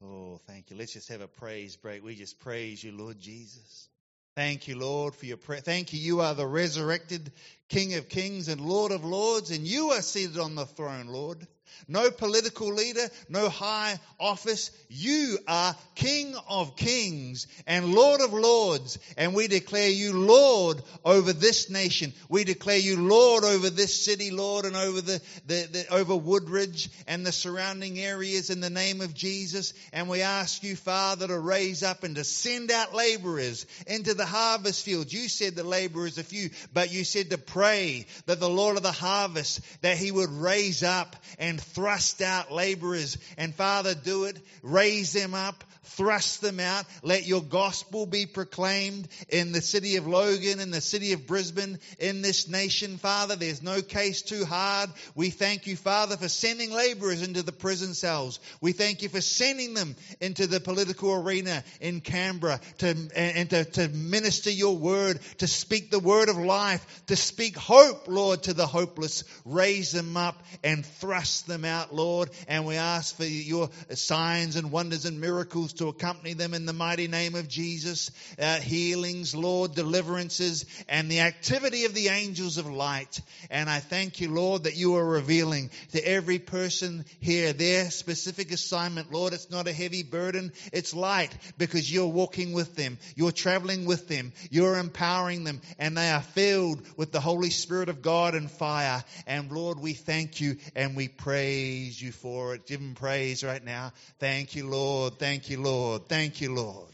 Oh, 0.02 0.40
thank 0.46 0.70
you. 0.70 0.76
Let's 0.76 0.92
just 0.92 1.08
have 1.08 1.20
a 1.20 1.28
praise 1.28 1.76
break. 1.76 2.04
We 2.04 2.14
just 2.14 2.40
praise 2.40 2.82
you, 2.82 2.92
Lord 2.92 3.18
Jesus. 3.18 3.88
Thank 4.36 4.66
you, 4.66 4.76
Lord, 4.76 5.14
for 5.14 5.26
your 5.26 5.36
prayer. 5.36 5.60
Thank 5.60 5.92
you. 5.92 6.00
You 6.00 6.20
are 6.20 6.34
the 6.34 6.46
resurrected 6.46 7.32
King 7.68 7.94
of 7.94 8.08
kings 8.08 8.48
and 8.48 8.60
Lord 8.60 8.90
of 8.90 9.04
lords, 9.04 9.50
and 9.50 9.66
you 9.66 9.90
are 9.90 10.02
seated 10.02 10.38
on 10.38 10.54
the 10.54 10.66
throne, 10.66 11.06
Lord 11.06 11.46
no 11.88 12.10
political 12.10 12.72
leader, 12.72 13.08
no 13.28 13.48
high 13.48 13.98
office. 14.18 14.70
You 14.88 15.38
are 15.46 15.74
King 15.94 16.34
of 16.48 16.76
kings 16.76 17.46
and 17.66 17.94
Lord 17.94 18.20
of 18.20 18.32
lords. 18.32 18.98
And 19.16 19.34
we 19.34 19.48
declare 19.48 19.90
you 19.90 20.12
Lord 20.12 20.82
over 21.04 21.32
this 21.32 21.70
nation. 21.70 22.12
We 22.28 22.44
declare 22.44 22.78
you 22.78 23.08
Lord 23.08 23.44
over 23.44 23.70
this 23.70 24.04
city, 24.04 24.30
Lord, 24.30 24.64
and 24.64 24.76
over 24.76 25.00
the, 25.00 25.20
the, 25.46 25.68
the 25.70 25.94
over 25.94 26.16
Woodridge 26.16 26.90
and 27.06 27.24
the 27.24 27.32
surrounding 27.32 27.98
areas 27.98 28.50
in 28.50 28.60
the 28.60 28.70
name 28.70 29.00
of 29.00 29.14
Jesus. 29.14 29.74
And 29.92 30.08
we 30.08 30.22
ask 30.22 30.62
you, 30.62 30.76
Father, 30.76 31.28
to 31.28 31.38
raise 31.38 31.82
up 31.82 32.04
and 32.04 32.16
to 32.16 32.24
send 32.24 32.70
out 32.70 32.94
laborers 32.94 33.66
into 33.86 34.14
the 34.14 34.26
harvest 34.26 34.84
field. 34.84 35.12
You 35.12 35.28
said 35.28 35.54
the 35.54 35.64
laborers 35.64 36.18
are 36.18 36.22
few, 36.22 36.50
but 36.72 36.92
you 36.92 37.04
said 37.04 37.30
to 37.30 37.38
pray 37.38 38.06
that 38.26 38.40
the 38.40 38.48
Lord 38.48 38.76
of 38.76 38.82
the 38.82 38.92
harvest, 38.92 39.60
that 39.82 39.98
he 39.98 40.10
would 40.10 40.30
raise 40.30 40.82
up 40.82 41.16
and 41.38 41.53
thrust 41.60 42.22
out 42.22 42.52
laborers. 42.52 43.18
And 43.36 43.54
Father, 43.54 43.94
do 43.94 44.24
it. 44.24 44.38
Raise 44.62 45.12
them 45.12 45.34
up 45.34 45.64
thrust 45.84 46.40
them 46.40 46.60
out. 46.60 46.84
Let 47.02 47.26
your 47.26 47.42
gospel 47.42 48.06
be 48.06 48.26
proclaimed 48.26 49.08
in 49.28 49.52
the 49.52 49.60
city 49.60 49.96
of 49.96 50.06
Logan, 50.06 50.60
in 50.60 50.70
the 50.70 50.80
city 50.80 51.12
of 51.12 51.26
Brisbane, 51.26 51.78
in 51.98 52.22
this 52.22 52.48
nation, 52.48 52.98
Father. 52.98 53.36
There's 53.36 53.62
no 53.62 53.80
case 53.82 54.22
too 54.22 54.44
hard. 54.44 54.90
We 55.14 55.30
thank 55.30 55.66
you, 55.66 55.76
Father, 55.76 56.16
for 56.16 56.28
sending 56.28 56.72
laborers 56.72 57.22
into 57.22 57.42
the 57.42 57.52
prison 57.52 57.94
cells. 57.94 58.40
We 58.60 58.72
thank 58.72 59.02
you 59.02 59.08
for 59.08 59.20
sending 59.20 59.74
them 59.74 59.96
into 60.20 60.46
the 60.46 60.60
political 60.60 61.14
arena 61.14 61.62
in 61.80 62.00
Canberra 62.00 62.60
to, 62.78 62.96
and 63.14 63.50
to, 63.50 63.64
to 63.64 63.88
minister 63.88 64.50
your 64.50 64.76
word, 64.76 65.20
to 65.38 65.46
speak 65.46 65.90
the 65.90 66.00
word 66.00 66.28
of 66.28 66.36
life, 66.36 67.02
to 67.06 67.16
speak 67.16 67.56
hope, 67.56 68.08
Lord, 68.08 68.44
to 68.44 68.54
the 68.54 68.66
hopeless. 68.66 69.24
Raise 69.44 69.92
them 69.92 70.16
up 70.16 70.42
and 70.62 70.84
thrust 70.84 71.43
them 71.44 71.64
out, 71.64 71.94
Lord. 71.94 72.30
And 72.48 72.66
we 72.66 72.76
ask 72.76 73.16
for 73.16 73.24
your 73.24 73.70
signs 73.90 74.56
and 74.56 74.70
wonders 74.70 75.04
and 75.04 75.20
miracles 75.20 75.74
to 75.74 75.88
accompany 75.88 76.34
them 76.34 76.54
in 76.54 76.66
the 76.66 76.72
mighty 76.72 77.08
name 77.08 77.34
of 77.34 77.48
Jesus. 77.48 78.10
Uh, 78.38 78.60
healings, 78.60 79.34
Lord, 79.34 79.74
deliverances, 79.74 80.64
and 80.88 81.10
the 81.10 81.20
activity 81.20 81.84
of 81.84 81.94
the 81.94 82.08
angels 82.08 82.58
of 82.58 82.66
light. 82.66 83.20
And 83.50 83.70
I 83.70 83.80
thank 83.80 84.20
you, 84.20 84.30
Lord, 84.30 84.64
that 84.64 84.76
you 84.76 84.96
are 84.96 85.04
revealing 85.04 85.70
to 85.92 86.06
every 86.06 86.38
person 86.38 87.04
here 87.20 87.52
their 87.52 87.90
specific 87.90 88.52
assignment. 88.52 89.12
Lord, 89.12 89.32
it's 89.32 89.50
not 89.50 89.68
a 89.68 89.72
heavy 89.72 90.02
burden, 90.02 90.52
it's 90.72 90.94
light 90.94 91.36
because 91.58 91.92
you're 91.92 92.06
walking 92.06 92.52
with 92.52 92.76
them, 92.76 92.98
you're 93.14 93.32
traveling 93.32 93.84
with 93.84 94.08
them, 94.08 94.32
you're 94.50 94.78
empowering 94.78 95.44
them, 95.44 95.60
and 95.78 95.96
they 95.96 96.10
are 96.10 96.22
filled 96.22 96.82
with 96.96 97.12
the 97.12 97.20
Holy 97.20 97.50
Spirit 97.50 97.88
of 97.88 98.02
God 98.02 98.34
and 98.34 98.50
fire. 98.50 99.04
And 99.26 99.50
Lord, 99.50 99.78
we 99.78 99.94
thank 99.94 100.40
you 100.40 100.56
and 100.74 100.96
we 100.96 101.08
praise 101.34 102.00
you 102.00 102.12
for 102.12 102.54
it. 102.54 102.64
Give 102.64 102.78
him 102.78 102.94
praise 102.94 103.42
right 103.42 103.64
now. 103.64 103.92
Thank 104.20 104.54
you, 104.54 104.68
Lord. 104.68 105.18
Thank 105.18 105.50
you, 105.50 105.60
Lord. 105.60 106.06
Thank 106.06 106.40
you, 106.40 106.54
Lord. 106.54 106.92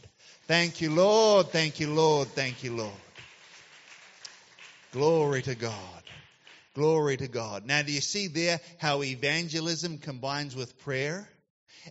Thank 0.48 0.80
you, 0.80 0.90
Lord. 0.90 1.48
Thank 1.48 1.78
you, 1.78 1.92
Lord. 1.92 2.28
Thank 2.28 2.64
you, 2.64 2.74
Lord. 2.74 3.02
Glory 4.92 5.42
to 5.42 5.54
God. 5.54 5.74
Glory 6.74 7.18
to 7.18 7.28
God. 7.28 7.66
Now, 7.66 7.82
do 7.82 7.92
you 7.92 8.00
see 8.00 8.28
there 8.28 8.60
how 8.78 9.02
evangelism 9.02 9.98
combines 9.98 10.56
with 10.56 10.78
prayer? 10.78 11.28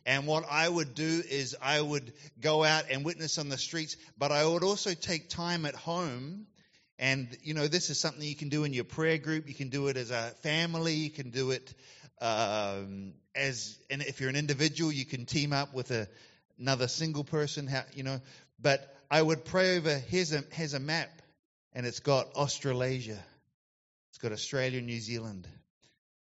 And 0.08 0.26
what 0.26 0.44
I 0.50 0.68
would 0.68 0.96
do 0.96 1.22
is 1.30 1.56
I 1.62 1.80
would 1.80 2.12
go 2.42 2.64
out 2.64 2.86
and 2.90 3.06
witness 3.06 3.38
on 3.38 3.50
the 3.50 3.60
streets, 3.60 3.96
but 4.18 4.32
I 4.32 4.44
would 4.44 4.64
also 4.64 4.96
take 4.96 5.30
time 5.30 5.68
at 5.68 5.76
home. 5.76 6.48
And, 6.98 7.30
you 7.44 7.54
know, 7.54 7.68
this 7.68 7.92
is 7.92 8.00
something 8.00 8.24
you 8.24 8.36
can 8.36 8.50
do 8.50 8.64
in 8.64 8.74
your 8.74 8.86
prayer 8.86 9.20
group. 9.20 9.48
You 9.48 9.54
can 9.54 9.70
do 9.70 9.88
it 9.88 9.98
as 9.98 10.10
a 10.10 10.32
family. 10.42 10.96
You 10.96 11.12
can 11.12 11.30
do 11.30 11.52
it 11.52 11.74
um, 12.22 13.14
as, 13.36 13.78
and 13.90 14.02
if 14.02 14.20
you're 14.20 14.30
an 14.30 14.36
individual, 14.36 14.92
you 14.92 15.06
can 15.06 15.26
team 15.26 15.54
up 15.54 15.74
with 15.74 15.92
a, 15.92 16.08
another 16.58 16.88
single 16.88 17.24
person, 17.24 17.70
you 17.94 18.04
know. 18.04 18.20
But 18.60 18.96
I 19.10 19.22
would 19.22 19.46
pray 19.46 19.78
over 19.78 19.98
here's 19.98 20.34
a 20.34 20.44
here's 20.52 20.74
a 20.74 20.80
map, 20.80 21.10
and 21.74 21.86
it's 21.86 22.00
got 22.00 22.34
Australasia, 22.36 23.20
it's 24.10 24.18
got 24.18 24.32
Australia, 24.32 24.82
New 24.82 25.00
Zealand, 25.00 25.48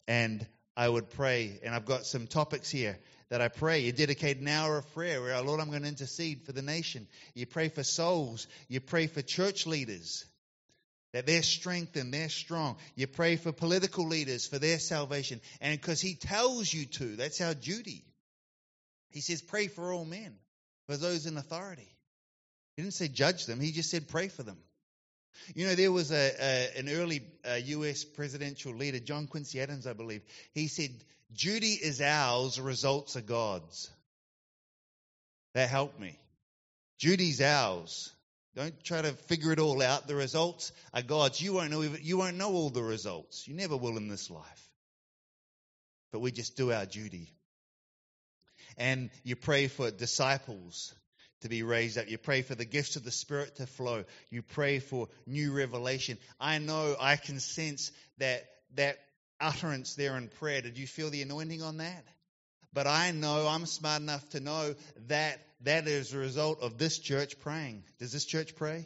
and 0.07 0.45
I 0.77 0.87
would 0.87 1.09
pray, 1.09 1.59
and 1.63 1.73
I've 1.73 1.85
got 1.85 2.05
some 2.05 2.27
topics 2.27 2.69
here 2.69 2.97
that 3.29 3.41
I 3.41 3.47
pray. 3.47 3.79
You 3.79 3.91
dedicate 3.91 4.37
an 4.39 4.47
hour 4.47 4.77
of 4.77 4.93
prayer 4.93 5.21
where, 5.21 5.41
Lord, 5.41 5.59
I'm 5.59 5.69
going 5.69 5.83
to 5.83 5.87
intercede 5.87 6.43
for 6.43 6.51
the 6.51 6.61
nation. 6.61 7.07
You 7.33 7.45
pray 7.45 7.69
for 7.69 7.83
souls. 7.83 8.47
You 8.67 8.81
pray 8.81 9.07
for 9.07 9.21
church 9.21 9.65
leaders 9.65 10.25
that 11.13 11.25
they're 11.25 11.43
strengthened, 11.43 12.13
they're 12.13 12.29
strong. 12.29 12.77
You 12.95 13.07
pray 13.07 13.35
for 13.35 13.51
political 13.51 14.07
leaders 14.07 14.47
for 14.47 14.59
their 14.59 14.79
salvation. 14.79 15.41
And 15.59 15.79
because 15.79 16.01
He 16.01 16.15
tells 16.15 16.73
you 16.73 16.85
to, 16.85 17.15
that's 17.15 17.41
our 17.41 17.53
duty. 17.53 18.05
He 19.09 19.21
says, 19.21 19.41
pray 19.41 19.67
for 19.67 19.91
all 19.91 20.05
men, 20.05 20.35
for 20.87 20.95
those 20.97 21.25
in 21.25 21.37
authority. 21.37 21.91
He 22.75 22.81
didn't 22.81 22.93
say 22.93 23.09
judge 23.09 23.45
them, 23.45 23.59
he 23.59 23.71
just 23.71 23.89
said 23.89 24.07
pray 24.07 24.27
for 24.27 24.43
them. 24.43 24.57
You 25.55 25.67
know, 25.67 25.75
there 25.75 25.91
was 25.91 26.11
a, 26.11 26.31
a 26.39 26.79
an 26.79 26.89
early 26.89 27.21
uh, 27.49 27.55
U.S. 27.55 28.03
presidential 28.03 28.73
leader, 28.73 28.99
John 28.99 29.27
Quincy 29.27 29.61
Adams, 29.61 29.87
I 29.87 29.93
believe. 29.93 30.21
He 30.53 30.67
said, 30.67 30.91
"Duty 31.33 31.73
is 31.73 32.01
ours, 32.01 32.59
results 32.59 33.15
are 33.15 33.21
God's." 33.21 33.89
That 35.53 35.69
helped 35.69 35.99
me. 35.99 36.17
Duty's 36.99 37.41
ours. 37.41 38.11
Don't 38.55 38.83
try 38.83 39.01
to 39.01 39.13
figure 39.13 39.51
it 39.51 39.59
all 39.59 39.81
out. 39.81 40.07
The 40.07 40.15
results 40.15 40.71
are 40.93 41.01
God's. 41.01 41.41
You 41.41 41.53
won't 41.53 41.71
know. 41.71 41.81
You 41.81 42.17
won't 42.17 42.37
know 42.37 42.51
all 42.51 42.69
the 42.69 42.83
results. 42.83 43.47
You 43.47 43.53
never 43.53 43.77
will 43.77 43.97
in 43.97 44.07
this 44.07 44.29
life. 44.29 44.69
But 46.11 46.19
we 46.19 46.31
just 46.31 46.57
do 46.57 46.71
our 46.71 46.85
duty 46.85 47.33
and 48.77 49.09
you 49.23 49.35
pray 49.35 49.67
for 49.67 49.91
disciples 49.91 50.93
to 51.41 51.49
be 51.49 51.63
raised 51.63 51.97
up. 51.97 52.09
You 52.09 52.17
pray 52.17 52.41
for 52.41 52.55
the 52.55 52.65
gifts 52.65 52.95
of 52.95 53.03
the 53.03 53.11
Spirit 53.11 53.55
to 53.57 53.65
flow. 53.65 54.05
You 54.29 54.41
pray 54.41 54.79
for 54.79 55.07
new 55.25 55.53
revelation. 55.53 56.17
I 56.39 56.57
know 56.59 56.95
I 56.99 57.15
can 57.15 57.39
sense 57.39 57.91
that 58.19 58.43
that 58.75 58.97
utterance 59.39 59.95
there 59.95 60.15
in 60.17 60.27
prayer. 60.27 60.61
Did 60.61 60.77
you 60.77 60.87
feel 60.87 61.09
the 61.09 61.21
anointing 61.21 61.61
on 61.61 61.77
that? 61.77 62.05
But 62.73 62.87
I 62.87 63.11
know 63.11 63.47
I'm 63.47 63.65
smart 63.65 64.01
enough 64.01 64.27
to 64.29 64.39
know 64.39 64.75
that 65.07 65.39
that 65.61 65.87
is 65.87 66.13
a 66.13 66.17
result 66.17 66.61
of 66.61 66.77
this 66.77 66.99
church 66.99 67.39
praying. 67.39 67.83
Does 67.99 68.11
this 68.11 68.25
church 68.25 68.55
pray? 68.55 68.85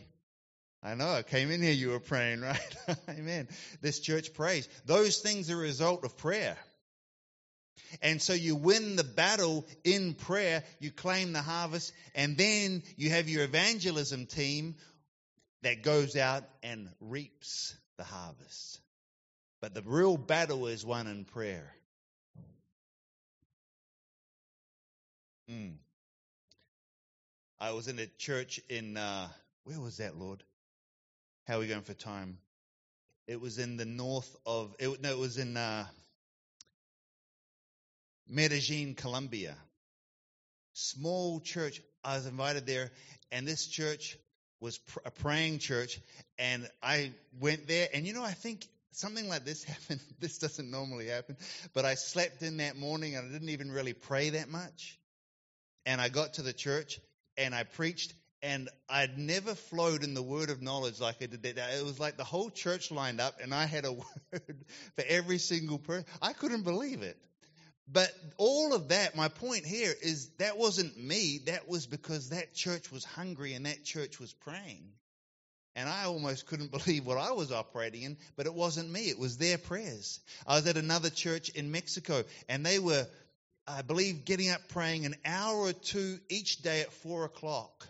I 0.81 0.95
know 0.95 1.09
I 1.09 1.23
came 1.23 1.49
in 1.49 1.61
here, 1.61 1.71
you 1.71 1.89
were 1.89 1.99
praying, 1.99 2.41
right? 2.41 2.75
Amen. 3.09 3.47
This 3.81 3.99
church 3.99 4.33
prays. 4.33 4.69
Those 4.85 5.19
things 5.19 5.49
are 5.49 5.55
a 5.55 5.57
result 5.57 6.03
of 6.03 6.17
prayer. 6.17 6.57
And 8.01 8.21
so 8.21 8.33
you 8.33 8.55
win 8.55 8.95
the 8.95 9.03
battle 9.03 9.65
in 9.83 10.13
prayer, 10.13 10.63
you 10.79 10.91
claim 10.91 11.33
the 11.33 11.41
harvest, 11.41 11.93
and 12.13 12.37
then 12.37 12.83
you 12.97 13.09
have 13.11 13.29
your 13.29 13.43
evangelism 13.43 14.25
team 14.25 14.75
that 15.61 15.81
goes 15.81 16.15
out 16.15 16.43
and 16.63 16.89
reaps 16.99 17.75
the 17.97 18.03
harvest. 18.03 18.79
But 19.61 19.73
the 19.73 19.81
real 19.81 20.17
battle 20.17 20.67
is 20.67 20.85
won 20.85 21.07
in 21.07 21.25
prayer. 21.25 21.73
Mm. 25.49 25.75
I 27.59 27.71
was 27.71 27.87
in 27.87 27.99
a 27.99 28.07
church 28.17 28.59
in, 28.69 28.97
uh, 28.97 29.27
where 29.63 29.79
was 29.79 29.97
that, 29.97 30.17
Lord? 30.17 30.43
How 31.47 31.57
are 31.57 31.59
we 31.59 31.67
going 31.67 31.81
for 31.81 31.93
time? 31.93 32.37
It 33.27 33.39
was 33.39 33.59
in 33.59 33.77
the 33.77 33.85
north 33.85 34.35
of, 34.45 34.75
it, 34.79 35.01
no, 35.01 35.11
it 35.11 35.17
was 35.17 35.37
in, 35.37 35.55
uh, 35.55 35.85
Medellin, 38.27 38.95
Colombia. 38.95 39.55
Small 40.73 41.39
church. 41.39 41.81
I 42.03 42.15
was 42.15 42.25
invited 42.25 42.65
there, 42.65 42.91
and 43.31 43.47
this 43.47 43.67
church 43.67 44.17
was 44.59 44.79
a 45.05 45.11
praying 45.11 45.59
church. 45.59 45.99
And 46.39 46.67
I 46.81 47.13
went 47.39 47.67
there, 47.67 47.87
and 47.93 48.05
you 48.05 48.13
know, 48.13 48.23
I 48.23 48.33
think 48.33 48.67
something 48.91 49.27
like 49.29 49.45
this 49.45 49.63
happened. 49.63 50.01
This 50.19 50.39
doesn't 50.39 50.69
normally 50.69 51.07
happen, 51.07 51.37
but 51.73 51.85
I 51.85 51.95
slept 51.95 52.41
in 52.41 52.57
that 52.57 52.75
morning 52.75 53.15
and 53.15 53.29
I 53.29 53.31
didn't 53.31 53.49
even 53.49 53.71
really 53.71 53.93
pray 53.93 54.31
that 54.31 54.49
much. 54.49 54.97
And 55.85 56.01
I 56.01 56.09
got 56.09 56.33
to 56.35 56.41
the 56.41 56.53
church 56.53 56.99
and 57.37 57.53
I 57.53 57.63
preached, 57.63 58.13
and 58.41 58.69
I'd 58.89 59.17
never 59.17 59.55
flowed 59.55 60.03
in 60.03 60.13
the 60.13 60.21
word 60.21 60.49
of 60.49 60.61
knowledge 60.61 60.99
like 60.99 61.17
I 61.21 61.25
did 61.25 61.43
that. 61.43 61.73
It 61.73 61.83
was 61.83 61.99
like 61.99 62.17
the 62.17 62.23
whole 62.23 62.49
church 62.49 62.91
lined 62.91 63.19
up, 63.19 63.39
and 63.41 63.53
I 63.53 63.65
had 63.65 63.85
a 63.85 63.91
word 64.31 64.65
for 64.95 65.03
every 65.07 65.37
single 65.37 65.79
person. 65.79 66.05
I 66.21 66.33
couldn't 66.33 66.63
believe 66.63 67.01
it. 67.01 67.17
But 67.87 68.11
all 68.37 68.73
of 68.73 68.89
that, 68.89 69.15
my 69.15 69.27
point 69.27 69.65
here 69.65 69.93
is 70.01 70.29
that 70.39 70.57
wasn't 70.57 70.97
me. 70.97 71.41
That 71.45 71.67
was 71.67 71.85
because 71.85 72.29
that 72.29 72.53
church 72.53 72.91
was 72.91 73.05
hungry 73.05 73.53
and 73.53 73.65
that 73.67 73.83
church 73.83 74.19
was 74.19 74.33
praying. 74.33 74.91
And 75.75 75.87
I 75.87 76.05
almost 76.05 76.47
couldn't 76.47 76.71
believe 76.85 77.05
what 77.05 77.17
I 77.17 77.31
was 77.31 77.51
operating 77.51 78.01
in, 78.03 78.17
but 78.35 78.47
it 78.47 78.53
wasn't 78.53 78.91
me. 78.91 79.09
It 79.09 79.19
was 79.19 79.37
their 79.37 79.57
prayers. 79.57 80.19
I 80.47 80.55
was 80.55 80.65
at 80.67 80.77
another 80.77 81.09
church 81.09 81.49
in 81.49 81.71
Mexico, 81.71 82.23
and 82.49 82.65
they 82.65 82.79
were, 82.79 83.05
I 83.67 83.81
believe, 83.81 84.25
getting 84.25 84.51
up 84.51 84.67
praying 84.69 85.05
an 85.05 85.15
hour 85.25 85.57
or 85.57 85.73
two 85.73 86.19
each 86.29 86.61
day 86.61 86.81
at 86.81 86.93
four 86.93 87.25
o'clock. 87.25 87.87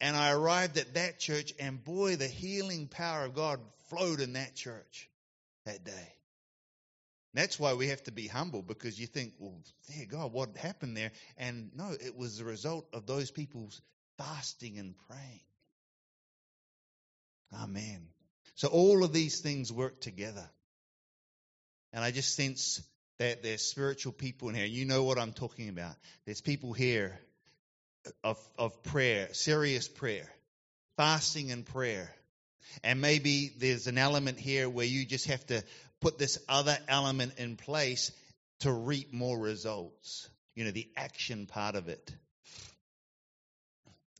And 0.00 0.14
I 0.14 0.32
arrived 0.32 0.76
at 0.76 0.94
that 0.94 1.18
church, 1.18 1.54
and 1.58 1.82
boy, 1.82 2.16
the 2.16 2.28
healing 2.28 2.86
power 2.86 3.24
of 3.24 3.34
God 3.34 3.60
flowed 3.88 4.20
in 4.20 4.34
that 4.34 4.54
church 4.54 5.08
that 5.64 5.84
day. 5.84 6.12
That's 7.32 7.58
why 7.58 7.74
we 7.74 7.88
have 7.88 8.02
to 8.04 8.12
be 8.12 8.26
humble 8.26 8.62
because 8.62 8.98
you 8.98 9.06
think, 9.06 9.34
well, 9.38 9.60
dear 9.88 10.06
God, 10.06 10.32
what 10.32 10.56
happened 10.56 10.96
there? 10.96 11.12
And 11.36 11.70
no, 11.74 11.90
it 11.92 12.16
was 12.16 12.38
the 12.38 12.44
result 12.44 12.86
of 12.94 13.06
those 13.06 13.30
people's 13.30 13.80
fasting 14.16 14.78
and 14.78 14.94
praying. 15.06 15.40
Amen. 17.62 18.08
So 18.54 18.68
all 18.68 19.04
of 19.04 19.12
these 19.12 19.40
things 19.40 19.70
work 19.70 20.00
together. 20.00 20.48
And 21.92 22.02
I 22.02 22.10
just 22.10 22.34
sense 22.34 22.82
that 23.18 23.42
there's 23.42 23.62
spiritual 23.62 24.12
people 24.12 24.48
in 24.48 24.54
here. 24.54 24.66
You 24.66 24.84
know 24.84 25.04
what 25.04 25.18
I'm 25.18 25.32
talking 25.32 25.68
about. 25.68 25.94
There's 26.24 26.40
people 26.40 26.72
here 26.72 27.18
of, 28.22 28.38
of 28.58 28.82
prayer, 28.82 29.28
serious 29.32 29.88
prayer, 29.88 30.28
fasting 30.96 31.50
and 31.50 31.64
prayer. 31.64 32.10
And 32.84 33.00
maybe 33.00 33.52
there's 33.58 33.86
an 33.86 33.98
element 33.98 34.38
here 34.38 34.68
where 34.68 34.86
you 34.86 35.06
just 35.06 35.28
have 35.28 35.44
to 35.46 35.62
put 36.00 36.18
this 36.18 36.38
other 36.48 36.76
element 36.88 37.34
in 37.38 37.56
place 37.56 38.12
to 38.60 38.72
reap 38.72 39.12
more 39.12 39.38
results. 39.38 40.28
You 40.54 40.64
know, 40.64 40.70
the 40.70 40.88
action 40.96 41.46
part 41.46 41.74
of 41.74 41.88
it. 41.88 42.12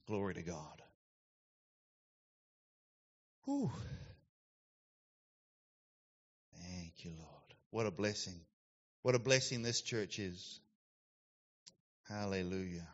Glory 0.07 0.35
to 0.35 0.43
God. 0.43 0.83
Whew. 3.45 3.71
Thank 6.63 7.05
you, 7.05 7.13
Lord. 7.19 7.55
What 7.71 7.87
a 7.87 7.91
blessing. 7.91 8.41
What 9.07 9.15
a 9.15 9.21
blessing 9.21 9.63
this 9.63 9.83
church 9.83 10.19
is. 10.19 10.59
Hallelujah. 12.09 12.89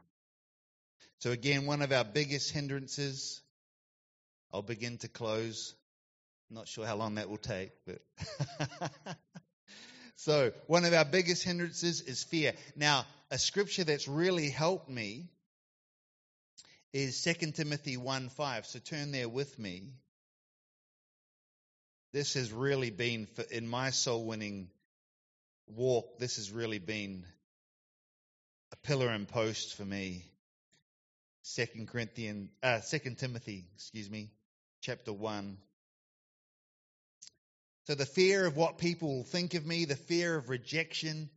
So, 1.21 1.31
again, 1.31 1.65
one 1.65 1.81
of 1.81 1.91
our 1.91 2.05
biggest 2.05 2.51
hindrances, 2.51 3.41
I'll 4.53 4.61
begin 4.61 4.99
to 4.99 5.09
close. 5.09 5.75
Not 6.51 6.69
sure 6.69 6.85
how 6.85 6.97
long 6.97 7.15
that 7.15 7.31
will 7.31 7.39
take, 7.39 7.71
but. 7.87 8.03
so, 10.17 10.53
one 10.67 10.85
of 10.85 10.93
our 10.93 11.07
biggest 11.07 11.45
hindrances 11.45 12.03
is 12.03 12.23
fear. 12.23 12.53
Now, 12.77 13.07
a 13.31 13.39
scripture 13.39 13.85
that's 13.85 14.07
really 14.07 14.51
helped 14.51 14.91
me 14.91 15.31
is 16.93 17.23
2 17.23 17.53
Timothy 17.53 17.97
1 17.97 18.29
5. 18.29 18.67
So, 18.67 18.81
turn 18.81 19.13
there 19.13 19.31
with 19.31 19.59
me 19.59 19.95
this 22.13 22.35
has 22.35 22.53
really 22.53 22.91
been, 22.91 23.27
in 23.51 23.67
my 23.67 23.89
soul 23.89 24.27
winning 24.27 24.69
walk, 25.67 26.19
this 26.19 26.37
has 26.37 26.51
really 26.51 26.79
been 26.79 27.25
a 28.73 28.77
pillar 28.77 29.09
and 29.09 29.29
post 29.29 29.75
for 29.75 29.85
me. 29.85 30.25
Second 31.43 31.89
Corinthians, 31.89 32.51
uh, 32.63 32.81
Second 32.81 33.19
Timothy, 33.19 33.65
excuse 33.75 34.09
me, 34.09 34.31
chapter 34.81 35.13
one. 35.13 35.59
So 37.85 37.95
the 37.97 38.07
fear 38.07 38.47
of 38.47 38.57
what 38.57 38.79
people 38.79 39.17
will 39.17 39.25
think 39.25 39.55
of 39.55 39.67
me, 39.67 39.85
the 39.85 39.97
fear 39.97 40.37
of 40.37 40.49
rejection, 40.49 41.31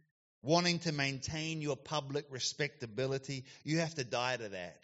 wanting 0.44 0.78
to 0.80 0.92
maintain 0.92 1.62
your 1.62 1.76
public 1.76 2.26
respectability, 2.30 3.46
you 3.64 3.80
have 3.80 3.96
to 3.96 4.04
die 4.04 4.38
to 4.38 4.50
that. 4.50 4.80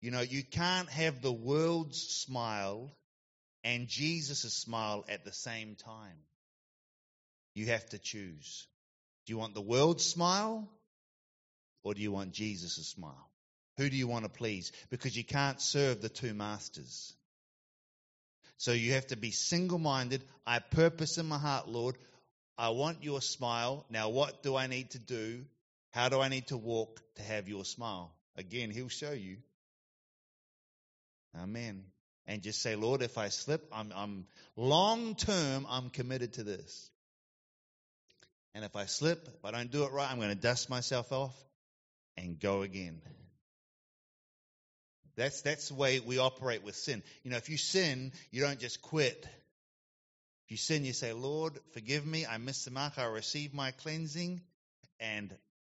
You 0.00 0.10
know, 0.10 0.22
you 0.22 0.42
can't 0.42 0.88
have 0.88 1.20
the 1.20 1.32
world's 1.32 2.00
smile 2.00 2.90
and 3.62 3.88
Jesus' 3.88 4.54
smile 4.54 5.04
at 5.08 5.24
the 5.24 5.32
same 5.32 5.76
time. 5.76 6.18
You 7.54 7.66
have 7.66 7.88
to 7.90 7.98
choose. 7.98 8.66
Do 9.26 9.32
you 9.32 9.38
want 9.38 9.54
the 9.54 9.60
world's 9.60 10.04
smile 10.04 10.68
or 11.82 11.94
do 11.94 12.00
you 12.00 12.12
want 12.12 12.32
Jesus' 12.32 12.88
smile? 12.88 13.30
Who 13.78 13.88
do 13.88 13.96
you 13.96 14.06
want 14.06 14.24
to 14.24 14.30
please? 14.30 14.72
Because 14.90 15.16
you 15.16 15.24
can't 15.24 15.60
serve 15.60 16.00
the 16.00 16.08
two 16.08 16.34
masters. 16.34 17.14
So 18.58 18.72
you 18.72 18.92
have 18.92 19.06
to 19.08 19.16
be 19.16 19.30
single 19.30 19.78
minded. 19.78 20.22
I 20.46 20.58
purpose 20.58 21.18
in 21.18 21.26
my 21.26 21.38
heart, 21.38 21.68
Lord, 21.68 21.96
I 22.58 22.70
want 22.70 23.02
your 23.02 23.20
smile. 23.20 23.84
Now, 23.90 24.10
what 24.10 24.42
do 24.42 24.56
I 24.56 24.66
need 24.66 24.90
to 24.90 24.98
do? 24.98 25.44
How 25.90 26.08
do 26.08 26.20
I 26.20 26.28
need 26.28 26.46
to 26.48 26.56
walk 26.56 27.00
to 27.16 27.22
have 27.22 27.48
your 27.48 27.64
smile? 27.64 28.12
Again, 28.36 28.70
He'll 28.70 28.88
show 28.88 29.12
you. 29.12 29.38
Amen 31.36 31.84
and 32.26 32.42
just 32.42 32.62
say, 32.62 32.76
Lord, 32.76 33.02
if 33.02 33.18
I 33.18 33.28
slip, 33.28 33.68
I'm, 33.72 33.92
I'm 33.94 34.26
long 34.56 35.14
term, 35.14 35.66
I'm 35.68 35.90
committed 35.90 36.34
to 36.34 36.44
this. 36.44 36.90
And 38.54 38.64
if 38.64 38.76
I 38.76 38.86
slip, 38.86 39.28
if 39.28 39.44
I 39.44 39.50
don't 39.50 39.70
do 39.70 39.84
it 39.84 39.92
right, 39.92 40.10
I'm 40.10 40.18
going 40.18 40.28
to 40.28 40.34
dust 40.34 40.68
myself 40.68 41.10
off 41.12 41.34
and 42.16 42.38
go 42.38 42.62
again. 42.62 43.00
That's, 45.16 45.42
that's 45.42 45.68
the 45.68 45.74
way 45.74 46.00
we 46.00 46.18
operate 46.18 46.62
with 46.62 46.74
sin. 46.74 47.02
You 47.22 47.30
know, 47.30 47.36
if 47.36 47.48
you 47.48 47.56
sin, 47.56 48.12
you 48.30 48.42
don't 48.42 48.58
just 48.58 48.82
quit. 48.82 49.26
If 50.46 50.50
you 50.50 50.56
sin, 50.56 50.84
you 50.84 50.92
say, 50.92 51.12
Lord, 51.12 51.58
forgive 51.72 52.06
me. 52.06 52.26
I 52.26 52.38
missed 52.38 52.64
the 52.64 52.70
mark. 52.70 52.98
I 52.98 53.04
received 53.04 53.54
my 53.54 53.70
cleansing 53.72 54.40
and 55.00 55.34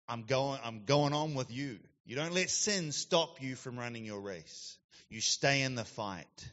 I'm 0.08 0.24
going, 0.24 0.60
I'm 0.64 0.84
going 0.86 1.14
on 1.14 1.34
with 1.34 1.52
you. 1.52 1.80
You 2.06 2.16
don't 2.16 2.34
let 2.34 2.50
sin 2.50 2.92
stop 2.92 3.42
you 3.42 3.56
from 3.56 3.80
running 3.80 4.06
your 4.06 4.20
race. 4.20 4.78
You 5.10 5.22
stay 5.22 5.62
in 5.64 5.76
the 5.76 5.86
fight. 5.86 6.50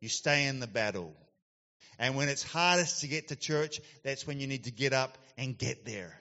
You 0.00 0.08
stay 0.08 0.46
in 0.46 0.60
the 0.60 0.66
battle. 0.66 1.14
And 2.00 2.16
when 2.16 2.30
it's 2.30 2.42
hardest 2.42 3.02
to 3.02 3.08
get 3.08 3.28
to 3.28 3.36
church, 3.36 3.78
that's 4.02 4.26
when 4.26 4.40
you 4.40 4.46
need 4.46 4.64
to 4.64 4.72
get 4.72 4.94
up 4.94 5.18
and 5.36 5.56
get 5.56 5.84
there. 5.84 6.18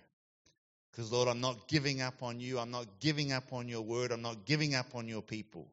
Because, 0.91 1.09
Lord, 1.09 1.30
I'm 1.30 1.39
not 1.39 1.69
giving 1.69 2.01
up 2.01 2.21
on 2.21 2.41
you. 2.41 2.59
I'm 2.59 2.69
not 2.69 2.99
giving 2.99 3.32
up 3.32 3.53
on 3.53 3.69
your 3.69 3.82
word. 3.82 4.11
I'm 4.11 4.21
not 4.21 4.45
giving 4.45 4.75
up 4.75 4.93
on 4.93 5.07
your 5.07 5.21
people. 5.21 5.71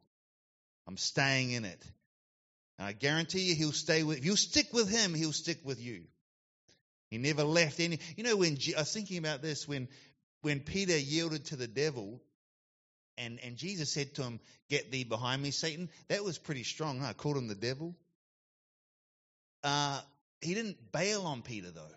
I'm 0.86 0.96
staying 0.96 1.50
in 1.50 1.64
it. 1.64 1.84
And 2.78 2.86
I 2.86 2.92
guarantee 2.92 3.40
you, 3.40 3.56
he'll 3.56 3.72
stay 3.72 4.04
with, 4.04 4.18
if 4.18 4.24
you 4.24 4.36
stick 4.36 4.72
with 4.72 4.88
him, 4.88 5.12
he'll 5.12 5.32
stick 5.32 5.58
with 5.64 5.80
you. 5.82 6.02
He 7.10 7.18
never 7.18 7.42
left 7.42 7.80
any. 7.80 7.98
You 8.16 8.22
know, 8.24 8.36
when 8.36 8.56
I 8.76 8.80
was 8.80 8.92
thinking 8.92 9.18
about 9.18 9.42
this, 9.42 9.66
when 9.66 9.88
when 10.42 10.60
Peter 10.60 10.96
yielded 10.96 11.46
to 11.46 11.56
the 11.56 11.66
devil, 11.66 12.20
and, 13.18 13.40
and 13.42 13.56
Jesus 13.56 13.90
said 13.90 14.14
to 14.14 14.22
him, 14.22 14.38
Get 14.68 14.92
thee 14.92 15.02
behind 15.02 15.42
me, 15.42 15.50
Satan. 15.50 15.88
That 16.08 16.22
was 16.22 16.38
pretty 16.38 16.62
strong. 16.62 17.00
Huh? 17.00 17.08
I 17.08 17.12
called 17.14 17.36
him 17.36 17.48
the 17.48 17.56
devil. 17.56 17.96
Uh, 19.66 20.00
he 20.40 20.54
didn't 20.54 20.92
bail 20.92 21.22
on 21.22 21.42
Peter, 21.42 21.72
though. 21.72 21.90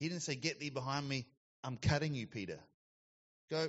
He 0.00 0.08
didn't 0.08 0.22
say, 0.22 0.34
Get 0.34 0.58
thee 0.58 0.70
behind 0.70 1.08
me. 1.08 1.24
I'm 1.62 1.76
cutting 1.76 2.14
you, 2.14 2.26
Peter. 2.26 2.58
Go. 3.48 3.68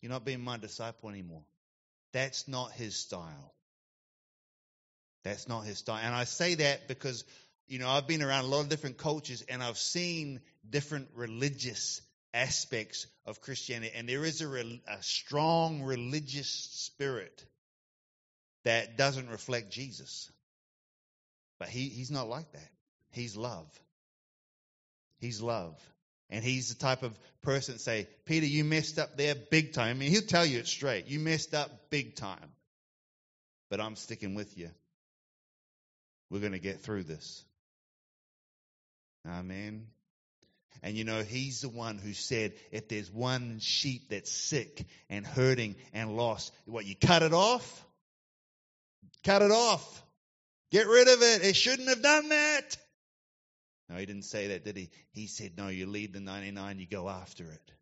You're 0.00 0.12
not 0.12 0.24
being 0.24 0.40
my 0.40 0.58
disciple 0.58 1.10
anymore. 1.10 1.42
That's 2.12 2.46
not 2.46 2.70
his 2.70 2.94
style. 2.94 3.54
That's 5.24 5.48
not 5.48 5.62
his 5.62 5.78
style. 5.78 6.00
And 6.00 6.14
I 6.14 6.24
say 6.24 6.54
that 6.54 6.86
because, 6.86 7.24
you 7.66 7.80
know, 7.80 7.88
I've 7.88 8.06
been 8.06 8.22
around 8.22 8.44
a 8.44 8.48
lot 8.48 8.60
of 8.60 8.68
different 8.68 8.98
cultures 8.98 9.42
and 9.48 9.62
I've 9.64 9.78
seen 9.78 10.40
different 10.68 11.08
religious 11.14 12.02
aspects 12.32 13.08
of 13.26 13.40
Christianity. 13.40 13.92
And 13.96 14.08
there 14.08 14.24
is 14.24 14.40
a, 14.42 14.80
a 14.86 15.02
strong 15.02 15.82
religious 15.82 16.48
spirit 16.48 17.44
that 18.64 18.96
doesn't 18.96 19.28
reflect 19.28 19.72
Jesus. 19.72 20.30
But 21.62 21.68
he, 21.68 21.88
he's 21.88 22.10
not 22.10 22.28
like 22.28 22.50
that. 22.54 22.68
He's 23.12 23.36
love. 23.36 23.68
He's 25.20 25.40
love. 25.40 25.78
And 26.28 26.42
he's 26.42 26.70
the 26.70 26.74
type 26.74 27.04
of 27.04 27.16
person 27.40 27.78
say, 27.78 28.08
Peter, 28.24 28.46
you 28.46 28.64
messed 28.64 28.98
up 28.98 29.16
there 29.16 29.36
big 29.36 29.72
time. 29.72 29.90
I 29.90 29.92
mean, 30.00 30.10
he'll 30.10 30.22
tell 30.22 30.44
you 30.44 30.58
it 30.58 30.66
straight. 30.66 31.06
You 31.06 31.20
messed 31.20 31.54
up 31.54 31.70
big 31.88 32.16
time. 32.16 32.50
But 33.70 33.80
I'm 33.80 33.94
sticking 33.94 34.34
with 34.34 34.58
you. 34.58 34.70
We're 36.30 36.40
going 36.40 36.50
to 36.50 36.58
get 36.58 36.80
through 36.80 37.04
this. 37.04 37.44
Amen. 39.24 39.86
And 40.82 40.96
you 40.96 41.04
know, 41.04 41.22
he's 41.22 41.60
the 41.60 41.68
one 41.68 41.96
who 41.96 42.12
said, 42.12 42.54
if 42.72 42.88
there's 42.88 43.08
one 43.08 43.60
sheep 43.60 44.08
that's 44.10 44.32
sick 44.32 44.84
and 45.08 45.24
hurting 45.24 45.76
and 45.92 46.16
lost, 46.16 46.52
what, 46.66 46.86
you 46.86 46.96
cut 46.96 47.22
it 47.22 47.32
off? 47.32 47.86
Cut 49.22 49.42
it 49.42 49.52
off. 49.52 50.02
Get 50.72 50.88
rid 50.88 51.06
of 51.06 51.20
it. 51.22 51.44
It 51.44 51.54
shouldn't 51.54 51.88
have 51.88 52.02
done 52.02 52.30
that. 52.30 52.76
No, 53.90 53.96
he 53.96 54.06
didn't 54.06 54.24
say 54.24 54.48
that, 54.48 54.64
did 54.64 54.78
he? 54.78 54.88
He 55.12 55.26
said, 55.26 55.52
no, 55.58 55.68
you 55.68 55.86
leave 55.86 56.14
the 56.14 56.20
99, 56.20 56.78
you 56.78 56.86
go 56.86 57.10
after 57.10 57.44
it. 57.44 57.72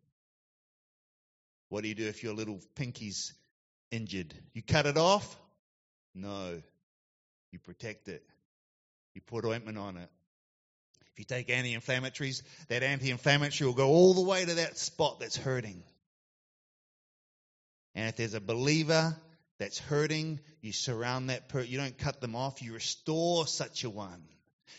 What 1.69 1.83
do 1.83 1.87
you 1.87 1.95
do 1.95 2.07
if 2.07 2.21
your 2.21 2.33
little 2.33 2.59
pinky's 2.75 3.33
injured? 3.91 4.33
You 4.53 4.61
cut 4.61 4.87
it 4.87 4.97
off? 4.97 5.39
No. 6.13 6.61
You 7.53 7.59
protect 7.59 8.09
it. 8.09 8.23
You 9.15 9.21
put 9.21 9.45
ointment 9.45 9.77
on 9.77 9.95
it. 9.95 10.09
If 11.13 11.19
you 11.19 11.23
take 11.23 11.49
anti 11.49 11.73
inflammatories, 11.73 12.41
that 12.67 12.83
anti 12.83 13.09
inflammatory 13.09 13.67
will 13.67 13.75
go 13.75 13.87
all 13.87 14.13
the 14.13 14.21
way 14.21 14.43
to 14.43 14.53
that 14.55 14.77
spot 14.77 15.21
that's 15.21 15.37
hurting. 15.37 15.81
And 17.95 18.09
if 18.09 18.17
there's 18.17 18.33
a 18.33 18.41
believer 18.41 19.15
that's 19.61 19.77
hurting, 19.77 20.39
you 20.61 20.71
surround 20.71 21.29
that 21.29 21.47
person. 21.47 21.71
You 21.71 21.77
don't 21.77 21.95
cut 21.95 22.19
them 22.19 22.35
off. 22.35 22.63
You 22.63 22.73
restore 22.73 23.45
such 23.45 23.83
a 23.83 23.91
one. 23.91 24.23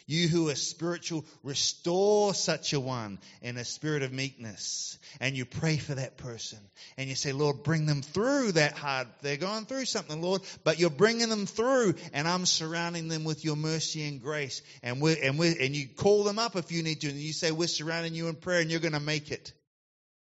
You 0.08 0.26
who 0.26 0.48
are 0.48 0.56
spiritual, 0.56 1.24
restore 1.44 2.34
such 2.34 2.72
a 2.72 2.80
one 2.80 3.20
in 3.42 3.56
a 3.58 3.64
spirit 3.64 4.02
of 4.02 4.12
meekness. 4.12 4.98
And 5.20 5.36
you 5.36 5.44
pray 5.44 5.76
for 5.76 5.94
that 5.94 6.16
person. 6.16 6.58
And 6.96 7.08
you 7.08 7.14
say, 7.14 7.30
Lord, 7.30 7.62
bring 7.62 7.86
them 7.86 8.02
through 8.02 8.52
that 8.52 8.72
hard. 8.72 9.06
They're 9.20 9.36
going 9.36 9.66
through 9.66 9.84
something, 9.84 10.20
Lord, 10.20 10.42
but 10.64 10.80
you're 10.80 10.90
bringing 10.90 11.28
them 11.28 11.46
through. 11.46 11.94
And 12.12 12.26
I'm 12.26 12.44
surrounding 12.44 13.06
them 13.06 13.22
with 13.22 13.44
your 13.44 13.54
mercy 13.54 14.02
and 14.08 14.20
grace. 14.20 14.62
And 14.82 15.00
we 15.00 15.16
and 15.20 15.38
we 15.38 15.56
and 15.60 15.76
you 15.76 15.86
call 15.86 16.24
them 16.24 16.40
up 16.40 16.56
if 16.56 16.72
you 16.72 16.82
need 16.82 17.02
to. 17.02 17.08
And 17.08 17.16
you 17.16 17.32
say, 17.32 17.52
we're 17.52 17.68
surrounding 17.68 18.16
you 18.16 18.26
in 18.26 18.34
prayer 18.34 18.60
and 18.60 18.68
you're 18.68 18.80
going 18.80 18.94
to 18.94 19.00
make 19.00 19.30
it. 19.30 19.52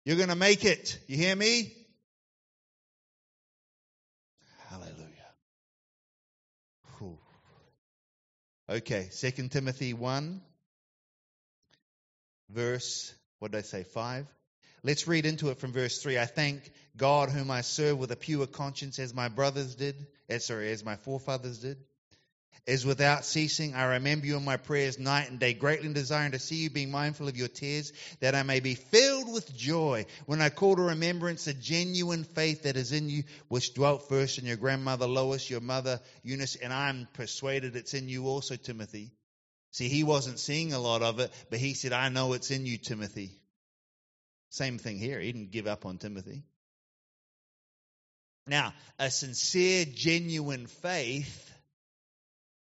You're 0.04 0.18
going 0.18 0.28
to 0.28 0.36
make 0.36 0.66
it. 0.66 0.98
You 1.06 1.16
hear 1.16 1.34
me? 1.34 1.72
Hallelujah. 4.70 5.34
Whew. 6.98 7.18
Okay, 8.70 9.08
Second 9.10 9.50
Timothy 9.50 9.94
1, 9.94 10.40
verse, 12.50 13.12
what 13.40 13.50
did 13.50 13.58
I 13.58 13.62
say, 13.62 13.82
5? 13.82 14.28
Let's 14.84 15.08
read 15.08 15.26
into 15.26 15.50
it 15.50 15.58
from 15.58 15.72
verse 15.72 16.00
3. 16.00 16.20
I 16.20 16.26
thank 16.26 16.70
God 16.96 17.30
whom 17.30 17.50
I 17.50 17.62
serve 17.62 17.98
with 17.98 18.12
a 18.12 18.16
pure 18.16 18.46
conscience 18.46 19.00
as 19.00 19.12
my 19.12 19.26
brothers 19.26 19.74
did, 19.74 19.96
as, 20.28 20.36
eh, 20.36 20.38
sorry, 20.38 20.70
as 20.70 20.84
my 20.84 20.94
forefathers 20.94 21.58
did 21.58 21.78
is 22.66 22.86
without 22.86 23.24
ceasing. 23.24 23.74
I 23.74 23.94
remember 23.94 24.26
you 24.26 24.36
in 24.36 24.44
my 24.44 24.56
prayers 24.56 24.98
night 24.98 25.30
and 25.30 25.38
day, 25.38 25.54
greatly 25.54 25.92
desiring 25.92 26.32
to 26.32 26.38
see 26.38 26.56
you, 26.56 26.70
being 26.70 26.90
mindful 26.90 27.28
of 27.28 27.36
your 27.36 27.48
tears, 27.48 27.92
that 28.20 28.34
I 28.34 28.42
may 28.42 28.60
be 28.60 28.74
filled 28.74 29.32
with 29.32 29.56
joy 29.56 30.06
when 30.26 30.40
I 30.40 30.50
call 30.50 30.76
to 30.76 30.82
remembrance 30.82 31.44
the 31.44 31.54
genuine 31.54 32.24
faith 32.24 32.62
that 32.62 32.76
is 32.76 32.92
in 32.92 33.08
you, 33.08 33.24
which 33.48 33.74
dwelt 33.74 34.08
first 34.08 34.38
in 34.38 34.46
your 34.46 34.56
grandmother 34.56 35.06
Lois, 35.06 35.50
your 35.50 35.60
mother 35.60 36.00
Eunice, 36.22 36.56
and 36.56 36.72
I'm 36.72 37.08
persuaded 37.14 37.76
it's 37.76 37.94
in 37.94 38.08
you 38.08 38.26
also, 38.26 38.56
Timothy. 38.56 39.10
See, 39.72 39.88
he 39.88 40.04
wasn't 40.04 40.38
seeing 40.38 40.72
a 40.72 40.80
lot 40.80 41.02
of 41.02 41.20
it, 41.20 41.32
but 41.48 41.58
he 41.58 41.74
said, 41.74 41.92
I 41.92 42.08
know 42.08 42.32
it's 42.32 42.50
in 42.50 42.66
you, 42.66 42.76
Timothy. 42.76 43.30
Same 44.50 44.78
thing 44.78 44.98
here. 44.98 45.20
He 45.20 45.32
didn't 45.32 45.52
give 45.52 45.68
up 45.68 45.86
on 45.86 45.98
Timothy. 45.98 46.42
Now, 48.46 48.74
a 48.98 49.10
sincere, 49.10 49.84
genuine 49.84 50.66
faith 50.66 51.49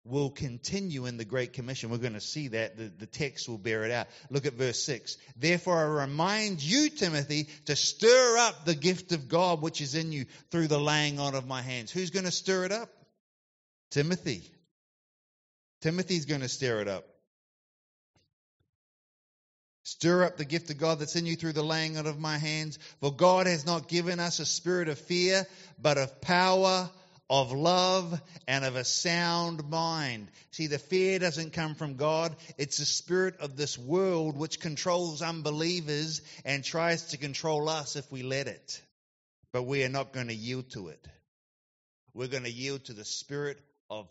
will 0.05 0.29
continue 0.29 1.05
in 1.05 1.17
the 1.17 1.25
Great 1.25 1.53
Commission. 1.53 1.89
We're 1.89 1.97
going 1.97 2.13
to 2.13 2.21
see 2.21 2.49
that. 2.49 2.77
The, 2.77 2.91
the 2.99 3.05
text 3.05 3.47
will 3.47 3.57
bear 3.57 3.85
it 3.85 3.91
out. 3.91 4.07
Look 4.29 4.45
at 4.45 4.53
verse 4.53 4.83
6. 4.83 5.17
Therefore, 5.37 5.77
I 5.77 6.03
remind 6.03 6.61
you, 6.61 6.89
Timothy, 6.89 7.47
to 7.65 7.75
stir 7.75 8.37
up 8.37 8.65
the 8.65 8.75
gift 8.75 9.13
of 9.13 9.29
God 9.29 9.61
which 9.61 9.79
is 9.79 9.95
in 9.95 10.11
you 10.11 10.25
through 10.51 10.67
the 10.67 10.79
laying 10.79 11.19
on 11.19 11.35
of 11.35 11.47
my 11.47 11.61
hands. 11.61 11.91
Who's 11.91 12.09
going 12.09 12.25
to 12.25 12.31
stir 12.31 12.65
it 12.65 12.71
up? 12.71 12.89
Timothy. 13.91 14.43
Timothy's 15.81 16.25
going 16.25 16.41
to 16.41 16.49
stir 16.49 16.81
it 16.81 16.87
up. 16.87 17.05
Stir 19.83 20.23
up 20.23 20.37
the 20.37 20.45
gift 20.45 20.69
of 20.69 20.77
God 20.77 20.99
that's 20.99 21.17
in 21.17 21.25
you 21.25 21.35
through 21.35 21.53
the 21.53 21.63
laying 21.63 21.97
on 21.97 22.07
of 22.07 22.17
my 22.17 22.37
hands. 22.37 22.79
For 23.01 23.13
God 23.13 23.47
has 23.47 23.65
not 23.65 23.89
given 23.89 24.19
us 24.19 24.39
a 24.39 24.45
spirit 24.45 24.87
of 24.87 24.97
fear, 24.97 25.45
but 25.77 25.97
of 25.97 26.21
power, 26.21 26.89
of 27.33 27.51
love 27.51 28.21
and 28.47 28.63
of 28.63 28.75
a 28.75 28.83
sound 28.83 29.67
mind. 29.67 30.27
See, 30.51 30.67
the 30.67 30.77
fear 30.77 31.17
doesn't 31.17 31.53
come 31.53 31.73
from 31.73 31.95
God. 31.95 32.35
It's 32.59 32.77
the 32.77 32.85
spirit 32.85 33.39
of 33.39 33.57
this 33.57 33.75
world 33.75 34.37
which 34.37 34.59
controls 34.59 35.23
unbelievers 35.23 36.21
and 36.45 36.63
tries 36.63 37.05
to 37.05 37.17
control 37.17 37.69
us 37.69 37.95
if 37.95 38.11
we 38.11 38.21
let 38.21 38.45
it. 38.45 38.79
But 39.51 39.63
we 39.63 39.83
are 39.83 39.89
not 39.89 40.13
going 40.13 40.27
to 40.27 40.35
yield 40.35 40.69
to 40.73 40.89
it. 40.89 41.07
We're 42.13 42.27
going 42.27 42.43
to 42.43 42.51
yield 42.51 42.85
to 42.85 42.93
the 42.93 43.03
spirit 43.03 43.57
of 43.89 44.07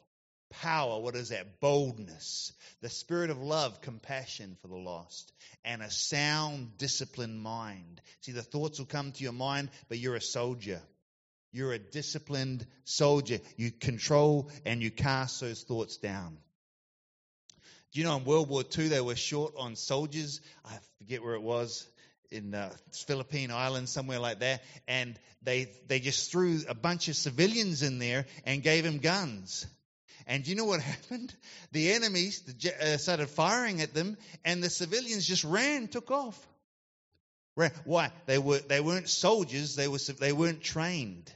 power. 0.51 1.01
What 1.01 1.15
is 1.15 1.29
that? 1.29 1.61
Boldness. 1.61 2.53
The 2.81 2.91
spirit 2.91 3.31
of 3.31 3.41
love, 3.41 3.81
compassion 3.83 4.57
for 4.63 4.67
the 4.67 4.75
lost, 4.75 5.33
and 5.65 5.81
a 5.81 5.93
sound, 5.93 6.77
disciplined 6.77 7.41
mind. 7.41 8.01
See, 8.23 8.33
the 8.33 8.43
thoughts 8.43 8.81
will 8.81 8.87
come 8.87 9.13
to 9.13 9.23
your 9.23 9.33
mind, 9.33 9.71
but 9.89 9.99
you're 9.99 10.17
a 10.17 10.21
soldier. 10.21 10.83
You're 11.53 11.73
a 11.73 11.79
disciplined 11.79 12.67
soldier. 12.85 13.39
You 13.57 13.71
control 13.71 14.51
and 14.65 14.83
you 14.83 14.91
cast 14.91 15.41
those 15.41 15.63
thoughts 15.63 15.99
down. 15.99 16.39
Do 17.93 18.01
you 18.01 18.07
know 18.07 18.17
in 18.17 18.25
World 18.25 18.49
War 18.49 18.65
II 18.77 18.89
they 18.89 19.03
were 19.03 19.17
short 19.17 19.53
on 19.59 19.77
soldiers? 19.77 20.41
I 20.65 20.79
forget 20.99 21.23
where 21.23 21.35
it 21.35 21.43
was 21.43 21.87
in 22.31 22.55
uh, 22.55 22.73
Philippine 23.07 23.51
Islands, 23.51 23.93
somewhere 23.93 24.19
like 24.19 24.39
that, 24.41 24.63
and 24.89 25.19
they 25.43 25.71
they 25.89 26.01
just 26.01 26.33
threw 26.33 26.61
a 26.67 26.75
bunch 26.75 27.09
of 27.09 27.17
civilians 27.17 27.83
in 27.83 27.99
there 27.99 28.25
and 28.47 28.63
gave 28.63 28.85
them 28.85 28.99
guns. 28.99 29.67
And 30.27 30.47
you 30.47 30.55
know 30.55 30.65
what 30.65 30.81
happened? 30.93 31.35
The 31.73 31.93
enemies 31.93 32.43
uh, 32.81 32.97
started 32.97 33.29
firing 33.29 33.83
at 33.83 33.93
them, 33.93 34.17
and 34.43 34.63
the 34.63 34.71
civilians 34.71 35.27
just 35.27 35.45
ran, 35.45 35.89
took 35.89 36.11
off. 36.11 36.41
Why? 37.85 38.11
They 38.25 38.39
were 38.39 38.61
they 38.61 38.81
weren't 38.81 39.11
soldiers. 39.11 39.77
They 39.77 39.89
were 39.89 39.99
they 40.19 40.33
weren't 40.33 40.63
trained. 40.63 41.31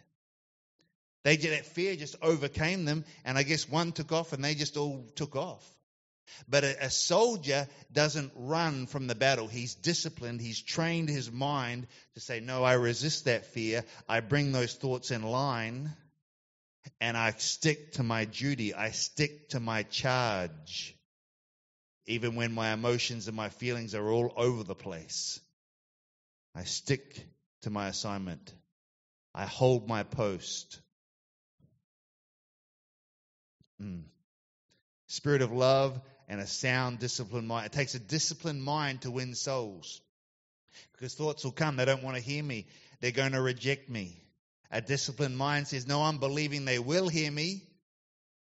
They 1.27 1.37
that 1.39 1.66
fear 1.66 1.97
just 1.97 2.14
overcame 2.22 2.85
them, 2.85 3.05
and 3.24 3.37
I 3.37 3.43
guess 3.43 3.68
one 3.68 3.91
took 3.91 4.12
off, 4.12 4.33
and 4.33 4.45
they 4.45 4.55
just 4.55 4.77
all 4.77 5.05
took 5.16 5.35
off. 5.35 5.68
But 6.49 6.62
a, 6.62 6.85
a 6.85 6.89
soldier 6.89 7.66
doesn't 7.93 8.31
run 8.37 8.87
from 8.87 9.09
the 9.09 9.16
battle. 9.16 9.49
He's 9.49 9.74
disciplined. 9.74 10.41
He's 10.41 10.62
trained 10.62 11.09
his 11.09 11.29
mind 11.29 11.89
to 12.14 12.20
say, 12.20 12.39
"No, 12.39 12.62
I 12.62 12.74
resist 12.74 13.24
that 13.24 13.47
fear. 13.47 13.85
I 14.09 14.20
bring 14.20 14.53
those 14.53 14.74
thoughts 14.74 15.11
in 15.11 15.24
line." 15.24 15.93
and 17.01 17.16
I 17.16 17.33
stick 17.33 17.95
to 17.95 18.05
my 18.05 18.27
duty. 18.27 18.72
I 18.72 18.93
stick 18.93 19.49
to 19.49 19.59
my 19.59 19.83
charge, 19.83 20.97
even 22.07 22.37
when 22.37 22.53
my 22.53 22.72
emotions 22.72 23.27
and 23.27 23.37
my 23.37 23.49
feelings 23.49 23.97
are 23.97 24.09
all 24.09 24.33
over 24.37 24.62
the 24.62 24.77
place. 24.77 25.41
I 26.55 26.62
stick 26.62 27.27
to 27.62 27.70
my 27.70 27.89
assignment. 27.89 28.55
I 29.35 29.47
hold 29.47 29.89
my 29.89 30.05
post. 30.05 30.81
Mm. 33.83 34.03
Spirit 35.09 35.43
of 35.43 35.53
love 35.53 36.01
and 36.29 36.41
a 36.41 36.47
sound, 36.47 36.99
disciplined 36.99 37.47
mind. 37.47 37.66
It 37.66 37.72
takes 37.72 37.95
a 37.95 38.01
disciplined 38.01 38.62
mind 38.62 39.03
to 39.03 39.11
win 39.11 39.35
souls. 39.35 40.01
Because 40.93 41.14
thoughts 41.14 41.45
will 41.45 41.53
come. 41.53 41.77
They 41.77 41.85
don't 41.85 42.03
want 42.03 42.16
to 42.16 42.22
hear 42.22 42.43
me. 42.43 42.66
They're 43.01 43.11
going 43.11 43.33
to 43.33 43.41
reject 43.41 43.89
me. 43.89 44.20
A 44.70 44.81
disciplined 44.81 45.37
mind 45.37 45.68
says, 45.68 45.87
No, 45.87 46.03
I'm 46.03 46.18
believing 46.18 46.64
they 46.64 46.79
will 46.79 47.09
hear 47.09 47.31
me. 47.31 47.62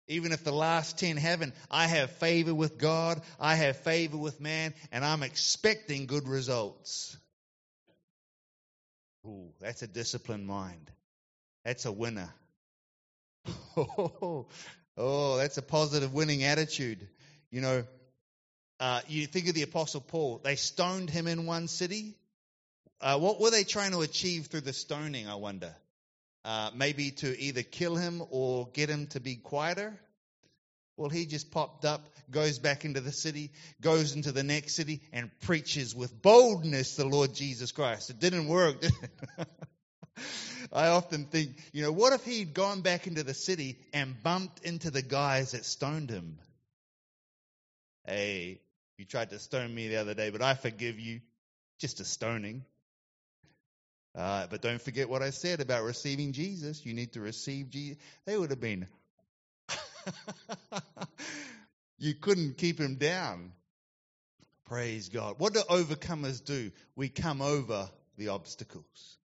Even 0.07 0.31
if 0.33 0.43
the 0.43 0.51
last 0.51 0.97
10 0.99 1.17
haven't, 1.17 1.53
I 1.69 1.87
have 1.87 2.11
favor 2.11 2.53
with 2.53 2.77
God, 2.77 3.21
I 3.39 3.55
have 3.55 3.77
favor 3.77 4.17
with 4.17 4.41
man, 4.41 4.73
and 4.91 5.05
I'm 5.05 5.23
expecting 5.23 6.05
good 6.05 6.27
results. 6.27 7.15
Ooh, 9.25 9.53
that's 9.61 9.83
a 9.83 9.87
disciplined 9.87 10.45
mind. 10.45 10.91
That's 11.63 11.85
a 11.85 11.91
winner. 11.91 12.29
Oh, 15.03 15.37
that's 15.37 15.57
a 15.57 15.63
positive 15.63 16.13
winning 16.13 16.43
attitude. 16.43 17.07
You 17.49 17.61
know, 17.61 17.83
uh, 18.79 19.01
you 19.07 19.25
think 19.25 19.47
of 19.49 19.55
the 19.55 19.63
Apostle 19.63 19.99
Paul. 19.99 20.39
They 20.43 20.55
stoned 20.55 21.09
him 21.09 21.25
in 21.25 21.47
one 21.47 21.67
city. 21.67 22.13
Uh, 23.01 23.17
what 23.17 23.41
were 23.41 23.49
they 23.49 23.63
trying 23.63 23.93
to 23.93 24.01
achieve 24.01 24.45
through 24.45 24.61
the 24.61 24.73
stoning, 24.73 25.27
I 25.27 25.35
wonder? 25.35 25.75
Uh, 26.45 26.69
maybe 26.75 27.09
to 27.11 27.39
either 27.39 27.63
kill 27.63 27.95
him 27.95 28.21
or 28.29 28.67
get 28.73 28.89
him 28.89 29.07
to 29.07 29.19
be 29.19 29.37
quieter? 29.37 29.99
Well, 30.97 31.09
he 31.09 31.25
just 31.25 31.49
popped 31.49 31.83
up, 31.83 32.07
goes 32.29 32.59
back 32.59 32.85
into 32.85 33.01
the 33.01 33.11
city, 33.11 33.49
goes 33.81 34.15
into 34.15 34.31
the 34.31 34.43
next 34.43 34.75
city, 34.75 35.01
and 35.11 35.31
preaches 35.41 35.95
with 35.95 36.21
boldness 36.21 36.95
the 36.95 37.05
Lord 37.05 37.33
Jesus 37.33 37.71
Christ. 37.71 38.11
It 38.11 38.19
didn't 38.19 38.47
work. 38.47 38.81
Did 38.81 38.91
it? 39.39 39.47
I 40.73 40.87
often 40.87 41.25
think, 41.25 41.57
you 41.73 41.83
know, 41.83 41.91
what 41.91 42.13
if 42.13 42.23
he'd 42.23 42.53
gone 42.53 42.81
back 42.81 43.07
into 43.07 43.23
the 43.23 43.33
city 43.33 43.77
and 43.93 44.21
bumped 44.23 44.63
into 44.65 44.89
the 44.89 45.01
guys 45.01 45.51
that 45.51 45.65
stoned 45.65 46.09
him? 46.09 46.37
Hey, 48.05 48.61
you 48.97 49.05
tried 49.05 49.31
to 49.31 49.39
stone 49.39 49.73
me 49.73 49.89
the 49.89 49.97
other 49.97 50.13
day, 50.13 50.29
but 50.29 50.41
I 50.41 50.53
forgive 50.53 50.99
you. 50.99 51.21
Just 51.79 51.99
a 51.99 52.05
stoning. 52.05 52.63
Uh, 54.15 54.47
but 54.49 54.61
don't 54.61 54.81
forget 54.81 55.09
what 55.09 55.21
I 55.21 55.29
said 55.29 55.61
about 55.61 55.83
receiving 55.83 56.33
Jesus. 56.33 56.85
You 56.85 56.93
need 56.93 57.13
to 57.13 57.21
receive 57.21 57.69
Jesus. 57.69 57.97
They 58.25 58.37
would 58.37 58.49
have 58.49 58.59
been. 58.59 58.87
you 61.97 62.13
couldn't 62.15 62.57
keep 62.57 62.79
him 62.79 62.95
down. 62.95 63.51
Praise 64.65 65.09
God. 65.09 65.35
What 65.37 65.53
do 65.53 65.61
overcomers 65.61 66.43
do? 66.43 66.71
We 66.95 67.09
come 67.09 67.41
over 67.41 67.89
the 68.17 68.29
obstacles. 68.29 69.17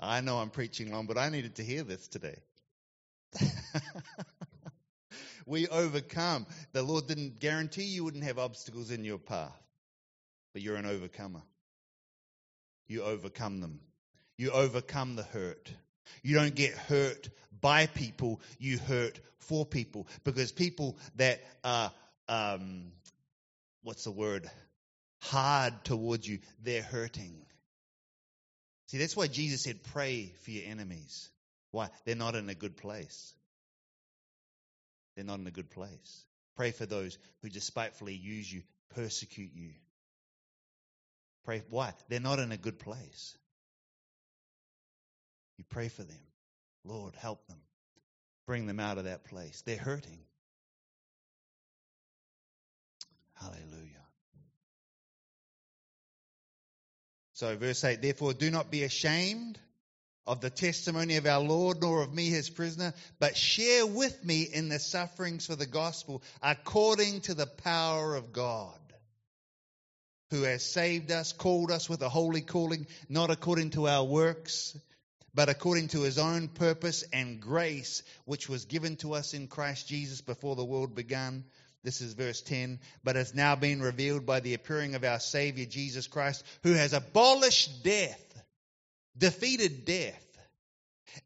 I 0.00 0.22
know 0.22 0.38
I'm 0.38 0.48
preaching 0.48 0.90
long, 0.90 1.06
but 1.06 1.18
I 1.18 1.28
needed 1.28 1.56
to 1.56 1.62
hear 1.62 1.82
this 1.82 2.08
today. 2.08 2.38
we 5.46 5.68
overcome. 5.68 6.46
The 6.72 6.82
Lord 6.82 7.06
didn't 7.06 7.38
guarantee 7.38 7.84
you 7.84 8.04
wouldn't 8.04 8.24
have 8.24 8.38
obstacles 8.38 8.90
in 8.90 9.04
your 9.04 9.18
path, 9.18 9.62
but 10.54 10.62
you're 10.62 10.76
an 10.76 10.86
overcomer. 10.86 11.42
You 12.88 13.02
overcome 13.02 13.60
them. 13.60 13.80
You 14.38 14.52
overcome 14.52 15.16
the 15.16 15.22
hurt. 15.22 15.70
You 16.22 16.34
don't 16.34 16.54
get 16.54 16.72
hurt 16.72 17.28
by 17.60 17.86
people, 17.86 18.40
you 18.58 18.78
hurt 18.78 19.20
for 19.38 19.66
people. 19.66 20.08
Because 20.24 20.50
people 20.50 20.96
that 21.16 21.42
are, 21.62 21.92
um, 22.26 22.92
what's 23.82 24.04
the 24.04 24.10
word, 24.10 24.50
hard 25.20 25.84
towards 25.84 26.26
you, 26.26 26.38
they're 26.62 26.82
hurting. 26.82 27.36
See, 28.90 28.98
that's 28.98 29.16
why 29.16 29.28
Jesus 29.28 29.62
said, 29.62 29.84
pray 29.92 30.32
for 30.42 30.50
your 30.50 30.64
enemies. 30.68 31.30
Why? 31.70 31.90
They're 32.04 32.16
not 32.16 32.34
in 32.34 32.48
a 32.48 32.56
good 32.56 32.76
place. 32.76 33.32
They're 35.14 35.24
not 35.24 35.38
in 35.38 35.46
a 35.46 35.52
good 35.52 35.70
place. 35.70 36.24
Pray 36.56 36.72
for 36.72 36.86
those 36.86 37.16
who 37.40 37.48
despitefully 37.48 38.14
use 38.14 38.52
you, 38.52 38.62
persecute 38.96 39.52
you. 39.54 39.70
Pray. 41.44 41.62
Why? 41.70 41.92
They're 42.08 42.18
not 42.18 42.40
in 42.40 42.50
a 42.50 42.56
good 42.56 42.80
place. 42.80 43.36
You 45.56 45.64
pray 45.70 45.86
for 45.86 46.02
them. 46.02 46.26
Lord, 46.84 47.14
help 47.14 47.46
them. 47.46 47.60
Bring 48.48 48.66
them 48.66 48.80
out 48.80 48.98
of 48.98 49.04
that 49.04 49.22
place. 49.22 49.62
They're 49.64 49.76
hurting. 49.76 50.18
Hallelujah. 53.34 53.99
So, 57.40 57.56
verse 57.56 57.82
8 57.84 58.02
Therefore, 58.02 58.34
do 58.34 58.50
not 58.50 58.70
be 58.70 58.82
ashamed 58.82 59.58
of 60.26 60.42
the 60.42 60.50
testimony 60.50 61.16
of 61.16 61.24
our 61.24 61.40
Lord, 61.40 61.80
nor 61.80 62.02
of 62.02 62.12
me, 62.12 62.26
his 62.26 62.50
prisoner, 62.50 62.92
but 63.18 63.34
share 63.34 63.86
with 63.86 64.22
me 64.22 64.42
in 64.42 64.68
the 64.68 64.78
sufferings 64.78 65.46
for 65.46 65.56
the 65.56 65.64
gospel 65.64 66.22
according 66.42 67.22
to 67.22 67.32
the 67.32 67.46
power 67.46 68.14
of 68.14 68.34
God, 68.34 68.78
who 70.28 70.42
has 70.42 70.62
saved 70.62 71.10
us, 71.10 71.32
called 71.32 71.70
us 71.70 71.88
with 71.88 72.02
a 72.02 72.10
holy 72.10 72.42
calling, 72.42 72.86
not 73.08 73.30
according 73.30 73.70
to 73.70 73.88
our 73.88 74.04
works, 74.04 74.78
but 75.32 75.48
according 75.48 75.88
to 75.88 76.02
his 76.02 76.18
own 76.18 76.48
purpose 76.48 77.04
and 77.10 77.40
grace, 77.40 78.02
which 78.26 78.50
was 78.50 78.66
given 78.66 78.96
to 78.96 79.14
us 79.14 79.32
in 79.32 79.48
Christ 79.48 79.88
Jesus 79.88 80.20
before 80.20 80.56
the 80.56 80.64
world 80.64 80.94
began. 80.94 81.46
This 81.82 82.00
is 82.00 82.12
verse 82.14 82.42
10. 82.42 82.80
But 83.02 83.16
has 83.16 83.34
now 83.34 83.56
been 83.56 83.80
revealed 83.80 84.26
by 84.26 84.40
the 84.40 84.54
appearing 84.54 84.94
of 84.94 85.04
our 85.04 85.20
Savior 85.20 85.66
Jesus 85.66 86.06
Christ, 86.06 86.44
who 86.62 86.72
has 86.72 86.92
abolished 86.92 87.82
death 87.82 88.30
defeated 89.16 89.84
death, 89.84 90.26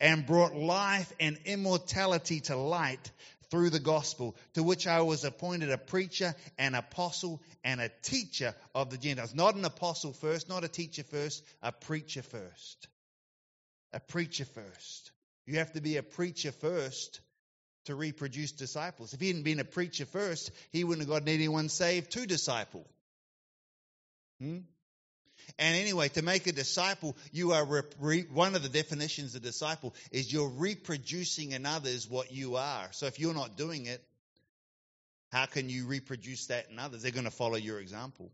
and 0.01 0.27
brought 0.27 0.55
life 0.55 1.13
and 1.21 1.39
immortality 1.45 2.41
to 2.41 2.57
light 2.57 3.11
through 3.51 3.71
the 3.71 3.81
gospel, 3.81 4.35
to 4.55 4.63
which 4.63 4.87
I 4.87 5.03
was 5.03 5.25
appointed 5.25 5.71
a 5.71 5.79
preacher, 5.79 6.35
an 6.59 6.75
apostle, 6.75 7.43
and 7.63 7.81
a 7.81 7.91
teacher 8.03 8.55
of 8.75 8.91
the 8.91 8.97
Gentiles. 8.97 9.35
Not 9.35 9.55
an 9.55 9.65
apostle 9.65 10.13
first, 10.13 10.49
not 10.49 10.65
a 10.65 10.69
teacher 10.69 11.05
first, 11.05 11.45
a 11.63 11.71
preacher 11.71 12.23
first. 12.23 12.89
A 13.93 14.01
preacher 14.01 14.47
first. 14.47 15.13
You 15.47 15.59
have 15.59 15.73
to 15.75 15.81
be 15.81 15.99
a 15.99 16.03
preacher 16.03 16.51
first 16.51 17.21
to 17.85 17.95
reproduce 17.95 18.53
disciples. 18.53 19.13
If 19.13 19.21
he 19.21 19.29
hadn't 19.29 19.43
been 19.43 19.61
a 19.61 19.65
preacher 19.65 20.07
first, 20.07 20.51
he 20.73 20.85
wouldn't 20.85 21.07
have 21.07 21.13
gotten 21.15 21.29
anyone 21.29 21.69
saved 21.69 22.13
to 22.13 22.27
disciple. 22.27 22.87
Hmm? 24.41 24.59
And 25.59 25.77
anyway, 25.77 26.09
to 26.11 26.23
make 26.23 26.47
a 26.47 26.53
disciple, 26.53 27.17
you 27.33 27.53
are 27.53 27.85
re- 28.01 28.27
one 28.33 28.55
of 28.55 28.63
the 28.63 28.69
definitions 28.69 29.35
of 29.35 29.43
disciple 29.43 29.95
is 30.11 30.33
you're 30.33 30.49
reproducing 30.49 31.53
in 31.53 31.67
others 31.67 32.09
what 32.09 32.33
you 32.33 32.57
are. 32.57 32.89
So 32.93 33.07
if 33.07 33.21
you're 33.21 33.35
not 33.35 33.57
doing 33.57 33.87
it, 33.87 34.03
how 35.31 35.47
can 35.47 35.69
you 35.69 35.87
reproduce 35.87 36.47
that 36.47 36.71
in 36.71 36.79
others? 36.79 37.03
They're 37.03 37.13
going 37.13 37.25
to 37.25 37.31
follow 37.31 37.57
your 37.57 37.81
example. 37.81 38.31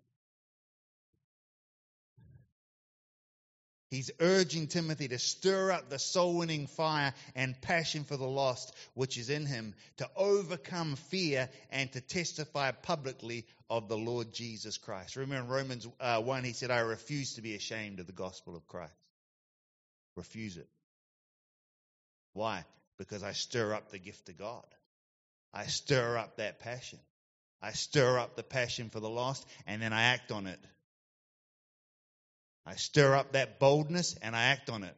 He's 3.91 4.12
urging 4.20 4.68
Timothy 4.68 5.09
to 5.09 5.18
stir 5.18 5.72
up 5.72 5.91
the 5.91 5.99
soul 5.99 6.38
winning 6.38 6.68
fire 6.68 7.12
and 7.34 7.61
passion 7.61 8.05
for 8.05 8.16
the 8.16 8.26
lost 8.26 8.72
which 8.95 9.18
is 9.18 9.30
in 9.30 9.47
him, 9.47 9.74
to 9.97 10.09
overcome 10.14 10.95
fear 10.95 11.49
and 11.70 11.91
to 11.93 12.01
testify 12.01 12.70
publicly 12.70 13.47
of 13.68 13.88
the 13.88 13.97
Lord 13.97 14.32
Jesus 14.32 14.78
Christ. 14.78 15.16
Remember 15.16 15.43
in 15.43 15.49
Romans 15.49 15.88
uh, 15.99 16.22
1, 16.22 16.45
he 16.45 16.53
said, 16.53 16.70
I 16.70 16.80
refuse 16.80 17.34
to 17.34 17.43
be 17.43 17.57
ashamed 17.57 17.99
of 17.99 18.07
the 18.07 18.12
gospel 18.12 18.55
of 18.55 18.68
Christ. 18.68 18.93
Refuse 20.16 20.57
it. 20.57 20.68
Why? 22.32 22.64
Because 22.97 23.24
I 23.24 23.32
stir 23.32 23.74
up 23.74 23.91
the 23.91 23.99
gift 23.99 24.28
of 24.28 24.38
God. 24.38 24.66
I 25.53 25.66
stir 25.66 26.16
up 26.16 26.36
that 26.36 26.61
passion. 26.61 27.01
I 27.61 27.72
stir 27.72 28.20
up 28.20 28.36
the 28.36 28.45
passion 28.45 28.88
for 28.88 29.01
the 29.01 29.11
lost 29.11 29.45
and 29.66 29.82
then 29.82 29.93
I 29.93 30.03
act 30.03 30.30
on 30.30 30.47
it. 30.47 30.61
I 32.70 32.76
stir 32.76 33.16
up 33.16 33.32
that 33.32 33.58
boldness 33.58 34.16
and 34.22 34.36
I 34.36 34.44
act 34.44 34.70
on 34.70 34.84
it. 34.84 34.96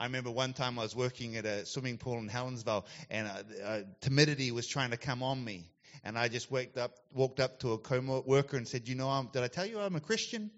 I 0.00 0.06
remember 0.06 0.32
one 0.32 0.52
time 0.52 0.80
I 0.80 0.82
was 0.82 0.96
working 0.96 1.36
at 1.36 1.46
a 1.46 1.64
swimming 1.64 1.96
pool 1.96 2.18
in 2.18 2.28
Helensville 2.28 2.84
and 3.08 3.28
uh, 3.28 3.64
uh, 3.64 3.80
timidity 4.00 4.50
was 4.50 4.66
trying 4.66 4.90
to 4.90 4.96
come 4.96 5.22
on 5.22 5.42
me. 5.42 5.70
And 6.02 6.18
I 6.18 6.26
just 6.26 6.50
walked 6.50 6.76
up, 6.76 6.96
walked 7.12 7.38
up 7.38 7.60
to 7.60 7.72
a 7.74 7.78
co-worker 7.78 8.56
and 8.56 8.66
said, 8.66 8.88
"You 8.88 8.96
know, 8.96 9.08
I'm, 9.08 9.28
did 9.28 9.44
I 9.44 9.46
tell 9.46 9.64
you 9.64 9.78
I'm 9.78 9.94
a 9.94 10.00
Christian?" 10.00 10.50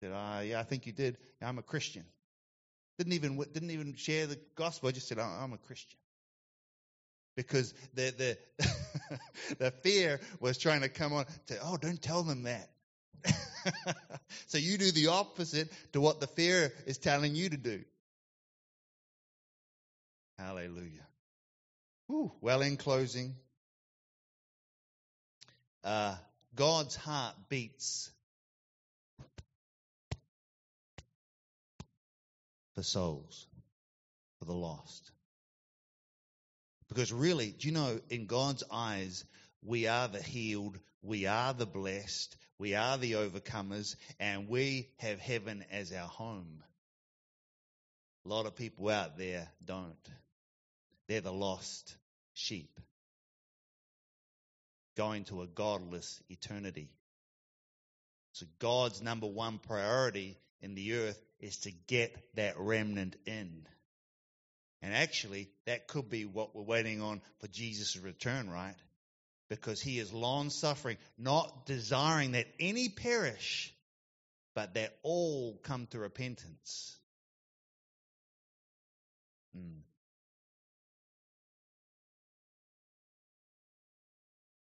I 0.00 0.06
said, 0.06 0.12
uh, 0.12 0.40
"Yeah, 0.42 0.60
I 0.60 0.62
think 0.62 0.86
you 0.86 0.92
did. 0.92 1.18
I'm 1.42 1.58
a 1.58 1.62
Christian." 1.62 2.04
Didn't 2.98 3.14
even 3.14 3.36
didn't 3.52 3.72
even 3.72 3.94
share 3.96 4.28
the 4.28 4.38
gospel. 4.54 4.88
I 4.88 4.92
just 4.92 5.08
said, 5.08 5.18
"I'm 5.18 5.52
a 5.52 5.58
Christian," 5.58 5.98
because 7.36 7.74
the 7.94 8.38
the 8.58 9.18
the 9.58 9.70
fear 9.82 10.20
was 10.38 10.58
trying 10.58 10.82
to 10.82 10.88
come 10.88 11.12
on. 11.12 11.26
To, 11.48 11.58
oh, 11.64 11.76
don't 11.76 12.00
tell 12.00 12.22
them 12.22 12.44
that. 12.44 12.70
so 14.52 14.58
you 14.58 14.76
do 14.76 14.92
the 14.92 15.06
opposite 15.06 15.72
to 15.94 16.00
what 16.02 16.20
the 16.20 16.26
fear 16.26 16.74
is 16.84 16.98
telling 16.98 17.34
you 17.34 17.48
to 17.48 17.56
do. 17.56 17.82
Hallelujah. 20.38 21.06
Whew. 22.06 22.30
Well, 22.42 22.60
in 22.60 22.76
closing, 22.76 23.34
uh, 25.82 26.16
God's 26.54 26.94
heart 26.94 27.34
beats 27.48 28.10
for 32.74 32.82
souls, 32.82 33.46
for 34.38 34.44
the 34.44 34.52
lost. 34.52 35.12
Because 36.90 37.10
really, 37.10 37.54
do 37.58 37.68
you 37.68 37.72
know, 37.72 37.98
in 38.10 38.26
God's 38.26 38.64
eyes, 38.70 39.24
we 39.64 39.86
are 39.86 40.08
the 40.08 40.22
healed, 40.22 40.78
we 41.00 41.24
are 41.24 41.54
the 41.54 41.64
blessed, 41.64 42.36
we 42.62 42.76
are 42.76 42.96
the 42.96 43.14
overcomers, 43.14 43.96
and 44.20 44.48
we 44.48 44.88
have 44.98 45.18
heaven 45.18 45.64
as 45.72 45.92
our 45.92 46.06
home. 46.06 46.62
A 48.24 48.28
lot 48.28 48.46
of 48.46 48.54
people 48.54 48.88
out 48.88 49.18
there 49.18 49.48
don't. 49.64 49.96
They're 51.08 51.20
the 51.20 51.32
lost 51.32 51.96
sheep 52.34 52.78
going 54.96 55.24
to 55.24 55.42
a 55.42 55.48
godless 55.48 56.22
eternity. 56.28 56.88
So, 58.34 58.46
God's 58.60 59.02
number 59.02 59.26
one 59.26 59.58
priority 59.58 60.38
in 60.60 60.76
the 60.76 60.98
earth 60.98 61.20
is 61.40 61.56
to 61.62 61.72
get 61.88 62.16
that 62.36 62.60
remnant 62.60 63.16
in. 63.26 63.66
And 64.82 64.94
actually, 64.94 65.50
that 65.66 65.88
could 65.88 66.08
be 66.08 66.26
what 66.26 66.54
we're 66.54 66.62
waiting 66.62 67.02
on 67.02 67.22
for 67.40 67.48
Jesus' 67.48 67.96
return, 67.96 68.48
right? 68.48 68.76
Because 69.52 69.82
he 69.82 69.98
is 69.98 70.14
long 70.14 70.48
suffering, 70.48 70.96
not 71.18 71.66
desiring 71.66 72.32
that 72.32 72.46
any 72.58 72.88
perish, 72.88 73.70
but 74.54 74.72
that 74.74 74.96
all 75.02 75.60
come 75.62 75.86
to 75.88 75.98
repentance. 75.98 76.96
Hmm. 79.54 79.80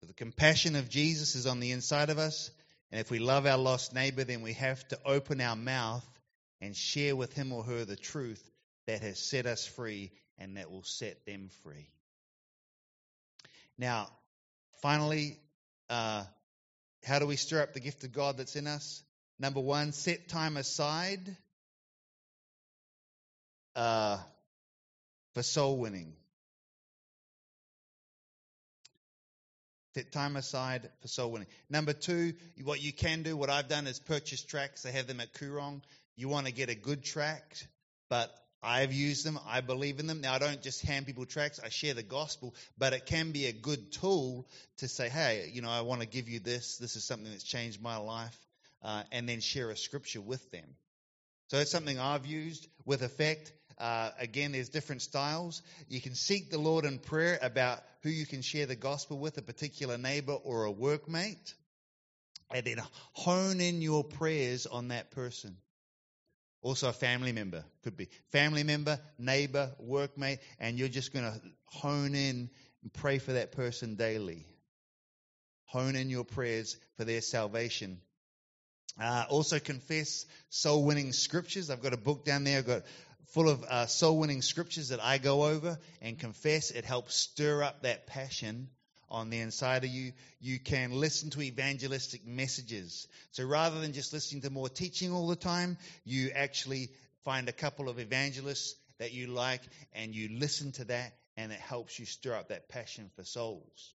the 0.05 0.13
compassion 0.13 0.75
of 0.75 0.87
Jesus 0.87 1.33
is 1.33 1.47
on 1.47 1.59
the 1.59 1.71
inside 1.71 2.11
of 2.11 2.19
us. 2.19 2.51
And 2.91 3.01
if 3.01 3.09
we 3.09 3.17
love 3.17 3.47
our 3.47 3.57
lost 3.57 3.95
neighbor, 3.95 4.23
then 4.23 4.43
we 4.43 4.53
have 4.53 4.87
to 4.89 4.99
open 5.03 5.41
our 5.41 5.55
mouth 5.55 6.07
and 6.61 6.75
share 6.75 7.15
with 7.15 7.33
him 7.33 7.51
or 7.51 7.63
her 7.63 7.85
the 7.85 7.95
truth 7.95 8.47
that 8.85 9.01
has 9.01 9.17
set 9.17 9.47
us 9.47 9.65
free 9.65 10.11
and 10.37 10.57
that 10.57 10.69
will 10.69 10.83
set 10.83 11.25
them 11.25 11.49
free. 11.63 11.89
Now, 13.79 14.09
Finally, 14.85 15.39
uh, 15.89 16.23
how 17.03 17.17
do 17.17 17.25
we 17.25 17.37
stir 17.37 17.59
up 17.59 17.73
the 17.73 17.79
gift 17.79 18.03
of 18.03 18.11
God 18.11 18.37
that's 18.37 18.55
in 18.55 18.67
us? 18.67 19.01
Number 19.39 19.59
one, 19.59 19.93
set 19.93 20.27
time 20.27 20.57
aside 20.57 21.35
uh, 23.75 24.19
for 25.33 25.41
soul 25.41 25.79
winning. 25.79 26.13
Set 29.95 30.11
time 30.11 30.35
aside 30.35 30.87
for 31.01 31.07
soul 31.07 31.31
winning. 31.31 31.47
Number 31.67 31.93
two, 31.93 32.33
what 32.63 32.79
you 32.79 32.93
can 32.93 33.23
do, 33.23 33.35
what 33.35 33.49
I've 33.49 33.67
done 33.67 33.87
is 33.87 33.97
purchase 33.97 34.43
tracts. 34.43 34.83
They 34.83 34.91
have 34.91 35.07
them 35.07 35.19
at 35.19 35.33
Koorong. 35.33 35.81
You 36.15 36.29
want 36.29 36.45
to 36.45 36.53
get 36.53 36.69
a 36.69 36.75
good 36.75 37.03
tract, 37.03 37.67
but 38.07 38.31
I've 38.65 38.93
used 38.93 39.23
them. 39.23 39.39
I 39.47 39.61
believe 39.61 39.99
in 39.99 40.07
them. 40.07 40.21
Now, 40.21 40.33
I 40.33 40.39
don't 40.39 40.61
just 40.61 40.81
hand 40.81 41.05
people 41.05 41.25
tracts. 41.25 41.59
I 41.63 41.69
share 41.69 41.93
the 41.93 42.01
gospel, 42.03 42.55
but 42.79 42.93
it 42.93 43.05
can 43.05 43.31
be 43.31 43.45
a 43.45 43.53
good 43.53 43.91
tool 43.91 44.47
to 44.77 44.87
say, 44.87 45.07
hey, 45.07 45.51
you 45.53 45.61
know, 45.61 45.69
I 45.69 45.81
want 45.81 46.01
to 46.01 46.07
give 46.07 46.27
you 46.29 46.39
this. 46.39 46.77
This 46.77 46.95
is 46.95 47.03
something 47.03 47.29
that's 47.29 47.43
changed 47.43 47.81
my 47.81 47.97
life. 47.97 48.35
Uh, 48.81 49.03
and 49.11 49.29
then 49.29 49.39
share 49.39 49.69
a 49.69 49.77
scripture 49.77 50.21
with 50.21 50.51
them. 50.51 50.65
So 51.47 51.57
it's 51.57 51.71
something 51.71 51.99
I've 51.99 52.25
used 52.25 52.67
with 52.85 53.03
effect. 53.03 53.53
Uh, 53.77 54.09
again, 54.19 54.51
there's 54.51 54.69
different 54.69 55.03
styles. 55.03 55.61
You 55.87 56.01
can 56.01 56.15
seek 56.15 56.49
the 56.49 56.57
Lord 56.57 56.85
in 56.85 56.97
prayer 56.97 57.37
about 57.41 57.83
who 58.01 58.09
you 58.09 58.25
can 58.25 58.41
share 58.41 58.65
the 58.65 58.75
gospel 58.75 59.19
with, 59.19 59.37
a 59.37 59.41
particular 59.43 59.97
neighbor 59.97 60.33
or 60.33 60.65
a 60.65 60.73
workmate. 60.73 61.53
And 62.51 62.65
then 62.65 62.81
hone 63.13 63.61
in 63.61 63.81
your 63.81 64.03
prayers 64.03 64.65
on 64.65 64.87
that 64.89 65.11
person. 65.11 65.57
Also, 66.65 66.89
a 66.89 66.93
family 66.93 67.31
member 67.31 67.63
could 67.83 67.95
be 67.95 68.09
family 68.31 68.63
member, 68.63 68.99
neighbor, 69.19 69.69
workmate, 69.79 70.39
and 70.59 70.79
you're 70.79 70.87
just 70.87 71.13
going 71.13 71.23
to 71.23 71.39
hone 71.65 72.15
in 72.15 72.49
and 72.81 72.91
pray 72.91 73.19
for 73.19 73.33
that 73.33 73.51
person 73.51 73.93
daily. 73.93 74.47
Hone 75.65 75.95
in 75.95 76.09
your 76.09 76.23
prayers 76.23 76.75
for 76.97 77.05
their 77.05 77.21
salvation. 77.21 77.99
Uh, 78.99 79.25
also, 79.29 79.59
confess 79.59 80.25
soul 80.49 80.83
winning 80.83 81.13
scriptures. 81.13 81.69
I've 81.69 81.83
got 81.83 81.93
a 81.93 81.97
book 81.97 82.25
down 82.25 82.43
there. 82.45 82.57
I've 82.57 82.65
got 82.65 82.81
full 83.27 83.47
of 83.47 83.63
uh, 83.63 83.85
soul 83.85 84.17
winning 84.17 84.41
scriptures 84.41 84.89
that 84.89 85.03
I 85.03 85.19
go 85.19 85.45
over 85.45 85.77
and 86.01 86.17
confess. 86.17 86.71
It 86.71 86.83
helps 86.83 87.15
stir 87.15 87.61
up 87.61 87.83
that 87.83 88.07
passion 88.07 88.69
on 89.09 89.29
the 89.29 89.39
inside 89.39 89.83
of 89.83 89.89
you. 89.89 90.13
You 90.39 90.59
can 90.59 90.91
listen 90.91 91.29
to 91.31 91.41
evangelistic 91.41 92.25
messages. 92.25 93.07
So 93.31 93.45
rather 93.45 93.79
than 93.79 93.93
just 93.93 94.13
listening 94.13 94.41
to 94.43 94.49
more 94.49 94.69
teaching 94.69 95.11
all 95.11 95.27
the 95.27 95.35
time, 95.35 95.77
you 96.03 96.31
actually 96.33 96.89
find 97.23 97.49
a 97.49 97.53
couple 97.53 97.89
of 97.89 97.99
evangelists 97.99 98.75
that 98.99 99.13
you 99.13 99.27
like 99.27 99.61
and 99.93 100.15
you 100.15 100.37
listen 100.39 100.71
to 100.73 100.85
that 100.85 101.13
and 101.37 101.51
it 101.51 101.59
helps 101.59 101.99
you 101.99 102.05
stir 102.05 102.33
up 102.35 102.49
that 102.49 102.69
passion 102.69 103.09
for 103.15 103.23
souls. 103.23 103.93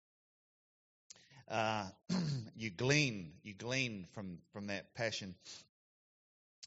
Uh, 1.48 1.84
you 2.56 2.70
glean, 2.70 3.32
you 3.42 3.54
glean 3.54 4.06
from, 4.14 4.38
from 4.52 4.68
that 4.68 4.94
passion. 4.94 5.34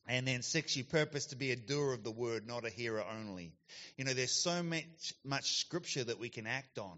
And 0.07 0.27
then 0.27 0.41
six, 0.41 0.75
you 0.75 0.83
purpose 0.83 1.27
to 1.27 1.35
be 1.35 1.51
a 1.51 1.55
doer 1.55 1.93
of 1.93 2.03
the 2.03 2.11
word, 2.11 2.47
not 2.47 2.65
a 2.65 2.69
hearer 2.69 3.03
only. 3.19 3.51
You 3.97 4.05
know, 4.05 4.13
there's 4.13 4.31
so 4.31 4.63
much, 4.63 5.13
much 5.23 5.59
scripture 5.59 6.03
that 6.03 6.19
we 6.19 6.29
can 6.29 6.47
act 6.47 6.79
on 6.79 6.97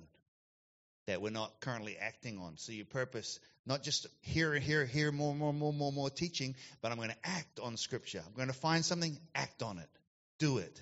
that 1.11 1.21
we're 1.21 1.29
not 1.29 1.59
currently 1.59 1.97
acting 1.97 2.37
on. 2.37 2.53
So 2.55 2.71
you 2.71 2.85
purpose 2.85 3.41
not 3.65 3.83
just 3.83 4.07
hear, 4.21 4.53
hear, 4.53 4.85
hear 4.85 5.11
more, 5.11 5.35
more, 5.35 5.53
more, 5.53 5.73
more, 5.73 5.91
more 5.91 6.09
teaching, 6.09 6.55
but 6.81 6.89
I'm 6.89 6.97
going 6.97 7.09
to 7.09 7.17
act 7.23 7.59
on 7.59 7.75
scripture. 7.75 8.23
I'm 8.25 8.33
going 8.33 8.47
to 8.47 8.53
find 8.53 8.85
something, 8.85 9.17
act 9.35 9.61
on 9.61 9.77
it, 9.77 9.89
do 10.39 10.59
it. 10.59 10.81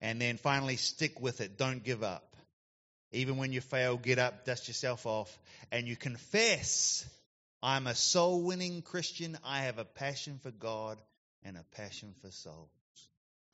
And 0.00 0.20
then 0.20 0.38
finally, 0.38 0.74
stick 0.74 1.20
with 1.20 1.40
it. 1.40 1.56
Don't 1.56 1.84
give 1.84 2.02
up. 2.02 2.34
Even 3.12 3.36
when 3.36 3.52
you 3.52 3.60
fail, 3.60 3.96
get 3.96 4.18
up, 4.18 4.44
dust 4.44 4.66
yourself 4.66 5.06
off, 5.06 5.38
and 5.70 5.86
you 5.86 5.94
confess 5.94 7.08
I'm 7.62 7.86
a 7.86 7.94
soul 7.94 8.42
winning 8.42 8.82
Christian. 8.82 9.38
I 9.44 9.62
have 9.62 9.78
a 9.78 9.84
passion 9.84 10.40
for 10.42 10.50
God 10.50 10.98
and 11.44 11.56
a 11.56 11.64
passion 11.76 12.14
for 12.22 12.30
souls. 12.30 12.68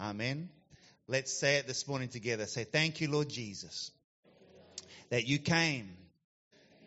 Amen. 0.01 0.49
Let's 1.07 1.33
say 1.33 1.57
it 1.57 1.67
this 1.67 1.87
morning 1.87 2.09
together. 2.09 2.47
Say, 2.47 2.65
Thank 2.65 3.03
you, 3.03 3.11
Lord 3.11 3.29
Jesus, 3.29 3.91
that 5.11 5.27
you 5.27 5.39
came, 5.39 5.97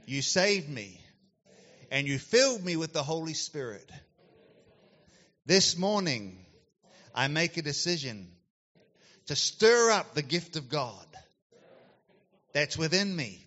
you 0.05 0.21
saved 0.21 0.69
me, 0.69 0.99
and 1.91 2.07
you 2.07 2.19
filled 2.19 2.63
me 2.63 2.75
with 2.75 2.93
the 2.93 3.03
Holy 3.03 3.33
Spirit. 3.33 3.89
This 5.45 5.77
morning, 5.77 6.37
I 7.15 7.27
make 7.27 7.57
a 7.57 7.61
decision 7.61 8.27
to 9.27 9.35
stir 9.35 9.91
up 9.91 10.13
the 10.13 10.21
gift 10.21 10.55
of 10.55 10.69
God 10.69 11.05
that's 12.53 12.77
within 12.77 13.15
me. 13.15 13.45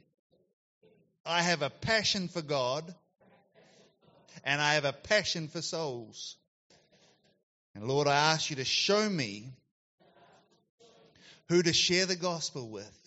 I 1.26 1.42
have 1.42 1.62
a 1.62 1.70
passion 1.70 2.28
for 2.28 2.42
God 2.42 2.94
and 4.44 4.60
I 4.60 4.74
have 4.74 4.84
a 4.84 4.92
passion 4.92 5.48
for 5.48 5.62
souls. 5.62 6.36
And 7.74 7.84
Lord, 7.84 8.08
I 8.08 8.32
ask 8.32 8.50
you 8.50 8.56
to 8.56 8.64
show 8.64 9.08
me 9.08 9.48
who 11.48 11.62
to 11.62 11.72
share 11.72 12.06
the 12.06 12.16
gospel 12.16 12.68
with. 12.68 12.99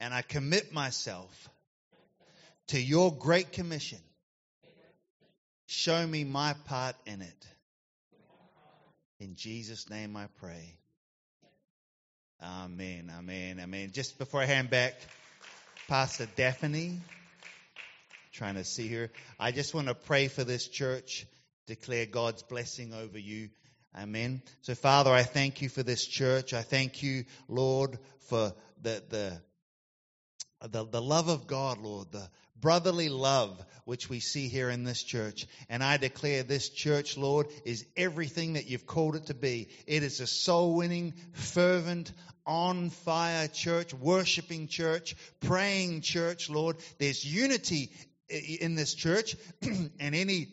And 0.00 0.14
I 0.14 0.22
commit 0.22 0.72
myself 0.72 1.48
to 2.68 2.80
your 2.80 3.12
great 3.12 3.52
commission. 3.52 3.98
Show 5.66 6.06
me 6.06 6.24
my 6.24 6.54
part 6.64 6.96
in 7.06 7.20
it. 7.22 7.46
In 9.20 9.36
Jesus' 9.36 9.90
name 9.90 10.16
I 10.16 10.26
pray. 10.40 10.76
Amen, 12.42 13.12
amen, 13.16 13.60
amen. 13.60 13.90
Just 13.92 14.18
before 14.18 14.40
I 14.40 14.46
hand 14.46 14.70
back, 14.70 14.94
Pastor 15.88 16.26
Daphne, 16.36 16.98
trying 18.32 18.54
to 18.54 18.64
see 18.64 18.88
her, 18.94 19.10
I 19.38 19.52
just 19.52 19.74
want 19.74 19.88
to 19.88 19.94
pray 19.94 20.28
for 20.28 20.42
this 20.42 20.66
church, 20.66 21.26
declare 21.66 22.06
God's 22.06 22.42
blessing 22.42 22.94
over 22.94 23.18
you. 23.18 23.50
Amen. 23.94 24.40
So, 24.62 24.74
Father, 24.74 25.10
I 25.10 25.22
thank 25.22 25.60
you 25.60 25.68
for 25.68 25.82
this 25.82 26.06
church. 26.06 26.54
I 26.54 26.62
thank 26.62 27.02
you, 27.02 27.24
Lord, 27.46 27.98
for 28.20 28.54
the, 28.80 29.02
the, 29.10 29.42
the, 30.68 30.84
the 30.84 31.02
love 31.02 31.28
of 31.28 31.46
God, 31.46 31.78
Lord, 31.78 32.12
the 32.12 32.28
brotherly 32.60 33.08
love 33.08 33.64
which 33.84 34.08
we 34.10 34.20
see 34.20 34.48
here 34.48 34.70
in 34.70 34.84
this 34.84 35.02
church. 35.02 35.46
And 35.68 35.82
I 35.82 35.96
declare 35.96 36.42
this 36.42 36.68
church, 36.68 37.16
Lord, 37.16 37.46
is 37.64 37.86
everything 37.96 38.54
that 38.54 38.66
you've 38.66 38.86
called 38.86 39.16
it 39.16 39.26
to 39.26 39.34
be. 39.34 39.68
It 39.86 40.02
is 40.02 40.20
a 40.20 40.26
soul 40.26 40.74
winning, 40.74 41.14
fervent, 41.32 42.12
on 42.46 42.90
fire 42.90 43.48
church, 43.48 43.94
worshiping 43.94 44.66
church, 44.66 45.14
praying 45.40 46.00
church, 46.00 46.50
Lord. 46.50 46.76
There's 46.98 47.24
unity 47.24 47.90
in 48.28 48.74
this 48.74 48.94
church, 48.94 49.36
and 49.62 50.14
any 50.14 50.48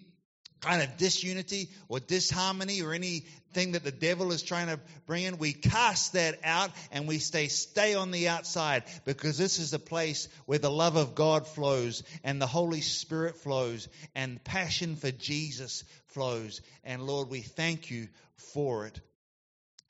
kind 0.62 0.82
of 0.82 0.97
disunity 0.97 1.70
or 1.88 1.99
disharmony 1.99 2.82
or 2.82 2.93
anything 2.93 3.74
that 3.74 3.84
the 3.84 3.91
devil 3.91 4.32
is 4.32 4.41
trying 4.41 4.68
to 4.68 4.80
bring 5.05 5.24
in, 5.24 5.38
we 5.38 5.53
cast 5.53 6.14
that 6.14 6.39
out 6.43 6.72
and 6.91 7.08
we 7.08 7.20
stay 7.20 7.47
stay 7.47 7.95
on 7.95 8.12
the 8.12 8.28
outside 8.28 8.84
because 9.05 9.38
this 9.38 9.60
is 9.60 9.74
a 9.74 9.80
place 9.80 10.28
where 10.45 10.60
the 10.60 10.72
love 10.72 10.95
of 10.95 11.16
God 11.16 11.47
flows 11.47 12.03
and 12.24 12.41
the 12.41 12.47
Holy 12.47 12.82
Spirit 12.82 13.38
flows 13.38 13.88
and 14.16 14.43
passion 14.43 14.95
for 14.95 15.12
Jesus 15.12 15.84
flows. 16.08 16.62
And 16.84 17.03
Lord, 17.03 17.30
we 17.30 17.41
thank 17.41 17.91
you 17.91 18.08
for 18.53 18.88
it 18.88 18.99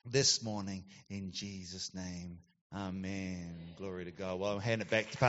this 0.04 0.42
morning 0.42 0.84
in 1.08 1.32
Jesus' 1.32 1.94
name. 1.94 2.38
Amen. 2.74 3.56
Glory 3.78 4.04
to 4.04 4.10
God. 4.10 4.38
Well, 4.38 4.50
I'll 4.50 4.58
hand 4.58 4.82
it 4.82 4.90
back 4.90 5.10
to 5.10 5.18
Pastor. 5.18 5.26